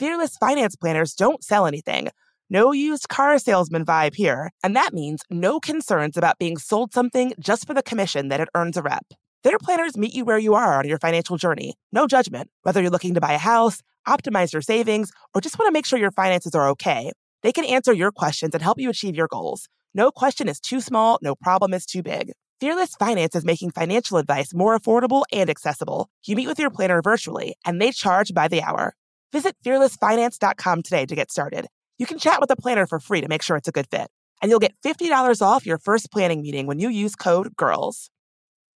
Fearless 0.00 0.36
Finance 0.36 0.74
planners 0.74 1.14
don't 1.14 1.44
sell 1.44 1.64
anything. 1.64 2.08
No 2.50 2.72
used 2.72 3.08
car 3.08 3.38
salesman 3.38 3.84
vibe 3.84 4.16
here, 4.16 4.50
and 4.64 4.74
that 4.74 4.92
means 4.92 5.22
no 5.30 5.60
concerns 5.60 6.16
about 6.16 6.40
being 6.40 6.58
sold 6.58 6.92
something 6.92 7.34
just 7.38 7.68
for 7.68 7.74
the 7.74 7.84
commission 7.84 8.30
that 8.30 8.40
it 8.40 8.48
earns 8.56 8.76
a 8.76 8.82
rep. 8.82 9.04
Their 9.44 9.58
planners 9.58 9.98
meet 9.98 10.14
you 10.14 10.24
where 10.24 10.38
you 10.38 10.54
are 10.54 10.78
on 10.78 10.88
your 10.88 10.98
financial 10.98 11.36
journey. 11.36 11.74
No 11.92 12.06
judgment. 12.06 12.48
Whether 12.62 12.80
you're 12.80 12.90
looking 12.90 13.12
to 13.12 13.20
buy 13.20 13.34
a 13.34 13.38
house, 13.38 13.82
optimize 14.08 14.54
your 14.54 14.62
savings, 14.62 15.12
or 15.34 15.42
just 15.42 15.58
want 15.58 15.68
to 15.68 15.72
make 15.72 15.84
sure 15.84 15.98
your 15.98 16.10
finances 16.10 16.54
are 16.54 16.66
okay, 16.70 17.12
they 17.42 17.52
can 17.52 17.66
answer 17.66 17.92
your 17.92 18.10
questions 18.10 18.54
and 18.54 18.62
help 18.62 18.78
you 18.80 18.88
achieve 18.88 19.14
your 19.14 19.28
goals. 19.28 19.68
No 19.92 20.10
question 20.10 20.48
is 20.48 20.60
too 20.60 20.80
small, 20.80 21.18
no 21.20 21.34
problem 21.34 21.74
is 21.74 21.84
too 21.84 22.02
big. 22.02 22.32
Fearless 22.58 22.94
Finance 22.94 23.34
is 23.34 23.44
making 23.44 23.72
financial 23.72 24.16
advice 24.16 24.54
more 24.54 24.78
affordable 24.78 25.24
and 25.30 25.50
accessible. 25.50 26.08
You 26.24 26.36
meet 26.36 26.48
with 26.48 26.58
your 26.58 26.70
planner 26.70 27.02
virtually, 27.02 27.54
and 27.66 27.82
they 27.82 27.92
charge 27.92 28.32
by 28.32 28.48
the 28.48 28.62
hour. 28.62 28.94
Visit 29.30 29.56
fearlessfinance.com 29.62 30.82
today 30.82 31.04
to 31.04 31.14
get 31.14 31.30
started. 31.30 31.66
You 31.98 32.06
can 32.06 32.18
chat 32.18 32.40
with 32.40 32.50
a 32.50 32.56
planner 32.56 32.86
for 32.86 32.98
free 32.98 33.20
to 33.20 33.28
make 33.28 33.42
sure 33.42 33.58
it's 33.58 33.68
a 33.68 33.72
good 33.72 33.88
fit. 33.90 34.08
And 34.40 34.50
you'll 34.50 34.58
get 34.58 34.74
$50 34.82 35.42
off 35.42 35.66
your 35.66 35.78
first 35.78 36.10
planning 36.10 36.40
meeting 36.40 36.66
when 36.66 36.78
you 36.78 36.88
use 36.88 37.14
code 37.14 37.54
GIRLS. 37.56 38.08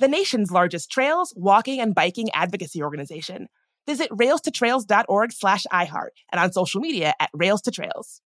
the 0.00 0.08
nation's 0.08 0.50
largest 0.50 0.90
trails, 0.90 1.32
walking, 1.36 1.78
and 1.78 1.94
biking 1.94 2.30
advocacy 2.34 2.82
organization. 2.82 3.48
Visit 3.86 4.10
railstotrails.org 4.10 5.32
slash 5.32 5.66
iHeart 5.72 6.10
and 6.32 6.40
on 6.40 6.52
social 6.52 6.80
media 6.80 7.14
at 7.20 7.30
Rails 7.34 7.60
to 7.62 7.70
Trails. 7.70 8.20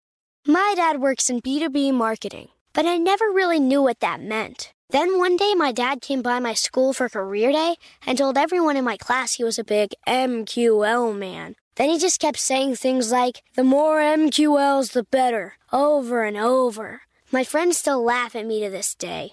My 0.47 0.75
dad 0.77 1.01
works 1.01 1.29
in 1.29 1.41
B2B 1.41 1.93
marketing, 1.93 2.49
but 2.73 2.87
I 2.87 2.97
never 2.97 3.27
really 3.27 3.61
knew 3.61 3.83
what 3.83 4.01
that 4.01 4.21
meant. 4.21 4.73
Then 4.91 5.19
one 5.19 5.37
day 5.37 5.55
my 5.55 5.73
dad 5.73 6.01
came 6.01 6.23
by 6.23 6.39
my 6.39 6.55
school 6.55 6.93
for 6.93 7.09
career 7.09 7.51
day 7.51 7.77
and 8.07 8.17
told 8.17 8.39
everyone 8.39 8.77
in 8.77 8.85
my 8.85 8.97
class 8.97 9.35
he 9.35 9.45
was 9.45 9.59
a 9.59 9.65
big 9.65 9.95
MQL 10.07 11.17
man. 11.19 11.57
Then 11.77 11.89
he 11.89 11.99
just 11.99 12.21
kept 12.21 12.39
saying 12.39 12.77
things 12.77 13.11
like, 13.11 13.43
the 13.57 13.65
more 13.65 13.99
MQLs, 13.99 14.93
the 14.93 15.05
better, 15.05 15.55
over 15.73 16.23
and 16.23 16.37
over. 16.37 17.03
My 17.33 17.43
friends 17.43 17.79
still 17.79 18.05
laugh 18.05 18.37
at 18.37 18.47
me 18.47 18.63
to 18.63 18.71
this 18.71 18.95
day. 18.95 19.33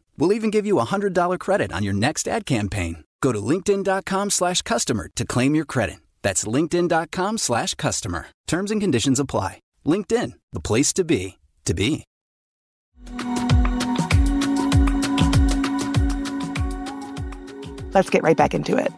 We'll 0.21 0.33
even 0.33 0.51
give 0.51 0.67
you 0.67 0.77
a 0.77 0.85
$100 0.85 1.39
credit 1.39 1.71
on 1.71 1.81
your 1.81 1.95
next 1.95 2.27
ad 2.27 2.45
campaign. 2.45 3.05
Go 3.21 3.31
to 3.31 3.41
linkedin.com 3.41 4.29
slash 4.29 4.61
customer 4.61 5.09
to 5.15 5.25
claim 5.25 5.55
your 5.55 5.65
credit. 5.65 5.95
That's 6.21 6.43
linkedin.com 6.43 7.39
slash 7.39 7.73
customer. 7.73 8.27
Terms 8.45 8.69
and 8.69 8.79
conditions 8.79 9.19
apply. 9.19 9.61
LinkedIn, 9.83 10.33
the 10.53 10.59
place 10.59 10.93
to 10.93 11.03
be, 11.03 11.39
to 11.65 11.73
be. 11.73 12.03
Let's 17.95 18.11
get 18.11 18.21
right 18.21 18.37
back 18.37 18.53
into 18.53 18.77
it. 18.77 18.93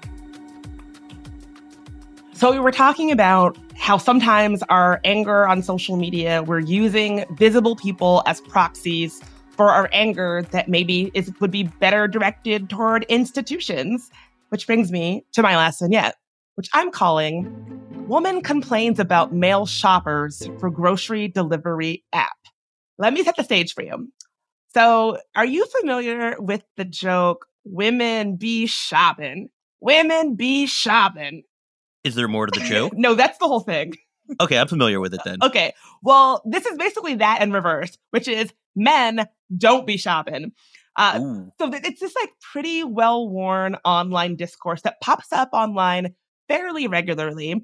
So 2.34 2.52
we 2.52 2.60
were 2.60 2.74
talking 2.74 3.12
about 3.12 3.58
how 3.78 3.98
sometimes 3.98 4.62
our 4.64 5.00
anger 5.06 5.48
on 5.48 5.64
social 5.64 5.96
media, 5.96 6.44
we're 6.44 6.60
using 6.60 7.24
visible 7.38 7.78
people 7.78 8.24
as 8.26 8.42
proxies 8.42 9.22
for 9.56 9.70
our 9.70 9.90
anger 9.92 10.46
that 10.52 10.68
maybe 10.68 11.12
is, 11.14 11.32
would 11.40 11.52
be 11.52 11.64
better 11.64 12.08
directed 12.08 12.70
toward 12.70 13.04
institutions. 13.06 14.10
Which 14.50 14.68
brings 14.68 14.92
me 14.92 15.26
to 15.34 15.42
my 15.42 15.56
last 15.56 15.80
vignette, 15.82 16.16
which 16.56 16.70
I'm 16.74 16.92
calling 16.92 17.52
Woman 18.08 18.42
Complains 18.42 19.00
About 19.00 19.34
Male 19.34 19.66
Shoppers 19.66 20.48
for 20.60 20.70
Grocery 20.70 21.28
Delivery 21.28 22.04
App. 22.14 22.38
Let 23.00 23.14
me 23.14 23.24
set 23.24 23.36
the 23.36 23.44
stage 23.44 23.74
for 23.74 23.82
you. 23.82 24.12
So, 24.76 25.18
are 25.36 25.46
you 25.46 25.66
familiar 25.80 26.36
with 26.40 26.64
the 26.78 26.86
joke, 26.86 27.48
Women 27.66 28.36
be 28.36 28.68
shopping? 28.68 29.50
Women 29.80 30.36
be 30.36 30.68
shopping. 30.68 31.44
Is 32.04 32.14
there 32.16 32.28
more 32.28 32.46
to 32.46 32.60
the 32.60 32.66
joke? 32.70 32.94
no, 32.96 33.16
that's 33.16 33.38
the 33.40 33.48
whole 33.48 33.62
thing. 33.62 33.94
Okay, 34.40 34.58
I'm 34.58 34.68
familiar 34.68 35.00
with 35.00 35.14
it 35.14 35.22
then. 35.26 35.40
Okay. 35.42 35.74
Well, 36.02 36.42
this 36.46 36.66
is 36.66 36.78
basically 36.78 37.16
that 37.16 37.42
in 37.42 37.52
reverse, 37.52 37.98
which 38.12 38.28
is 38.28 38.54
men 38.76 39.28
don't 39.56 39.88
be 39.88 39.98
shopping. 39.98 40.52
Uh, 40.96 41.20
so 41.60 41.70
th- 41.70 41.84
it's 41.84 42.00
this 42.00 42.16
like 42.16 42.30
pretty 42.52 42.84
well 42.84 43.28
worn 43.28 43.78
online 43.84 44.36
discourse 44.36 44.82
that 44.84 45.02
pops 45.02 45.32
up 45.32 45.50
online 45.54 46.14
fairly 46.48 46.88
regularly. 46.88 47.64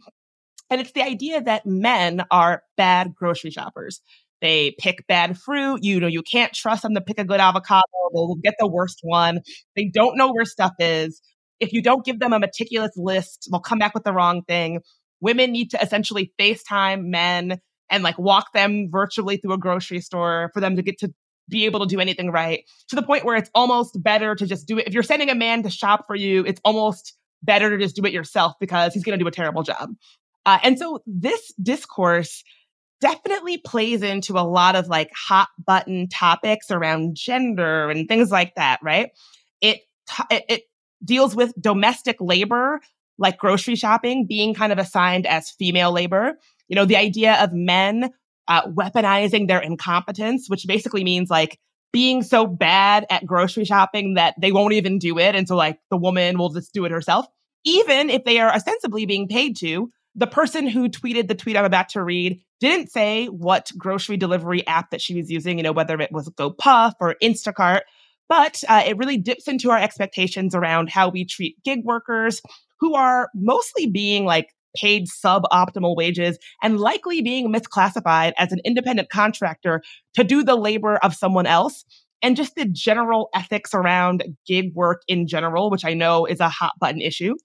And 0.70 0.82
it's 0.82 0.92
the 0.92 1.04
idea 1.04 1.42
that 1.42 1.66
men 1.66 2.24
are 2.32 2.64
bad 2.78 3.14
grocery 3.16 3.52
shoppers. 3.52 4.02
They 4.42 4.76
pick 4.80 5.06
bad 5.08 5.38
fruit. 5.38 5.84
You 5.84 6.00
know, 6.00 6.08
you 6.08 6.24
can't 6.24 6.54
trust 6.54 6.84
them 6.84 6.96
to 6.96 7.02
pick 7.02 7.20
a 7.20 7.26
good 7.26 7.40
avocado. 7.40 7.84
They'll 8.14 8.36
get 8.36 8.56
the 8.60 8.68
worst 8.68 9.00
one. 9.02 9.42
They 9.76 9.86
don't 9.86 10.18
know 10.18 10.32
where 10.32 10.46
stuff 10.46 10.74
is. 10.80 11.22
If 11.60 11.74
you 11.74 11.82
don't 11.82 12.06
give 12.06 12.20
them 12.20 12.34
a 12.34 12.40
meticulous 12.40 12.92
list, 12.96 13.50
they'll 13.52 13.60
come 13.60 13.80
back 13.80 13.94
with 13.94 14.06
the 14.06 14.14
wrong 14.14 14.44
thing. 14.44 14.80
Women 15.22 15.52
need 15.52 15.72
to 15.72 15.82
essentially 15.82 16.32
FaceTime 16.40 17.06
men 17.06 17.60
and 17.90 18.04
like 18.04 18.18
walk 18.18 18.54
them 18.54 18.90
virtually 18.92 19.38
through 19.38 19.54
a 19.54 19.58
grocery 19.58 20.02
store 20.02 20.52
for 20.54 20.60
them 20.60 20.76
to 20.76 20.82
get 20.82 21.00
to 21.00 21.14
be 21.50 21.66
able 21.66 21.80
to 21.80 21.86
do 21.88 22.00
anything 22.00 22.32
right 22.32 22.64
to 22.88 22.96
the 22.96 23.02
point 23.02 23.26
where 23.26 23.36
it's 23.36 23.50
almost 23.56 24.02
better 24.02 24.36
to 24.36 24.46
just 24.46 24.68
do 24.68 24.78
it. 24.78 24.88
If 24.88 24.94
you're 24.94 25.04
sending 25.04 25.30
a 25.30 25.36
man 25.36 25.64
to 25.64 25.70
shop 25.70 26.06
for 26.08 26.16
you, 26.16 26.46
it's 26.46 26.62
almost 26.64 27.16
better 27.42 27.70
to 27.70 27.84
just 27.84 27.96
do 27.96 28.06
it 28.06 28.14
yourself 28.14 28.54
because 28.60 28.94
he's 28.94 29.04
going 29.04 29.18
to 29.18 29.24
do 29.24 29.28
a 29.28 29.32
terrible 29.32 29.64
job. 29.64 29.90
Uh, 30.46 30.60
and 30.64 30.78
so 30.78 31.02
this 31.06 31.54
discourse 31.62 32.44
definitely 33.02 33.58
plays 33.58 34.02
into 34.02 34.34
a 34.34 34.44
lot 34.44 34.76
of 34.76 34.88
like 34.88 35.10
hot 35.16 35.48
button 35.66 36.08
topics 36.10 36.70
around 36.70 37.16
gender 37.16 37.90
and 37.90 38.08
things 38.08 38.30
like 38.30 38.56
that, 38.56 38.80
right? 38.84 39.10
It, 39.62 39.80
it, 40.30 40.44
it 40.50 40.62
deals 41.04 41.36
with 41.36 41.54
domestic 41.60 42.18
labor, 42.20 42.82
like 43.18 43.38
grocery 43.38 43.76
shopping 43.76 44.26
being 44.28 44.54
kind 44.54 44.72
of 44.72 44.78
assigned 44.78 45.26
as 45.26 45.50
female 45.50 45.92
labor. 45.92 46.34
You 46.70 46.76
know, 46.76 46.86
the 46.86 46.98
idea 46.98 47.36
of 47.44 47.52
men 47.52 48.12
uh, 48.48 48.68
weaponizing 48.68 49.48
their 49.48 49.60
incompetence, 49.60 50.50
which 50.50 50.66
basically 50.66 51.04
means 51.04 51.30
like 51.30 51.60
being 51.92 52.24
so 52.24 52.48
bad 52.48 53.06
at 53.10 53.26
grocery 53.26 53.66
shopping 53.66 54.14
that 54.14 54.36
they 54.40 54.52
won't 54.52 54.74
even 54.74 55.00
do 55.00 55.18
it. 55.18 55.36
And 55.36 55.48
so 55.48 55.56
like 55.56 55.80
the 55.90 55.98
woman 55.98 56.38
will 56.38 56.50
just 56.50 56.74
do 56.74 56.86
it 56.86 56.92
herself, 56.92 57.26
even 57.66 58.10
if 58.10 58.24
they 58.24 58.40
are 58.40 58.54
ostensibly 58.54 59.06
being 59.06 59.28
paid 59.28 59.58
to. 59.58 59.92
The 60.16 60.28
person 60.28 60.68
who 60.68 60.90
tweeted 60.90 61.28
the 61.28 61.36
tweet 61.36 61.56
I'm 61.56 61.66
about 61.66 61.90
to 61.90 62.04
read 62.04 62.42
didn't 62.60 62.92
say 62.92 63.28
what 63.28 63.72
grocery 63.78 64.18
delivery 64.18 64.66
app 64.68 64.90
that 64.92 65.02
she 65.02 65.16
was 65.16 65.30
using, 65.30 65.58
you 65.58 65.64
know, 65.64 65.72
whether 65.72 66.00
it 66.02 66.12
was 66.12 66.30
GoPuff 66.30 66.94
or 67.00 67.16
Instacart, 67.22 67.82
but 68.28 68.64
uh, 68.68 68.84
it 68.86 68.98
really 68.98 69.18
dips 69.18 69.48
into 69.48 69.72
our 69.72 69.78
expectations 69.78 70.56
around 70.56 70.90
how 70.90 71.10
we 71.10 71.26
treat 71.26 71.64
gig 71.64 71.82
workers 71.84 72.42
who 72.80 72.96
are 72.96 73.30
mostly 73.34 73.88
being 73.88 74.26
like 74.26 74.50
paid 74.76 75.08
suboptimal 75.08 75.96
wages 75.96 76.38
and 76.62 76.80
likely 76.80 77.22
being 77.22 77.52
misclassified 77.52 78.34
as 78.38 78.52
an 78.52 78.60
independent 78.66 79.10
contractor 79.10 79.82
to 80.16 80.24
do 80.24 80.44
the 80.44 80.56
labor 80.56 80.98
of 80.98 81.16
someone 81.16 81.46
else. 81.46 81.86
And 82.22 82.36
just 82.36 82.56
the 82.56 82.66
general 82.66 83.30
ethics 83.34 83.74
around 83.74 84.24
gig 84.46 84.74
work 84.76 85.04
in 85.08 85.26
general, 85.26 85.70
which 85.70 85.86
I 85.86 85.94
know 85.94 86.26
is 86.26 86.42
a 86.42 86.50
hot 86.50 86.74
button 86.80 87.02
issue. 87.02 87.36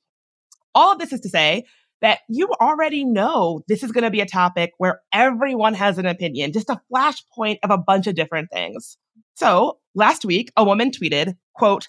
All 0.74 0.92
of 0.92 0.98
this 0.98 1.12
is 1.12 1.20
to 1.20 1.28
say 1.28 1.64
that 2.00 2.20
you 2.28 2.48
already 2.60 3.04
know 3.04 3.62
this 3.68 3.82
is 3.82 3.92
going 3.92 4.04
to 4.04 4.10
be 4.10 4.20
a 4.20 4.26
topic 4.26 4.72
where 4.78 5.00
everyone 5.12 5.74
has 5.74 5.96
an 5.96 6.06
opinion, 6.06 6.52
just 6.52 6.68
a 6.68 6.80
flashpoint 6.92 7.58
of 7.62 7.70
a 7.70 7.78
bunch 7.78 8.06
of 8.06 8.16
different 8.16 8.48
things. 8.52 8.98
So 9.36 9.78
last 9.94 10.24
week, 10.24 10.50
a 10.56 10.64
woman 10.64 10.90
tweeted, 10.90 11.34
quote, 11.54 11.88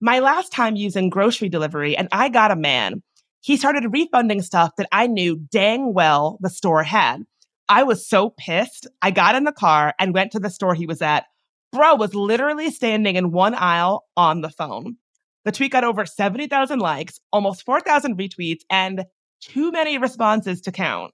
my 0.00 0.18
last 0.18 0.52
time 0.52 0.76
using 0.76 1.10
grocery 1.10 1.48
delivery 1.48 1.96
and 1.96 2.08
I 2.12 2.28
got 2.28 2.50
a 2.50 2.56
man 2.56 3.02
he 3.46 3.56
started 3.56 3.92
refunding 3.92 4.42
stuff 4.42 4.72
that 4.76 4.88
I 4.90 5.06
knew 5.06 5.36
dang 5.36 5.94
well 5.94 6.36
the 6.40 6.50
store 6.50 6.82
had. 6.82 7.22
I 7.68 7.84
was 7.84 8.04
so 8.04 8.30
pissed. 8.30 8.88
I 9.00 9.12
got 9.12 9.36
in 9.36 9.44
the 9.44 9.52
car 9.52 9.94
and 10.00 10.12
went 10.12 10.32
to 10.32 10.40
the 10.40 10.50
store 10.50 10.74
he 10.74 10.86
was 10.86 11.00
at. 11.00 11.26
Bro 11.70 11.94
was 11.94 12.12
literally 12.12 12.72
standing 12.72 13.14
in 13.14 13.30
one 13.30 13.54
aisle 13.54 14.04
on 14.16 14.40
the 14.40 14.50
phone. 14.50 14.96
The 15.44 15.52
tweet 15.52 15.70
got 15.70 15.84
over 15.84 16.04
70,000 16.04 16.80
likes, 16.80 17.20
almost 17.32 17.64
4,000 17.64 18.18
retweets, 18.18 18.62
and 18.68 19.04
too 19.40 19.70
many 19.70 19.96
responses 19.96 20.60
to 20.62 20.72
count. 20.72 21.12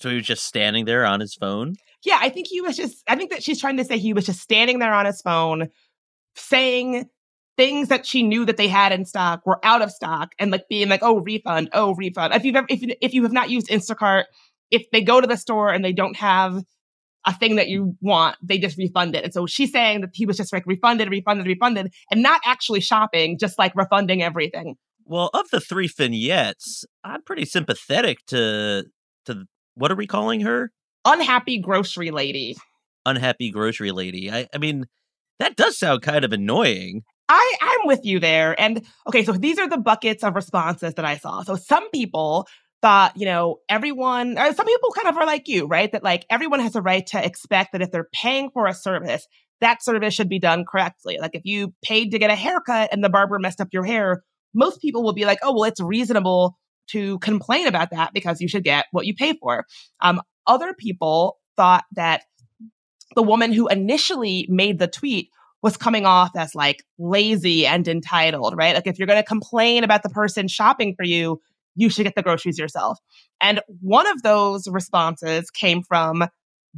So 0.00 0.10
he 0.10 0.16
was 0.16 0.26
just 0.26 0.44
standing 0.44 0.84
there 0.84 1.06
on 1.06 1.20
his 1.20 1.34
phone? 1.34 1.76
Yeah, 2.04 2.18
I 2.20 2.28
think 2.28 2.46
he 2.46 2.60
was 2.60 2.76
just, 2.76 3.02
I 3.08 3.16
think 3.16 3.30
that 3.30 3.42
she's 3.42 3.58
trying 3.58 3.78
to 3.78 3.84
say 3.86 3.96
he 3.96 4.12
was 4.12 4.26
just 4.26 4.40
standing 4.40 4.80
there 4.80 4.92
on 4.92 5.06
his 5.06 5.22
phone 5.22 5.70
saying 6.34 7.08
things 7.56 7.88
that 7.88 8.06
she 8.06 8.22
knew 8.22 8.44
that 8.46 8.56
they 8.56 8.68
had 8.68 8.92
in 8.92 9.04
stock 9.04 9.44
were 9.44 9.64
out 9.64 9.82
of 9.82 9.90
stock 9.90 10.32
and 10.38 10.50
like 10.50 10.68
being 10.68 10.88
like, 10.88 11.02
oh, 11.02 11.20
refund, 11.20 11.68
oh, 11.72 11.94
refund. 11.94 12.34
If 12.34 12.44
you've 12.44 12.56
ever, 12.56 12.66
if, 12.70 12.80
if 13.00 13.14
you 13.14 13.22
have 13.22 13.32
not 13.32 13.50
used 13.50 13.68
Instacart, 13.68 14.24
if 14.70 14.84
they 14.92 15.02
go 15.02 15.20
to 15.20 15.26
the 15.26 15.36
store 15.36 15.70
and 15.70 15.84
they 15.84 15.92
don't 15.92 16.16
have 16.16 16.62
a 17.26 17.34
thing 17.34 17.56
that 17.56 17.68
you 17.68 17.96
want, 18.00 18.36
they 18.42 18.58
just 18.58 18.78
refund 18.78 19.14
it. 19.14 19.24
And 19.24 19.32
so 19.32 19.46
she's 19.46 19.72
saying 19.72 20.00
that 20.00 20.10
he 20.14 20.26
was 20.26 20.36
just 20.36 20.52
like 20.52 20.66
refunded, 20.66 21.10
refunded, 21.10 21.46
refunded, 21.46 21.92
and 22.10 22.22
not 22.22 22.40
actually 22.44 22.80
shopping, 22.80 23.38
just 23.38 23.58
like 23.58 23.74
refunding 23.76 24.22
everything. 24.22 24.76
Well, 25.04 25.30
of 25.34 25.50
the 25.50 25.60
three 25.60 25.88
vignettes, 25.88 26.84
I'm 27.04 27.22
pretty 27.22 27.44
sympathetic 27.44 28.24
to 28.28 28.84
to 29.26 29.44
what 29.74 29.90
are 29.90 29.96
we 29.96 30.06
calling 30.06 30.40
her? 30.42 30.72
Unhappy 31.04 31.58
grocery 31.58 32.10
lady. 32.10 32.56
Unhappy 33.04 33.50
grocery 33.50 33.90
lady. 33.90 34.30
I, 34.30 34.46
I 34.54 34.58
mean, 34.58 34.86
that 35.38 35.56
does 35.56 35.78
sound 35.78 36.02
kind 36.02 36.24
of 36.24 36.32
annoying. 36.32 37.02
I, 37.32 37.56
I'm 37.60 37.86
with 37.86 38.04
you 38.04 38.18
there. 38.18 38.60
And 38.60 38.84
okay, 39.06 39.24
so 39.24 39.30
these 39.32 39.56
are 39.60 39.68
the 39.68 39.78
buckets 39.78 40.24
of 40.24 40.34
responses 40.34 40.94
that 40.94 41.04
I 41.04 41.16
saw. 41.16 41.44
So 41.44 41.54
some 41.54 41.88
people 41.90 42.48
thought, 42.82 43.16
you 43.16 43.24
know, 43.24 43.60
everyone, 43.68 44.36
or 44.36 44.52
some 44.52 44.66
people 44.66 44.90
kind 44.90 45.06
of 45.06 45.16
are 45.16 45.26
like 45.26 45.46
you, 45.46 45.66
right? 45.66 45.92
That 45.92 46.02
like 46.02 46.26
everyone 46.28 46.58
has 46.58 46.74
a 46.74 46.82
right 46.82 47.06
to 47.08 47.24
expect 47.24 47.70
that 47.70 47.82
if 47.82 47.92
they're 47.92 48.08
paying 48.12 48.50
for 48.50 48.66
a 48.66 48.74
service, 48.74 49.28
that 49.60 49.80
service 49.80 50.12
should 50.12 50.28
be 50.28 50.40
done 50.40 50.64
correctly. 50.68 51.18
Like 51.20 51.36
if 51.36 51.42
you 51.44 51.72
paid 51.84 52.10
to 52.10 52.18
get 52.18 52.32
a 52.32 52.34
haircut 52.34 52.88
and 52.90 53.04
the 53.04 53.10
barber 53.10 53.38
messed 53.38 53.60
up 53.60 53.68
your 53.70 53.84
hair, 53.84 54.24
most 54.52 54.80
people 54.80 55.04
will 55.04 55.12
be 55.12 55.24
like, 55.24 55.38
oh, 55.44 55.52
well, 55.52 55.64
it's 55.64 55.80
reasonable 55.80 56.58
to 56.88 57.20
complain 57.20 57.68
about 57.68 57.90
that 57.90 58.12
because 58.12 58.40
you 58.40 58.48
should 58.48 58.64
get 58.64 58.86
what 58.90 59.06
you 59.06 59.14
pay 59.14 59.34
for. 59.34 59.66
Um, 60.00 60.20
other 60.48 60.74
people 60.74 61.38
thought 61.56 61.84
that 61.92 62.22
the 63.14 63.22
woman 63.22 63.52
who 63.52 63.68
initially 63.68 64.46
made 64.48 64.80
the 64.80 64.88
tweet 64.88 65.30
was 65.62 65.76
coming 65.76 66.06
off 66.06 66.30
as 66.36 66.54
like 66.54 66.84
lazy 66.98 67.66
and 67.66 67.86
entitled, 67.86 68.56
right? 68.56 68.74
Like 68.74 68.86
if 68.86 68.98
you're 68.98 69.06
going 69.06 69.22
to 69.22 69.26
complain 69.26 69.84
about 69.84 70.02
the 70.02 70.08
person 70.08 70.48
shopping 70.48 70.94
for 70.96 71.04
you, 71.04 71.40
you 71.76 71.90
should 71.90 72.04
get 72.04 72.14
the 72.14 72.22
groceries 72.22 72.58
yourself. 72.58 72.98
And 73.40 73.60
one 73.80 74.06
of 74.06 74.22
those 74.22 74.68
responses 74.68 75.50
came 75.50 75.82
from 75.82 76.24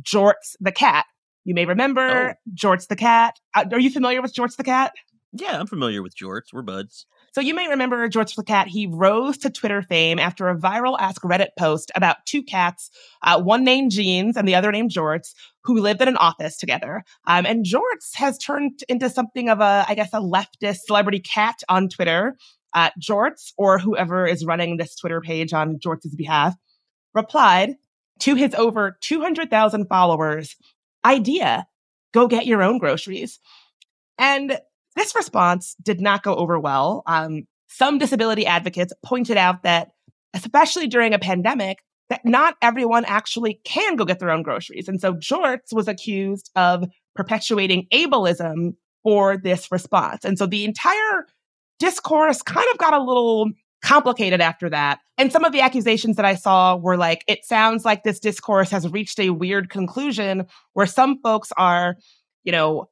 Jorts 0.02 0.56
the 0.60 0.72
cat. 0.72 1.06
You 1.44 1.54
may 1.54 1.64
remember 1.64 2.30
oh. 2.30 2.50
Jorts 2.54 2.88
the 2.88 2.96
cat. 2.96 3.34
Uh, 3.54 3.64
are 3.72 3.80
you 3.80 3.90
familiar 3.90 4.22
with 4.22 4.34
Jorts 4.34 4.56
the 4.56 4.64
cat? 4.64 4.92
Yeah, 5.32 5.58
I'm 5.58 5.66
familiar 5.66 6.02
with 6.02 6.14
Jorts. 6.16 6.52
We're 6.52 6.62
buds. 6.62 7.06
So 7.32 7.40
you 7.40 7.54
may 7.54 7.66
remember 7.66 8.06
Jorts 8.10 8.36
the 8.36 8.44
cat. 8.44 8.68
He 8.68 8.86
rose 8.86 9.38
to 9.38 9.50
Twitter 9.50 9.80
fame 9.80 10.18
after 10.18 10.48
a 10.48 10.56
viral 10.56 10.98
Ask 11.00 11.22
Reddit 11.22 11.48
post 11.58 11.90
about 11.94 12.18
two 12.26 12.42
cats, 12.42 12.90
uh, 13.22 13.40
one 13.40 13.64
named 13.64 13.90
Jeans 13.90 14.36
and 14.36 14.46
the 14.46 14.54
other 14.54 14.70
named 14.70 14.90
Jorts, 14.90 15.32
who 15.64 15.80
lived 15.80 16.02
in 16.02 16.08
an 16.08 16.18
office 16.18 16.58
together. 16.58 17.04
Um, 17.26 17.46
and 17.46 17.64
Jorts 17.64 18.14
has 18.14 18.36
turned 18.36 18.84
into 18.86 19.08
something 19.08 19.48
of 19.48 19.60
a, 19.60 19.86
I 19.88 19.94
guess, 19.94 20.12
a 20.12 20.18
leftist 20.18 20.80
celebrity 20.86 21.20
cat 21.20 21.56
on 21.70 21.88
Twitter. 21.88 22.36
Uh, 22.74 22.90
Jorts, 23.00 23.52
or 23.56 23.78
whoever 23.78 24.26
is 24.26 24.44
running 24.44 24.76
this 24.76 24.94
Twitter 24.94 25.22
page 25.22 25.54
on 25.54 25.78
Jorts' 25.78 26.14
behalf, 26.14 26.54
replied 27.14 27.76
to 28.20 28.34
his 28.34 28.54
over 28.54 28.98
200,000 29.00 29.86
followers, 29.86 30.56
idea, 31.04 31.66
go 32.12 32.28
get 32.28 32.46
your 32.46 32.62
own 32.62 32.78
groceries. 32.78 33.40
And 34.18 34.58
this 34.96 35.14
response 35.14 35.74
did 35.82 36.00
not 36.00 36.22
go 36.22 36.34
over 36.34 36.58
well. 36.58 37.02
Um, 37.06 37.44
some 37.68 37.98
disability 37.98 38.46
advocates 38.46 38.92
pointed 39.02 39.36
out 39.36 39.62
that, 39.62 39.92
especially 40.34 40.86
during 40.86 41.14
a 41.14 41.18
pandemic, 41.18 41.78
that 42.10 42.24
not 42.24 42.56
everyone 42.60 43.04
actually 43.06 43.60
can 43.64 43.96
go 43.96 44.04
get 44.04 44.18
their 44.18 44.30
own 44.30 44.42
groceries. 44.42 44.88
And 44.88 45.00
so 45.00 45.14
Jorts 45.14 45.72
was 45.72 45.88
accused 45.88 46.50
of 46.56 46.84
perpetuating 47.14 47.86
ableism 47.92 48.74
for 49.02 49.36
this 49.36 49.72
response. 49.72 50.24
And 50.24 50.38
so 50.38 50.46
the 50.46 50.64
entire 50.64 51.26
discourse 51.78 52.42
kind 52.42 52.66
of 52.70 52.78
got 52.78 52.94
a 52.94 53.02
little 53.02 53.50
complicated 53.82 54.40
after 54.40 54.70
that. 54.70 55.00
And 55.18 55.32
some 55.32 55.44
of 55.44 55.52
the 55.52 55.60
accusations 55.60 56.16
that 56.16 56.24
I 56.24 56.34
saw 56.34 56.76
were 56.76 56.96
like, 56.96 57.24
it 57.26 57.44
sounds 57.44 57.84
like 57.84 58.04
this 58.04 58.20
discourse 58.20 58.70
has 58.70 58.88
reached 58.90 59.18
a 59.18 59.30
weird 59.30 59.70
conclusion 59.70 60.46
where 60.74 60.86
some 60.86 61.18
folks 61.22 61.50
are, 61.56 61.96
you 62.44 62.52
know, 62.52 62.88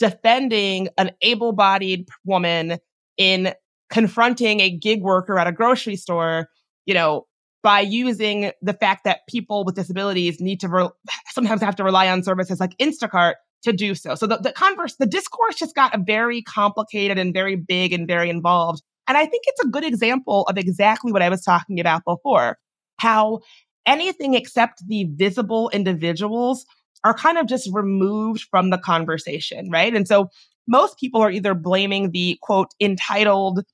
defending 0.00 0.88
an 0.98 1.12
able 1.22 1.52
bodied 1.52 2.08
woman 2.24 2.78
in 3.16 3.52
confronting 3.90 4.60
a 4.60 4.70
gig 4.70 5.02
worker 5.02 5.38
at 5.38 5.46
a 5.46 5.52
grocery 5.52 5.96
store, 5.96 6.48
you 6.86 6.94
know, 6.94 7.26
by 7.62 7.80
using 7.80 8.50
the 8.62 8.72
fact 8.72 9.04
that 9.04 9.20
people 9.28 9.64
with 9.64 9.74
disabilities 9.74 10.40
need 10.40 10.58
to 10.60 10.68
re- 10.68 10.88
sometimes 11.28 11.60
have 11.60 11.76
to 11.76 11.84
rely 11.84 12.08
on 12.08 12.22
services 12.22 12.58
like 12.58 12.76
Instacart 12.78 13.34
to 13.62 13.72
do 13.72 13.94
so. 13.94 14.14
So 14.14 14.26
the, 14.26 14.38
the 14.38 14.52
converse, 14.52 14.96
the 14.96 15.06
discourse 15.06 15.56
just 15.56 15.74
got 15.74 15.94
very 16.06 16.40
complicated 16.42 17.18
and 17.18 17.34
very 17.34 17.56
big 17.56 17.92
and 17.92 18.06
very 18.08 18.30
involved. 18.30 18.82
And 19.06 19.18
I 19.18 19.26
think 19.26 19.42
it's 19.46 19.62
a 19.62 19.68
good 19.68 19.84
example 19.84 20.44
of 20.48 20.56
exactly 20.56 21.12
what 21.12 21.20
I 21.20 21.28
was 21.28 21.42
talking 21.42 21.78
about 21.78 22.02
before, 22.06 22.56
how 22.98 23.40
anything 23.84 24.34
except 24.34 24.86
the 24.86 25.04
visible 25.14 25.68
individuals 25.70 26.64
are 27.04 27.14
kind 27.14 27.38
of 27.38 27.46
just 27.46 27.68
removed 27.72 28.42
from 28.50 28.70
the 28.70 28.78
conversation, 28.78 29.70
right? 29.70 29.94
And 29.94 30.06
so 30.06 30.30
most 30.66 30.98
people 30.98 31.20
are 31.20 31.30
either 31.30 31.54
blaming 31.54 32.10
the 32.10 32.38
quote 32.42 32.68
entitled 32.80 33.64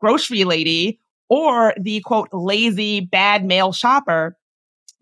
grocery 0.00 0.44
lady 0.44 0.98
or 1.28 1.74
the 1.80 2.00
quote 2.00 2.28
lazy 2.32 3.00
bad 3.00 3.44
male 3.44 3.72
shopper 3.72 4.36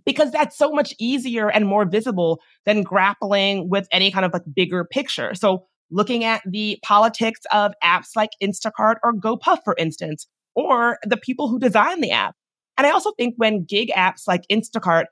because 0.04 0.30
that's 0.32 0.56
so 0.56 0.72
much 0.72 0.94
easier 0.98 1.50
and 1.50 1.66
more 1.66 1.84
visible 1.84 2.40
than 2.64 2.82
grappling 2.82 3.68
with 3.68 3.86
any 3.92 4.10
kind 4.10 4.24
of 4.24 4.32
like 4.32 4.42
bigger 4.54 4.84
picture. 4.84 5.34
So 5.34 5.66
looking 5.90 6.24
at 6.24 6.42
the 6.46 6.78
politics 6.82 7.40
of 7.52 7.72
apps 7.82 8.16
like 8.16 8.30
Instacart 8.42 8.96
or 9.02 9.12
GoPuff, 9.12 9.58
for 9.64 9.74
instance, 9.78 10.26
or 10.54 10.98
the 11.04 11.16
people 11.16 11.48
who 11.48 11.58
design 11.58 12.00
the 12.00 12.10
app. 12.10 12.34
And 12.76 12.86
I 12.86 12.90
also 12.90 13.12
think 13.12 13.34
when 13.36 13.64
gig 13.64 13.90
apps 13.96 14.22
like 14.26 14.44
Instacart 14.50 15.06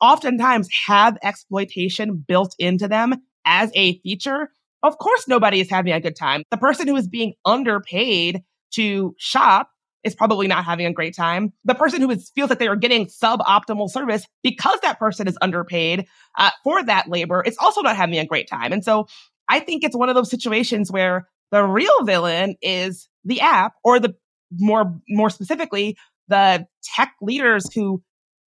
oftentimes 0.00 0.68
have 0.86 1.16
exploitation 1.22 2.24
built 2.26 2.54
into 2.58 2.88
them 2.88 3.14
as 3.44 3.70
a 3.74 3.98
feature, 4.00 4.50
of 4.82 4.98
course 4.98 5.26
nobody 5.28 5.60
is 5.60 5.70
having 5.70 5.92
a 5.92 6.00
good 6.00 6.16
time. 6.16 6.42
The 6.50 6.56
person 6.56 6.88
who 6.88 6.96
is 6.96 7.08
being 7.08 7.34
underpaid 7.44 8.42
to 8.74 9.14
shop 9.18 9.68
is 10.04 10.14
probably 10.14 10.46
not 10.46 10.64
having 10.64 10.86
a 10.86 10.92
great 10.92 11.16
time. 11.16 11.52
The 11.64 11.74
person 11.74 12.02
who 12.02 12.10
is, 12.10 12.30
feels 12.34 12.50
that 12.50 12.58
they 12.58 12.68
are 12.68 12.76
getting 12.76 13.06
suboptimal 13.06 13.90
service 13.90 14.26
because 14.42 14.78
that 14.82 14.98
person 14.98 15.26
is 15.26 15.38
underpaid 15.40 16.06
uh, 16.38 16.50
for 16.62 16.82
that 16.84 17.08
labor 17.08 17.42
is 17.42 17.56
also 17.58 17.80
not 17.80 17.96
having 17.96 18.18
a 18.18 18.26
great 18.26 18.48
time. 18.48 18.72
And 18.72 18.84
so 18.84 19.06
I 19.48 19.60
think 19.60 19.82
it's 19.82 19.96
one 19.96 20.10
of 20.10 20.14
those 20.14 20.30
situations 20.30 20.92
where 20.92 21.26
the 21.50 21.62
real 21.62 22.04
villain 22.04 22.56
is 22.60 23.08
the 23.24 23.40
app 23.40 23.72
or 23.82 23.98
the 23.98 24.14
more 24.52 25.00
more 25.08 25.30
specifically 25.30 25.96
the 26.28 26.66
tech 26.96 27.14
leaders 27.20 27.72
who 27.74 28.02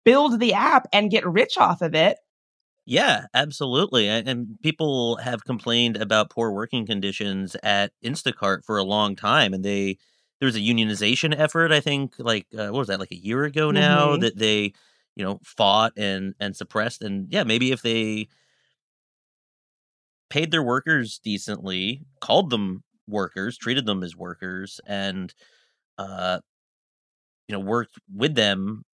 build 0.07 0.39
the 0.39 0.53
app 0.53 0.87
and 0.93 1.11
get 1.11 1.25
rich 1.27 1.57
off 1.57 1.81
of 1.81 1.93
it 1.93 2.17
yeah, 2.89 3.25
absolutely. 3.33 4.07
And, 4.07 4.57
people 4.63 5.17
have 5.17 5.43
complained 5.43 5.97
about 5.97 6.29
poor 6.29 6.51
working 6.53 6.85
conditions 6.85 7.57
at 7.61 7.91
Instacart 8.01 8.63
for 8.63 8.77
a 8.77 8.83
long 8.83 9.17
time. 9.17 9.53
And 9.53 9.63
they, 9.63 9.97
there 10.39 10.45
was 10.45 10.55
a 10.55 10.61
unionization 10.61 11.37
effort, 11.37 11.73
I 11.73 11.81
think, 11.81 12.13
like, 12.17 12.47
uh, 12.57 12.67
what 12.67 12.79
was 12.79 12.87
that, 12.87 13.01
like 13.01 13.11
a 13.11 13.17
year 13.17 13.43
ago 13.43 13.71
now, 13.71 14.11
mm-hmm. 14.11 14.21
that 14.21 14.37
they, 14.37 14.71
you 15.17 15.25
know, 15.25 15.41
fought 15.43 15.91
and, 15.97 16.33
and 16.39 16.55
suppressed. 16.55 17.01
And 17.01 17.27
yeah, 17.29 17.43
maybe 17.43 17.73
if 17.73 17.81
they 17.81 18.29
paid 20.29 20.51
their 20.51 20.63
workers 20.63 21.19
decently, 21.21 22.05
called 22.21 22.49
them 22.49 22.85
workers, 23.05 23.57
treated 23.57 23.85
them 23.85 24.01
as 24.01 24.15
workers, 24.15 24.79
and, 24.87 25.33
uh, 25.97 26.39
you 27.49 27.53
know, 27.53 27.59
worked 27.59 27.95
with 28.15 28.35
them 28.35 28.85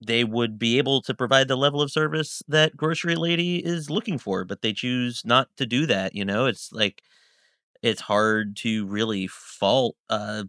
they 0.00 0.24
would 0.24 0.58
be 0.58 0.78
able 0.78 1.02
to 1.02 1.14
provide 1.14 1.48
the 1.48 1.56
level 1.56 1.82
of 1.82 1.90
service 1.90 2.42
that 2.48 2.76
grocery 2.76 3.16
lady 3.16 3.58
is 3.64 3.90
looking 3.90 4.18
for 4.18 4.44
but 4.44 4.62
they 4.62 4.72
choose 4.72 5.22
not 5.24 5.48
to 5.56 5.66
do 5.66 5.86
that 5.86 6.14
you 6.14 6.24
know? 6.24 6.46
It's 6.46 6.72
like 6.72 7.02
it's 7.82 8.00
hard 8.02 8.56
to 8.58 8.86
really 8.86 9.26
fault 9.28 9.96
uh 10.10 10.44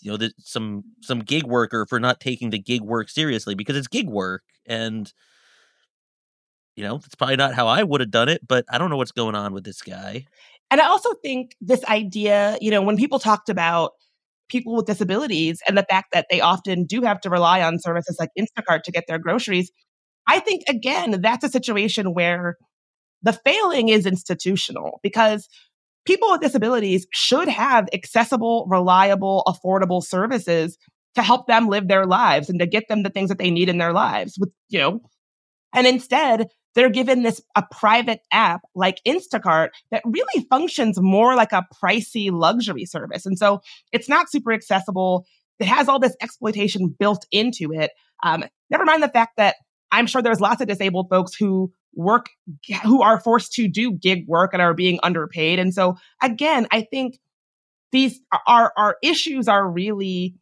you 0.00 0.10
know 0.10 0.16
the, 0.16 0.32
some 0.38 0.84
some 1.02 1.20
gig 1.20 1.44
worker 1.44 1.86
for 1.88 1.98
not 1.98 2.20
taking 2.20 2.50
the 2.50 2.58
gig 2.58 2.82
work 2.82 3.08
seriously 3.08 3.54
because 3.54 3.76
it's 3.76 3.88
gig 3.88 4.08
work 4.08 4.42
and 4.66 5.12
you 6.76 6.84
know 6.84 6.96
it's 6.96 7.14
probably 7.14 7.36
not 7.36 7.54
how 7.54 7.66
i 7.66 7.82
would 7.82 8.00
have 8.00 8.10
done 8.10 8.28
it 8.28 8.46
but 8.46 8.64
i 8.70 8.78
don't 8.78 8.90
know 8.90 8.96
what's 8.96 9.12
going 9.12 9.34
on 9.34 9.52
with 9.52 9.64
this 9.64 9.82
guy. 9.82 10.24
And 10.70 10.80
i 10.80 10.86
also 10.86 11.14
think 11.22 11.56
this 11.60 11.84
idea 11.84 12.58
you 12.60 12.70
know 12.70 12.82
when 12.82 12.96
people 12.96 13.18
talked 13.18 13.48
about 13.48 13.92
people 14.48 14.76
with 14.76 14.86
disabilities 14.86 15.60
and 15.66 15.76
the 15.76 15.86
fact 15.88 16.08
that 16.12 16.26
they 16.30 16.40
often 16.40 16.84
do 16.84 17.02
have 17.02 17.20
to 17.20 17.30
rely 17.30 17.62
on 17.62 17.78
services 17.78 18.16
like 18.18 18.30
Instacart 18.38 18.82
to 18.82 18.92
get 18.92 19.04
their 19.08 19.18
groceries. 19.18 19.70
I 20.28 20.40
think, 20.40 20.62
again, 20.68 21.20
that's 21.20 21.44
a 21.44 21.48
situation 21.48 22.14
where 22.14 22.56
the 23.22 23.32
failing 23.32 23.88
is 23.88 24.06
institutional 24.06 25.00
because 25.02 25.48
people 26.04 26.30
with 26.30 26.40
disabilities 26.40 27.06
should 27.12 27.48
have 27.48 27.88
accessible, 27.92 28.66
reliable, 28.68 29.42
affordable 29.46 30.02
services 30.02 30.76
to 31.14 31.22
help 31.22 31.46
them 31.46 31.68
live 31.68 31.88
their 31.88 32.04
lives 32.04 32.48
and 32.50 32.60
to 32.60 32.66
get 32.66 32.84
them 32.88 33.02
the 33.02 33.10
things 33.10 33.28
that 33.28 33.38
they 33.38 33.50
need 33.50 33.68
in 33.68 33.78
their 33.78 33.92
lives 33.92 34.36
with, 34.38 34.50
you 34.68 34.78
know, 34.78 35.00
and 35.74 35.86
instead 35.86 36.46
they're 36.76 36.90
given 36.90 37.22
this 37.22 37.40
a 37.56 37.64
private 37.70 38.20
app 38.30 38.60
like 38.74 39.00
Instacart 39.06 39.70
that 39.90 40.02
really 40.04 40.46
functions 40.50 41.00
more 41.00 41.34
like 41.34 41.52
a 41.52 41.66
pricey 41.82 42.30
luxury 42.30 42.84
service. 42.84 43.24
And 43.26 43.36
so 43.36 43.62
it's 43.92 44.08
not 44.08 44.30
super 44.30 44.52
accessible. 44.52 45.26
It 45.58 45.66
has 45.66 45.88
all 45.88 45.98
this 45.98 46.14
exploitation 46.20 46.94
built 46.96 47.26
into 47.32 47.72
it. 47.72 47.90
Um, 48.22 48.44
never 48.70 48.84
mind 48.84 49.02
the 49.02 49.08
fact 49.08 49.38
that 49.38 49.56
I'm 49.90 50.06
sure 50.06 50.20
there's 50.20 50.40
lots 50.40 50.60
of 50.60 50.68
disabled 50.68 51.08
folks 51.08 51.34
who 51.34 51.72
work, 51.94 52.26
who 52.84 53.02
are 53.02 53.18
forced 53.18 53.54
to 53.54 53.68
do 53.68 53.92
gig 53.92 54.28
work 54.28 54.52
and 54.52 54.60
are 54.60 54.74
being 54.74 55.00
underpaid. 55.02 55.58
And 55.58 55.72
so 55.72 55.96
again, 56.22 56.66
I 56.70 56.82
think 56.82 57.18
these 57.90 58.20
are, 58.46 58.72
our 58.76 58.98
issues 59.02 59.48
are 59.48 59.66
really 59.66 60.34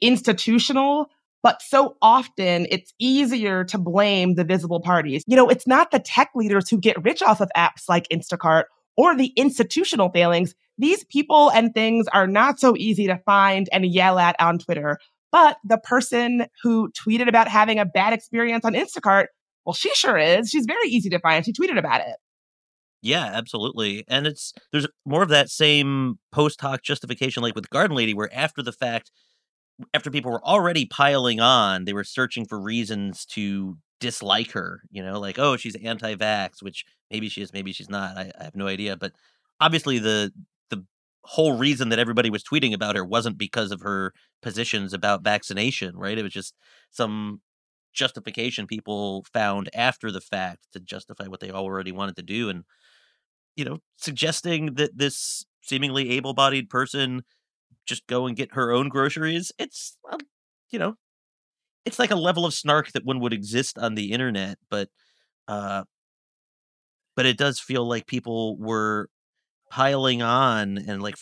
institutional 0.00 1.10
but 1.42 1.60
so 1.60 1.96
often 2.00 2.66
it's 2.70 2.92
easier 2.98 3.64
to 3.64 3.78
blame 3.78 4.34
the 4.34 4.44
visible 4.44 4.80
parties. 4.80 5.24
You 5.26 5.36
know, 5.36 5.48
it's 5.48 5.66
not 5.66 5.90
the 5.90 5.98
tech 5.98 6.30
leaders 6.34 6.68
who 6.68 6.78
get 6.78 7.02
rich 7.02 7.22
off 7.22 7.40
of 7.40 7.50
apps 7.56 7.88
like 7.88 8.08
Instacart 8.08 8.64
or 8.96 9.16
the 9.16 9.32
institutional 9.36 10.10
failings. 10.10 10.54
These 10.78 11.04
people 11.04 11.50
and 11.50 11.74
things 11.74 12.06
are 12.12 12.26
not 12.26 12.60
so 12.60 12.76
easy 12.76 13.06
to 13.06 13.18
find 13.24 13.68
and 13.72 13.84
yell 13.84 14.18
at 14.18 14.36
on 14.40 14.58
Twitter. 14.58 14.98
But 15.30 15.56
the 15.64 15.78
person 15.78 16.46
who 16.62 16.90
tweeted 16.90 17.28
about 17.28 17.48
having 17.48 17.78
a 17.78 17.86
bad 17.86 18.12
experience 18.12 18.64
on 18.64 18.74
Instacart, 18.74 19.26
well, 19.64 19.72
she 19.72 19.92
sure 19.94 20.18
is. 20.18 20.50
She's 20.50 20.66
very 20.66 20.88
easy 20.88 21.08
to 21.10 21.18
find. 21.18 21.44
She 21.44 21.52
tweeted 21.52 21.78
about 21.78 22.02
it. 22.02 22.16
Yeah, 23.00 23.24
absolutely. 23.24 24.04
And 24.06 24.26
it's 24.26 24.52
there's 24.70 24.86
more 25.04 25.22
of 25.22 25.28
that 25.30 25.48
same 25.48 26.18
post 26.30 26.60
hoc 26.60 26.82
justification 26.82 27.42
like 27.42 27.56
with 27.56 27.68
Garden 27.70 27.96
Lady, 27.96 28.14
where 28.14 28.32
after 28.32 28.62
the 28.62 28.72
fact, 28.72 29.10
after 29.94 30.10
people 30.10 30.30
were 30.30 30.44
already 30.44 30.86
piling 30.86 31.40
on, 31.40 31.84
they 31.84 31.92
were 31.92 32.04
searching 32.04 32.46
for 32.46 32.60
reasons 32.60 33.24
to 33.26 33.76
dislike 34.00 34.52
her. 34.52 34.82
You 34.90 35.02
know, 35.02 35.18
like 35.20 35.38
oh, 35.38 35.56
she's 35.56 35.76
anti-vax, 35.76 36.62
which 36.62 36.84
maybe 37.10 37.28
she 37.28 37.42
is, 37.42 37.52
maybe 37.52 37.72
she's 37.72 37.90
not. 37.90 38.16
I, 38.16 38.30
I 38.38 38.44
have 38.44 38.56
no 38.56 38.66
idea. 38.68 38.96
But 38.96 39.12
obviously, 39.60 39.98
the 39.98 40.32
the 40.70 40.84
whole 41.24 41.56
reason 41.58 41.88
that 41.90 41.98
everybody 41.98 42.30
was 42.30 42.44
tweeting 42.44 42.74
about 42.74 42.96
her 42.96 43.04
wasn't 43.04 43.38
because 43.38 43.70
of 43.70 43.80
her 43.80 44.12
positions 44.42 44.92
about 44.92 45.24
vaccination, 45.24 45.96
right? 45.96 46.18
It 46.18 46.22
was 46.22 46.32
just 46.32 46.54
some 46.90 47.40
justification 47.92 48.66
people 48.66 49.24
found 49.32 49.68
after 49.74 50.10
the 50.10 50.20
fact 50.20 50.66
to 50.72 50.80
justify 50.80 51.26
what 51.26 51.40
they 51.40 51.50
already 51.50 51.92
wanted 51.92 52.16
to 52.16 52.22
do, 52.22 52.48
and 52.48 52.64
you 53.56 53.64
know, 53.64 53.78
suggesting 53.96 54.74
that 54.74 54.96
this 54.96 55.44
seemingly 55.60 56.10
able-bodied 56.10 56.68
person 56.70 57.22
just 57.86 58.06
go 58.06 58.26
and 58.26 58.36
get 58.36 58.54
her 58.54 58.72
own 58.72 58.88
groceries. 58.88 59.52
It's, 59.58 59.96
well, 60.04 60.18
you 60.70 60.78
know, 60.78 60.96
it's 61.84 61.98
like 61.98 62.10
a 62.10 62.16
level 62.16 62.46
of 62.46 62.54
snark 62.54 62.92
that 62.92 63.04
one 63.04 63.20
would 63.20 63.32
exist 63.32 63.78
on 63.78 63.94
the 63.94 64.12
internet, 64.12 64.58
but, 64.70 64.88
uh, 65.48 65.84
but 67.16 67.26
it 67.26 67.36
does 67.36 67.60
feel 67.60 67.86
like 67.86 68.06
people 68.06 68.56
were 68.56 69.08
piling 69.70 70.22
on 70.22 70.78
and 70.78 71.02
like 71.02 71.16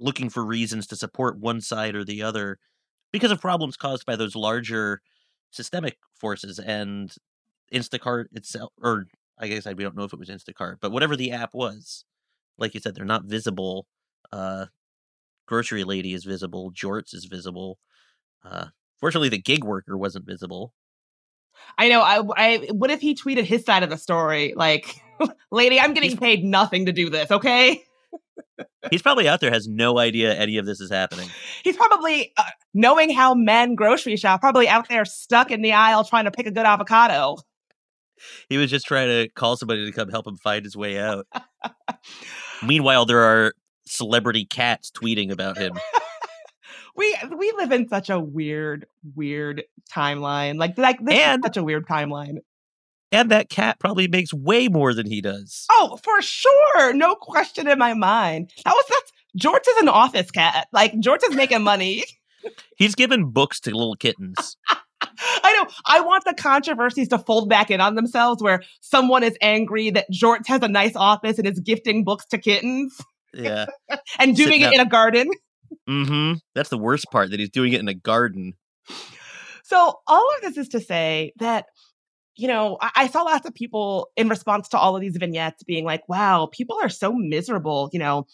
looking 0.00 0.30
for 0.30 0.44
reasons 0.44 0.86
to 0.86 0.96
support 0.96 1.38
one 1.38 1.60
side 1.60 1.94
or 1.94 2.04
the 2.04 2.22
other 2.22 2.58
because 3.12 3.30
of 3.30 3.40
problems 3.40 3.76
caused 3.76 4.04
by 4.06 4.16
those 4.16 4.36
larger 4.36 5.00
systemic 5.50 5.96
forces 6.14 6.58
and 6.58 7.14
Instacart 7.72 8.26
itself, 8.32 8.72
or 8.82 9.06
I 9.38 9.48
guess 9.48 9.66
I, 9.66 9.72
we 9.72 9.84
don't 9.84 9.96
know 9.96 10.04
if 10.04 10.12
it 10.12 10.18
was 10.18 10.28
Instacart, 10.28 10.76
but 10.80 10.92
whatever 10.92 11.16
the 11.16 11.32
app 11.32 11.54
was, 11.54 12.04
like 12.58 12.74
you 12.74 12.80
said, 12.80 12.94
they're 12.94 13.04
not 13.04 13.24
visible. 13.24 13.86
Uh, 14.32 14.66
grocery 15.48 15.82
lady 15.82 16.12
is 16.12 16.24
visible. 16.24 16.70
Jorts 16.72 17.14
is 17.14 17.24
visible. 17.24 17.78
Uh, 18.44 18.66
fortunately, 19.00 19.30
the 19.30 19.40
gig 19.40 19.64
worker 19.64 19.96
wasn't 19.96 20.26
visible. 20.26 20.72
I 21.76 21.88
know. 21.88 22.02
I, 22.02 22.22
I 22.36 22.56
what 22.70 22.90
if 22.90 23.00
he 23.00 23.16
tweeted 23.16 23.44
his 23.44 23.64
side 23.64 23.82
of 23.82 23.90
the 23.90 23.96
story? 23.96 24.52
Like, 24.54 25.00
lady, 25.50 25.80
I'm 25.80 25.94
getting 25.94 26.16
paid 26.16 26.44
nothing 26.44 26.86
to 26.86 26.92
do 26.92 27.10
this. 27.10 27.30
Okay. 27.30 27.82
He's 28.90 29.02
probably 29.02 29.28
out 29.28 29.40
there 29.40 29.50
has 29.50 29.66
no 29.66 29.98
idea 29.98 30.34
any 30.34 30.56
of 30.58 30.66
this 30.66 30.80
is 30.80 30.90
happening. 30.90 31.28
He's 31.64 31.76
probably 31.76 32.32
uh, 32.36 32.44
knowing 32.74 33.10
how 33.10 33.34
men 33.34 33.74
grocery 33.74 34.16
shop, 34.16 34.40
probably 34.40 34.68
out 34.68 34.88
there 34.88 35.04
stuck 35.04 35.50
in 35.50 35.62
the 35.62 35.72
aisle 35.72 36.04
trying 36.04 36.24
to 36.24 36.30
pick 36.30 36.46
a 36.46 36.50
good 36.50 36.64
avocado. 36.64 37.36
He 38.48 38.56
was 38.56 38.70
just 38.70 38.86
trying 38.86 39.08
to 39.08 39.28
call 39.34 39.56
somebody 39.56 39.84
to 39.84 39.92
come 39.92 40.08
help 40.08 40.26
him 40.26 40.36
find 40.36 40.64
his 40.64 40.76
way 40.76 40.98
out. 40.98 41.26
Meanwhile, 42.66 43.06
there 43.06 43.20
are 43.20 43.54
celebrity 43.88 44.44
cats 44.44 44.90
tweeting 44.90 45.30
about 45.30 45.58
him. 45.58 45.72
we 46.96 47.16
we 47.36 47.52
live 47.56 47.72
in 47.72 47.88
such 47.88 48.10
a 48.10 48.18
weird, 48.18 48.86
weird 49.14 49.64
timeline. 49.92 50.58
Like 50.58 50.76
like 50.78 51.04
this 51.04 51.18
And- 51.18 51.44
is 51.44 51.46
such 51.46 51.56
a 51.56 51.64
weird 51.64 51.86
timeline. 51.86 52.38
And 53.10 53.30
that 53.30 53.48
cat 53.48 53.78
probably 53.80 54.06
makes 54.06 54.34
way 54.34 54.68
more 54.68 54.92
than 54.92 55.06
he 55.06 55.22
does. 55.22 55.64
Oh, 55.70 55.98
for 56.04 56.20
sure. 56.20 56.92
No 56.92 57.14
question 57.14 57.66
in 57.66 57.78
my 57.78 57.94
mind. 57.94 58.50
That 58.66 58.72
was 58.74 58.84
that's 58.88 59.12
Jorts 59.46 59.66
is 59.66 59.80
an 59.82 59.88
office 59.88 60.30
cat. 60.30 60.68
Like 60.72 60.92
Jorts 60.92 61.26
is 61.28 61.34
making 61.34 61.62
money. 61.62 62.04
He's 62.76 62.94
given 62.94 63.30
books 63.30 63.60
to 63.60 63.70
little 63.70 63.96
kittens. 63.96 64.56
I 65.00 65.52
know. 65.54 65.70
I 65.86 66.00
want 66.00 66.24
the 66.24 66.34
controversies 66.34 67.08
to 67.08 67.18
fold 67.18 67.48
back 67.48 67.70
in 67.70 67.80
on 67.80 67.94
themselves 67.94 68.42
where 68.42 68.62
someone 68.80 69.22
is 69.22 69.36
angry 69.40 69.90
that 69.90 70.06
Jorts 70.12 70.46
has 70.46 70.62
a 70.62 70.68
nice 70.68 70.94
office 70.94 71.38
and 71.38 71.46
is 71.48 71.60
gifting 71.60 72.04
books 72.04 72.26
to 72.26 72.38
kittens 72.38 73.00
Yeah. 73.34 73.66
and 74.18 74.36
doing 74.36 74.60
it 74.60 74.72
in 74.72 74.80
a 74.80 74.86
garden. 74.86 75.28
Mm-hmm. 75.88 76.34
That's 76.54 76.70
the 76.70 76.78
worst 76.78 77.06
part 77.10 77.30
that 77.30 77.40
he's 77.40 77.50
doing 77.50 77.72
it 77.72 77.80
in 77.80 77.88
a 77.88 77.94
garden. 77.94 78.54
So 79.64 79.94
all 80.06 80.26
of 80.36 80.42
this 80.42 80.56
is 80.56 80.68
to 80.70 80.80
say 80.80 81.32
that, 81.40 81.66
you 82.36 82.48
know, 82.48 82.78
I, 82.80 82.90
I 82.96 83.06
saw 83.08 83.22
lots 83.22 83.46
of 83.46 83.54
people 83.54 84.08
in 84.16 84.28
response 84.28 84.68
to 84.70 84.78
all 84.78 84.96
of 84.96 85.02
these 85.02 85.16
vignettes 85.16 85.62
being 85.64 85.84
like, 85.84 86.08
wow, 86.08 86.48
people 86.50 86.78
are 86.82 86.88
so 86.88 87.12
miserable. 87.12 87.90
You 87.92 87.98
know, 87.98 88.26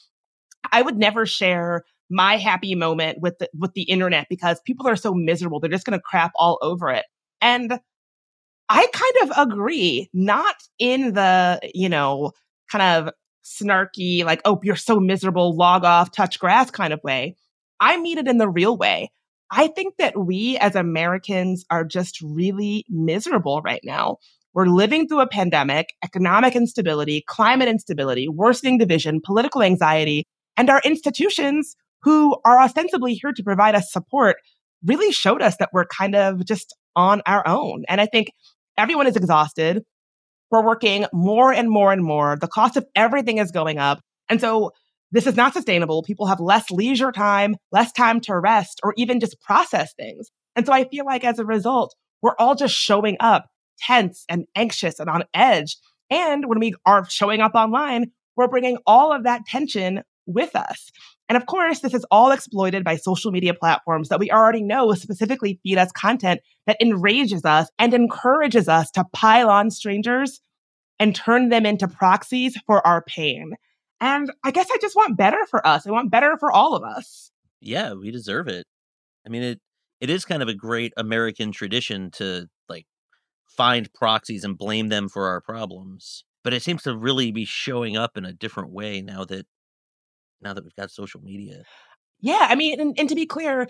I 0.71 0.83
would 0.83 0.97
never 0.97 1.27
share 1.27 1.85
my 2.11 2.37
happy 2.37 2.75
moment 2.75 3.21
with 3.21 3.39
the 3.39 3.49
with 3.59 3.73
the 3.73 3.83
internet 3.83 4.27
because 4.29 4.61
people 4.65 4.87
are 4.87 4.97
so 4.97 5.13
miserable. 5.13 5.59
They're 5.59 5.71
just 5.71 5.87
gonna 5.87 6.01
crap 6.01 6.33
all 6.37 6.59
over 6.63 6.91
it. 6.91 7.05
And 7.41 7.81
I 8.69 8.87
kind 8.93 9.31
of 9.31 9.49
agree, 9.49 10.09
not 10.15 10.57
in 10.79 11.15
the, 11.15 11.61
you 11.75 11.89
know, 11.89 12.33
kind 12.71 13.07
of 13.07 13.13
snarky, 13.45 14.25
like, 14.25 14.41
oh, 14.45 14.59
you're 14.63 14.77
so 14.77 14.99
miserable, 14.99 15.57
log 15.57 15.85
off, 15.85 16.11
touch 16.11 16.39
grass 16.39 16.71
kind 16.71 16.93
of 16.93 17.03
way. 17.05 17.37
I 17.81 17.99
mean 17.99 18.19
it 18.19 18.29
in 18.29 18.39
the 18.39 18.49
real 18.49 18.77
way. 18.77 19.11
I 19.51 19.69
think 19.69 19.97
that 19.99 20.19
we 20.19 20.57
as 20.59 20.75
Americans 20.75 21.65
are 21.71 21.85
just 21.85 22.21
really 22.23 22.85
miserable 22.89 23.61
right 23.63 23.83
now. 23.85 24.17
We're 24.55 24.67
living 24.67 25.07
through 25.07 25.21
a 25.21 25.29
pandemic, 25.29 25.95
economic 26.05 26.57
instability, 26.57 27.25
climate 27.27 27.69
instability, 27.69 28.29
worsening 28.29 28.79
division, 28.79 29.21
political 29.25 29.63
anxiety, 29.63 30.27
and 30.57 30.71
our 30.71 30.81
institutions, 30.85 31.77
who 32.03 32.37
are 32.45 32.61
ostensibly 32.61 33.15
here 33.15 33.33
to 33.33 33.43
provide 33.43 33.75
us 33.75 33.93
support, 33.93 34.37
really 34.85 35.11
showed 35.11 35.43
us 35.43 35.57
that 35.57 35.71
we're 35.73 35.87
kind 35.87 36.15
of 36.15 36.45
just 36.45 36.77
on 36.95 37.23
our 37.27 37.47
own. 37.47 37.85
And 37.89 38.01
I 38.01 38.07
think 38.07 38.31
everyone 38.77 39.07
is 39.07 39.17
exhausted. 39.17 39.83
We're 40.55 40.63
working 40.63 41.05
more 41.13 41.53
and 41.53 41.69
more 41.69 41.93
and 41.93 42.05
more. 42.05 42.39
The 42.41 42.47
cost 42.47 42.77
of 42.77 42.87
everything 42.95 43.39
is 43.39 43.51
going 43.51 43.79
up. 43.79 44.01
And 44.29 44.41
so 44.41 44.71
this 45.11 45.27
is 45.27 45.35
not 45.35 45.53
sustainable. 45.53 46.05
People 46.05 46.27
have 46.27 46.39
less 46.39 46.71
leisure 46.71 47.11
time, 47.11 47.57
less 47.73 47.91
time 47.91 48.21
to 48.21 48.39
rest, 48.39 48.79
or 48.85 48.95
even 48.97 49.19
just 49.19 49.41
process 49.41 49.93
things. 49.95 50.31
And 50.55 50.65
so 50.65 50.73
I 50.73 50.85
feel 50.85 51.05
like 51.05 51.25
as 51.25 51.41
a 51.41 51.45
result, 51.45 51.97
we're 52.23 52.37
all 52.39 52.55
just 52.55 52.73
showing 52.73 53.17
up 53.19 53.47
tense 53.81 54.25
and 54.29 54.45
anxious 54.55 55.01
and 55.01 55.11
on 55.11 55.25
edge. 55.35 55.77
And 56.09 56.47
when 56.47 56.61
we 56.61 56.75
are 56.87 57.05
showing 57.11 57.41
up 57.41 57.57
online, 57.57 58.13
we're 58.37 58.47
bringing 58.47 58.79
all 58.87 59.13
of 59.13 59.25
that 59.25 59.47
tension 59.49 60.03
with 60.25 60.55
us. 60.55 60.93
And 61.29 61.37
of 61.37 61.47
course, 61.47 61.81
this 61.81 61.95
is 61.95 62.07
all 62.13 62.31
exploited 62.31 62.85
by 62.85 62.95
social 62.95 63.33
media 63.33 63.55
platforms 63.55 64.09
that 64.09 64.21
we 64.21 64.31
already 64.31 64.63
know 64.63 64.93
specifically 64.95 65.59
feed 65.65 65.79
us 65.79 65.91
content 65.91 66.43
that 66.69 66.77
enrages 66.81 67.45
us 67.45 67.69
and 67.77 67.93
encourages 67.93 68.69
us 68.69 68.93
to 68.93 69.05
pile 69.13 69.51
on 69.51 69.73
strangers 69.73 70.41
and 71.05 71.15
turn 71.15 71.51
them 71.51 71.67
into 71.67 71.87
proxies 71.87 72.57
for 72.67 72.85
our 72.87 73.03
pain. 73.03 73.53
And 74.01 74.33
I 74.43 74.53
guess 74.53 74.69
I 74.73 74.79
just 74.81 74.97
want 74.97 75.19
better 75.19 75.45
for 75.51 75.65
us. 75.67 75.87
I 75.87 75.91
want 75.91 76.11
better 76.11 76.39
for 76.41 76.51
all 76.51 76.75
of 76.75 76.83
us. 76.83 77.31
Yeah, 77.61 77.93
we 77.93 78.11
deserve 78.11 78.49
it. 78.49 78.67
I 79.27 79.29
mean, 79.29 79.43
it 79.43 79.61
it 80.01 80.09
is 80.09 80.25
kind 80.25 80.43
of 80.43 80.49
a 80.49 80.55
great 80.55 80.95
American 80.97 81.53
tradition 81.53 82.11
to 82.13 82.49
like 82.71 82.87
find 83.47 83.93
proxies 83.93 84.45
and 84.45 84.57
blame 84.57 84.89
them 84.89 85.11
for 85.11 85.29
our 85.29 85.43
problems. 85.43 86.25
But 86.43 86.55
it 86.55 86.63
seems 86.63 86.83
to 86.85 86.97
really 86.97 87.33
be 87.33 87.45
showing 87.45 87.99
up 87.99 88.17
in 88.17 88.25
a 88.25 88.33
different 88.33 88.71
way 88.71 89.03
now 89.03 89.27
that 89.27 89.47
now 90.41 90.55
that 90.55 90.65
we've 90.65 90.75
got 90.75 90.91
social 90.91 91.21
media. 91.21 91.65
Yeah, 92.21 92.47
I 92.49 92.55
mean, 92.55 92.81
and, 92.81 92.99
and 92.99 93.11
to 93.11 93.15
be 93.15 93.27
clear, 93.27 93.69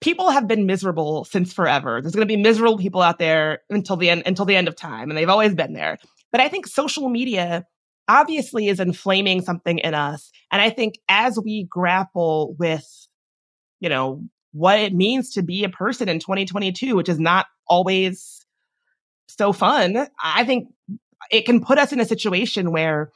people 0.00 0.30
have 0.30 0.46
been 0.46 0.66
miserable 0.66 1.24
since 1.24 1.52
forever. 1.52 2.00
There's 2.00 2.14
going 2.14 2.28
to 2.28 2.32
be 2.32 2.40
miserable 2.40 2.78
people 2.78 3.02
out 3.02 3.18
there 3.18 3.62
until 3.70 3.96
the 3.96 4.08
end 4.08 4.22
until 4.24 4.44
the 4.44 4.54
end 4.54 4.68
of 4.68 4.76
time, 4.76 5.10
and 5.10 5.18
they've 5.18 5.28
always 5.28 5.54
been 5.56 5.72
there. 5.72 5.98
But 6.36 6.44
I 6.44 6.50
think 6.50 6.66
social 6.66 7.08
media 7.08 7.64
obviously 8.08 8.68
is 8.68 8.78
inflaming 8.78 9.40
something 9.40 9.78
in 9.78 9.94
us, 9.94 10.30
and 10.52 10.60
I 10.60 10.68
think 10.68 10.96
as 11.08 11.40
we 11.42 11.64
grapple 11.64 12.54
with, 12.58 12.86
you 13.80 13.88
know, 13.88 14.22
what 14.52 14.78
it 14.78 14.92
means 14.92 15.30
to 15.30 15.42
be 15.42 15.64
a 15.64 15.70
person 15.70 16.10
in 16.10 16.18
2022, 16.18 16.94
which 16.94 17.08
is 17.08 17.18
not 17.18 17.46
always 17.66 18.44
so 19.28 19.54
fun, 19.54 20.08
I 20.22 20.44
think 20.44 20.68
it 21.30 21.46
can 21.46 21.64
put 21.64 21.78
us 21.78 21.94
in 21.94 22.00
a 22.00 22.04
situation 22.04 22.70
where 22.70 23.12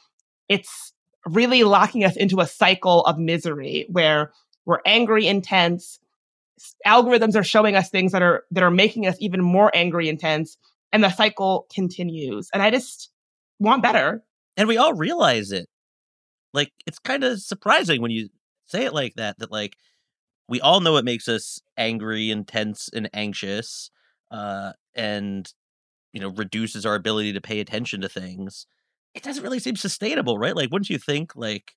it's 0.48 0.94
really 1.26 1.62
locking 1.62 2.04
us 2.04 2.16
into 2.16 2.40
a 2.40 2.46
cycle 2.46 3.02
of 3.02 3.18
misery 3.18 3.84
where 3.90 4.32
we're 4.64 4.80
angry, 4.86 5.26
intense. 5.26 6.00
Algorithms 6.86 7.36
are 7.36 7.44
showing 7.44 7.76
us 7.76 7.90
things 7.90 8.12
that 8.12 8.22
are 8.22 8.44
that 8.50 8.64
are 8.64 8.70
making 8.70 9.06
us 9.06 9.16
even 9.20 9.42
more 9.42 9.70
angry, 9.74 10.08
intense, 10.08 10.56
and 10.92 11.04
the 11.04 11.10
cycle 11.10 11.66
continues. 11.72 12.48
And 12.52 12.62
I 12.62 12.70
just 12.70 13.10
want 13.58 13.82
better. 13.82 14.22
And 14.56 14.68
we 14.68 14.76
all 14.76 14.94
realize 14.94 15.52
it. 15.52 15.68
Like 16.52 16.72
it's 16.86 16.98
kind 16.98 17.24
of 17.24 17.40
surprising 17.40 18.02
when 18.02 18.10
you 18.10 18.28
say 18.66 18.84
it 18.84 18.94
like 18.94 19.14
that 19.14 19.38
that 19.38 19.52
like 19.52 19.76
we 20.48 20.60
all 20.60 20.80
know 20.80 20.96
it 20.96 21.04
makes 21.04 21.28
us 21.28 21.60
angry, 21.76 22.30
intense 22.30 22.88
and 22.92 23.08
anxious 23.14 23.90
uh 24.30 24.72
and 24.94 25.52
you 26.12 26.20
know 26.20 26.28
reduces 26.30 26.86
our 26.86 26.94
ability 26.94 27.32
to 27.32 27.40
pay 27.40 27.60
attention 27.60 28.00
to 28.00 28.08
things. 28.08 28.66
It 29.14 29.22
doesn't 29.22 29.42
really 29.42 29.58
seem 29.60 29.76
sustainable, 29.76 30.38
right? 30.38 30.56
Like 30.56 30.70
wouldn't 30.72 30.90
you 30.90 30.98
think 30.98 31.36
like 31.36 31.72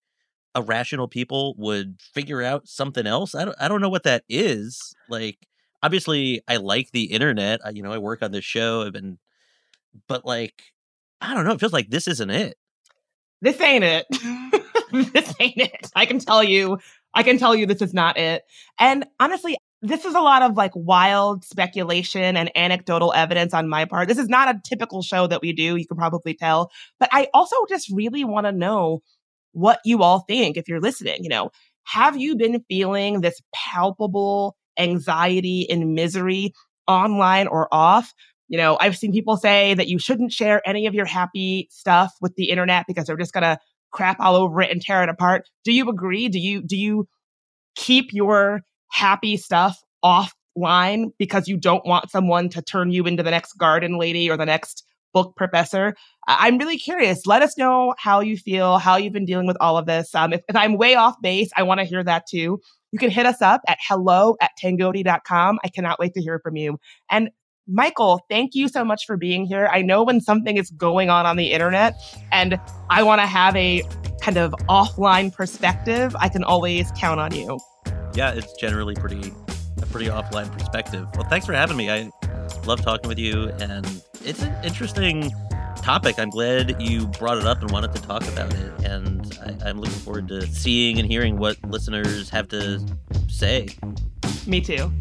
a 0.55 0.61
rational 0.61 1.07
people 1.07 1.55
would 1.57 1.99
figure 2.14 2.41
out 2.41 2.68
something 2.68 3.07
else? 3.07 3.36
I 3.36 3.45
don't 3.45 3.57
I 3.59 3.68
don't 3.68 3.82
know 3.82 3.89
what 3.89 4.03
that 4.03 4.24
is. 4.28 4.95
Like 5.09 5.47
obviously 5.84 6.42
I 6.48 6.58
like 6.58 6.92
the 6.92 7.04
internet. 7.04 7.60
I, 7.64 7.70
you 7.70 7.84
know, 7.84 7.92
I 7.92 8.00
work 8.00 8.24
on 8.24 8.32
this 8.32 8.46
show. 8.46 8.82
I've 8.82 8.94
been 8.94 9.20
but 10.08 10.26
like 10.26 10.64
I 11.22 11.34
don't 11.34 11.46
know, 11.46 11.54
it 11.54 11.60
feels 11.60 11.74
like 11.74 11.90
this 11.90 12.08
isn't 12.08 12.30
it. 12.30 12.56
This 13.42 13.60
ain't 13.62 13.84
it. 13.84 14.06
this 15.14 15.34
ain't 15.40 15.58
it. 15.58 15.92
I 15.96 16.06
can 16.06 16.20
tell 16.20 16.44
you. 16.44 16.80
I 17.14 17.24
can 17.24 17.38
tell 17.38 17.54
you 17.54 17.66
this 17.66 17.82
is 17.82 17.94
not 17.94 18.18
it. 18.18 18.44
And 18.80 19.06
honestly, 19.20 19.56
this 19.82 20.06
is 20.06 20.16
a 20.16 20.22
lot 20.22 20.42
of 20.42 20.56
like 20.56 20.72
wild 20.76 21.44
speculation 21.44 22.38
and 22.38 22.50
anecdotal 22.58 23.14
evidence 23.14 23.54
on 23.54 23.68
my 23.68 23.86
part. 23.86 24.08
This 24.08 24.18
is 24.18 24.30
not 24.30 24.54
a 24.54 24.60
typical 24.64 25.02
show 25.02 25.28
that 25.28 25.42
we 25.42 25.54
do. 25.54 25.76
You 25.76 25.86
can 25.86 25.98
probably 25.98 26.34
tell. 26.34 26.72
But 27.00 27.10
I 27.12 27.28
also 27.34 27.58
just 27.68 27.92
really 27.94 28.24
want 28.24 28.48
to 28.48 28.52
know 28.52 29.02
what 29.52 29.80
you 29.86 30.02
all 30.02 30.22
think 30.22 30.58
if 30.58 30.68
you're 30.68 30.80
listening. 30.80 31.24
You 31.24 31.30
know, 31.30 31.52
have 31.84 32.18
you 32.18 32.36
been 32.36 32.64
feeling 32.70 33.22
this 33.22 33.40
palpable 33.54 34.56
anxiety 34.78 35.70
and 35.70 35.94
misery 35.94 36.54
online 36.88 37.48
or 37.48 37.68
off? 37.72 38.14
You 38.48 38.58
know, 38.58 38.78
I've 38.80 38.98
seen 38.98 39.12
people 39.12 39.38
say 39.38 39.74
that 39.74 39.88
you 39.88 39.98
shouldn't 39.98 40.32
share 40.32 40.62
any 40.68 40.86
of 40.86 40.94
your 40.94 41.06
happy 41.06 41.68
stuff 41.72 42.14
with 42.22 42.36
the 42.36 42.50
internet 42.50 42.86
because 42.88 43.06
they're 43.06 43.18
just 43.18 43.34
going 43.34 43.44
to 43.44 43.58
crap 43.92 44.20
all 44.20 44.36
over 44.36 44.62
it 44.62 44.72
and 44.72 44.82
tear 44.82 45.04
it 45.04 45.10
apart. 45.10 45.50
Do 45.64 45.72
you 45.72 45.90
agree? 45.90 46.28
Do 46.28 46.40
you 46.40 46.62
do 46.62 46.76
you 46.76 47.08
keep 47.76 48.12
your 48.12 48.62
happy 48.92 49.38
stuff 49.38 49.80
offline 50.04 51.12
because 51.18 51.48
you 51.48 51.58
don't 51.58 51.86
want 51.86 52.12
someone 52.12 52.50
to 52.50 52.62
turn 52.62 52.92
you 52.92 53.06
into 53.06 53.24
the 53.24 53.32
next 53.32 53.54
garden 53.54 53.98
lady 53.98 54.30
or 54.30 54.38
the 54.38 54.46
next 54.46 54.84
book 55.14 55.36
professor? 55.36 55.96
I'm 56.28 56.58
really 56.58 56.78
curious. 56.78 57.26
Let 57.26 57.42
us 57.42 57.58
know 57.58 57.94
how 57.98 58.20
you 58.20 58.38
feel, 58.38 58.78
how 58.78 58.98
you've 58.98 59.14
been 59.14 59.26
dealing 59.26 59.48
with 59.48 59.58
all 59.62 59.78
of 59.78 59.86
this. 59.86 60.14
Um, 60.14 60.34
if, 60.34 60.42
if 60.48 60.56
I'm 60.56 60.78
way 60.78 60.96
off 60.96 61.16
base, 61.22 61.50
I 61.56 61.64
want 61.64 61.80
to 61.80 61.86
hear 61.86 62.04
that 62.04 62.26
too. 62.30 62.60
You 62.94 63.00
can 63.00 63.10
hit 63.10 63.26
us 63.26 63.41
up 63.41 63.62
at 63.68 63.80
hello 63.88 64.38
at 64.39 64.52
tangoti.com. 64.64 65.58
I 65.64 65.68
cannot 65.70 65.98
wait 65.98 66.14
to 66.14 66.22
hear 66.22 66.39
from 66.39 66.56
you. 66.56 66.78
And 67.10 67.32
Michael, 67.68 68.22
thank 68.30 68.54
you 68.54 68.68
so 68.68 68.86
much 68.86 69.08
for 69.08 69.18
being 69.18 69.46
here. 69.46 69.68
I 69.72 69.82
know 69.82 70.04
when 70.04 70.22
something 70.22 70.58
is 70.58 70.70
going 70.70 71.10
on 71.10 71.26
on 71.26 71.36
the 71.36 71.54
internet 71.54 71.96
and 72.32 72.60
I 72.91 73.02
want 73.02 73.20
to 73.20 73.26
have 73.26 73.56
a 73.56 73.82
kind 74.22 74.38
of 74.38 74.52
offline 74.70 75.34
perspective, 75.34 76.16
I 76.20 76.30
can 76.30 76.44
always 76.44 76.91
count 76.96 77.20
on 77.20 77.34
you. 77.34 77.60
Yeah, 78.14 78.32
it's 78.32 78.54
generally 78.58 78.94
pretty 78.94 79.34
a 79.82 79.88
pretty 79.88 80.06
offline 80.06 80.52
perspective. 80.52 81.08
Well, 81.16 81.28
thanks 81.28 81.48
for 81.48 81.54
having 81.54 81.78
me. 81.78 81.89
I 81.89 82.12
love 82.68 82.84
talking 82.84 83.08
with 83.08 83.18
you, 83.18 83.50
and 83.60 84.04
it's 84.24 84.44
an 84.44 84.56
interesting 84.64 85.34
topic. 85.84 86.18
I'm 86.18 86.30
glad 86.30 86.82
you 86.82 87.06
brought 87.08 87.38
it 87.38 87.46
up 87.46 87.62
and 87.62 87.70
wanted 87.70 87.94
to 87.94 88.02
talk 88.02 88.26
about 88.28 88.54
it. 88.54 88.86
And 88.86 89.38
I, 89.44 89.70
I'm 89.70 89.80
looking 89.80 89.94
forward 89.94 90.30
to 90.30 90.48
seeing 90.48 90.98
and 90.98 91.08
hearing 91.08 91.38
what 91.38 91.58
listeners 91.66 92.30
have 92.30 92.48
to 92.50 92.80
say. 93.28 93.68
Me 94.48 94.62
too. 94.62 94.92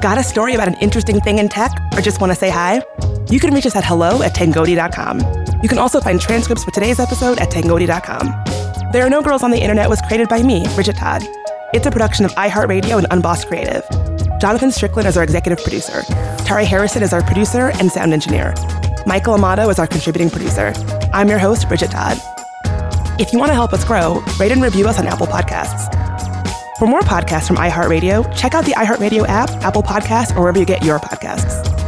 Got 0.00 0.18
a 0.18 0.22
story 0.22 0.54
about 0.54 0.68
an 0.68 0.76
interesting 0.80 1.20
thing 1.20 1.38
in 1.38 1.48
tech 1.48 1.72
or 1.96 2.00
just 2.00 2.20
want 2.20 2.32
to 2.32 2.38
say 2.38 2.50
hi? 2.50 2.82
You 3.30 3.40
can 3.40 3.54
reach 3.54 3.66
us 3.66 3.76
at 3.76 3.84
hello 3.84 4.22
at 4.22 4.34
tangoti.com. 4.34 5.20
You 5.62 5.68
can 5.68 5.78
also 5.78 6.00
find 6.00 6.20
transcripts 6.20 6.64
for 6.64 6.70
today's 6.70 6.98
episode 6.98 7.38
at 7.38 7.50
tangoti.com. 7.50 8.90
There 8.92 9.04
Are 9.04 9.10
No 9.10 9.22
Girls 9.22 9.42
on 9.42 9.50
the 9.50 9.58
Internet 9.58 9.88
was 9.88 10.00
created 10.02 10.28
by 10.28 10.42
me, 10.42 10.64
Bridget 10.74 10.96
Todd. 10.96 11.22
It's 11.74 11.86
a 11.86 11.90
production 11.90 12.24
of 12.24 12.32
iHeartRadio 12.32 12.98
and 12.98 13.06
Unbossed 13.10 13.48
Creative. 13.48 13.84
Jonathan 14.38 14.70
Strickland 14.70 15.08
is 15.08 15.16
our 15.16 15.24
executive 15.24 15.62
producer. 15.64 16.02
Tari 16.44 16.64
Harrison 16.64 17.02
is 17.02 17.12
our 17.12 17.22
producer 17.22 17.72
and 17.80 17.90
sound 17.90 18.12
engineer. 18.12 18.54
Michael 19.04 19.34
Amato 19.34 19.68
is 19.68 19.80
our 19.80 19.86
contributing 19.86 20.30
producer. 20.30 20.72
I'm 21.12 21.28
your 21.28 21.38
host, 21.38 21.66
Bridget 21.66 21.90
Todd. 21.90 22.18
If 23.20 23.32
you 23.32 23.40
want 23.40 23.50
to 23.50 23.54
help 23.54 23.72
us 23.72 23.84
grow, 23.84 24.22
rate 24.38 24.52
and 24.52 24.62
review 24.62 24.86
us 24.86 24.98
on 24.98 25.08
Apple 25.08 25.26
Podcasts. 25.26 25.92
For 26.78 26.86
more 26.86 27.00
podcasts 27.00 27.48
from 27.48 27.56
iHeartRadio, 27.56 28.32
check 28.36 28.54
out 28.54 28.64
the 28.64 28.72
iHeartRadio 28.72 29.26
app, 29.28 29.50
Apple 29.64 29.82
Podcasts, 29.82 30.36
or 30.36 30.42
wherever 30.42 30.60
you 30.60 30.64
get 30.64 30.84
your 30.84 31.00
podcasts. 31.00 31.87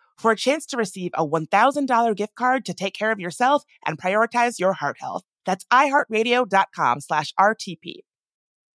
for 0.21 0.31
a 0.31 0.37
chance 0.37 0.65
to 0.67 0.77
receive 0.77 1.11
a 1.15 1.25
$1,000 1.25 2.15
gift 2.15 2.35
card 2.35 2.63
to 2.65 2.73
take 2.73 2.93
care 2.93 3.11
of 3.11 3.19
yourself 3.19 3.63
and 3.85 3.97
prioritize 3.97 4.59
your 4.59 4.73
heart 4.73 4.97
health. 4.99 5.23
That's 5.45 5.65
iHeartRadio.com 5.65 7.01
slash 7.01 7.33
RTP. 7.39 7.95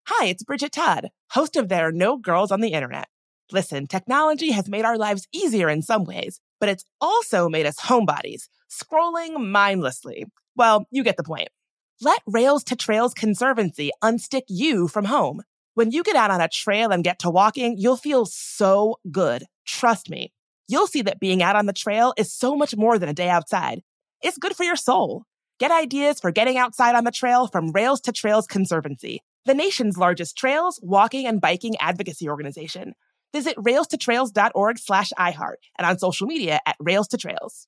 Hi, 0.07 0.27
it's 0.27 0.43
Bridget 0.43 0.73
Todd, 0.73 1.11
host 1.31 1.57
of 1.57 1.69
There 1.69 1.89
Are 1.89 1.93
No 1.93 2.17
Girls 2.17 2.51
on 2.51 2.61
the 2.61 2.73
Internet. 2.73 3.09
Listen, 3.53 3.87
technology 3.87 4.53
has 4.53 4.69
made 4.69 4.85
our 4.85 4.97
lives 4.97 5.29
easier 5.33 5.69
in 5.69 5.83
some 5.83 6.05
ways, 6.05 6.41
but 6.61 6.69
it's 6.71 6.85
also 7.01 7.49
made 7.49 7.67
us 7.67 7.77
homebodies, 7.77 8.49
scrolling 8.71 9.51
mindlessly. 9.51 10.25
Well, 10.57 10.87
you 10.91 11.05
get 11.05 11.19
the 11.19 11.23
point. 11.23 11.49
Let 12.01 12.23
Rails 12.27 12.65
to 12.65 12.77
Trails 12.77 13.15
Conservancy 13.15 13.91
unstick 14.03 14.45
you 14.49 14.89
from 14.89 15.05
home. 15.05 15.43
When 15.75 15.91
you 15.91 16.03
get 16.03 16.17
out 16.17 16.31
on 16.31 16.41
a 16.41 16.49
trail 16.49 16.91
and 16.91 17.05
get 17.05 17.19
to 17.21 17.31
walking, 17.31 17.77
you'll 17.79 17.97
feel 17.97 18.27
so 18.27 18.97
good. 19.11 19.45
Trust 19.67 20.09
me. 20.09 20.33
You'll 20.67 20.87
see 20.87 21.03
that 21.03 21.21
being 21.21 21.43
out 21.43 21.57
on 21.57 21.67
the 21.67 21.73
trail 21.73 22.15
is 22.17 22.33
so 22.33 22.57
much 22.57 22.75
more 22.77 22.99
than 22.99 23.09
a 23.09 23.15
day 23.15 23.29
outside. 23.29 23.83
It's 24.23 24.39
good 24.39 24.57
for 24.57 24.65
your 24.65 24.77
soul. 24.77 25.25
Get 25.61 25.71
ideas 25.71 26.19
for 26.21 26.31
getting 26.33 26.57
outside 26.57 26.95
on 26.95 27.05
the 27.05 27.11
trail 27.11 27.47
from 27.47 27.71
Rails 27.73 28.01
to 28.03 28.13
Trails 28.13 28.47
Conservancy, 28.47 29.21
the 29.45 29.55
nation's 29.55 29.99
largest 29.99 30.37
trails, 30.37 30.81
walking, 30.83 31.27
and 31.27 31.41
biking 31.41 31.77
advocacy 31.81 32.29
organization. 32.29 32.95
Visit 33.35 33.57
railstotrails.org 33.57 34.79
slash 34.79 35.11
iHeart 35.19 35.57
and 35.79 35.87
on 35.87 35.99
social 35.99 36.27
media 36.27 36.61
at 36.67 36.77
Rails 36.81 37.09
to 37.09 37.19
Trails. 37.19 37.67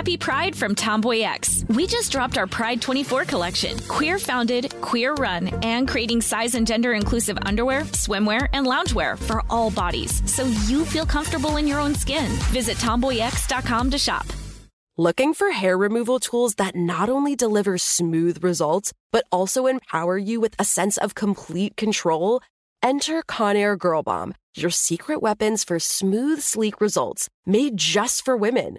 Happy 0.00 0.16
Pride 0.16 0.56
from 0.56 0.74
Tomboy 0.74 1.20
X. 1.20 1.64
We 1.68 1.86
just 1.86 2.10
dropped 2.10 2.38
our 2.38 2.46
Pride 2.46 2.80
24 2.80 3.24
collection. 3.26 3.78
Queer 3.80 4.18
founded, 4.18 4.72
queer 4.80 5.12
run, 5.14 5.48
and 5.62 5.86
creating 5.86 6.22
size 6.22 6.54
and 6.54 6.66
gender 6.66 6.94
inclusive 6.94 7.36
underwear, 7.42 7.82
swimwear, 7.82 8.48
and 8.54 8.66
loungewear 8.66 9.18
for 9.18 9.42
all 9.50 9.70
bodies 9.70 10.22
so 10.24 10.44
you 10.66 10.86
feel 10.86 11.04
comfortable 11.04 11.56
in 11.56 11.66
your 11.66 11.80
own 11.80 11.94
skin. 11.94 12.30
Visit 12.52 12.78
tomboyx.com 12.78 13.90
to 13.90 13.98
shop. 13.98 14.26
Looking 14.96 15.34
for 15.34 15.50
hair 15.50 15.76
removal 15.76 16.18
tools 16.18 16.54
that 16.54 16.74
not 16.76 17.10
only 17.10 17.36
deliver 17.36 17.76
smooth 17.76 18.42
results, 18.42 18.94
but 19.12 19.26
also 19.30 19.66
empower 19.66 20.16
you 20.16 20.40
with 20.40 20.54
a 20.58 20.64
sense 20.64 20.96
of 20.96 21.14
complete 21.14 21.76
control? 21.76 22.40
Enter 22.82 23.22
Conair 23.24 23.76
Girl 23.76 24.02
Bomb, 24.02 24.34
your 24.56 24.70
secret 24.70 25.20
weapons 25.20 25.62
for 25.62 25.78
smooth, 25.78 26.40
sleek 26.40 26.80
results 26.80 27.28
made 27.44 27.76
just 27.76 28.24
for 28.24 28.34
women. 28.34 28.78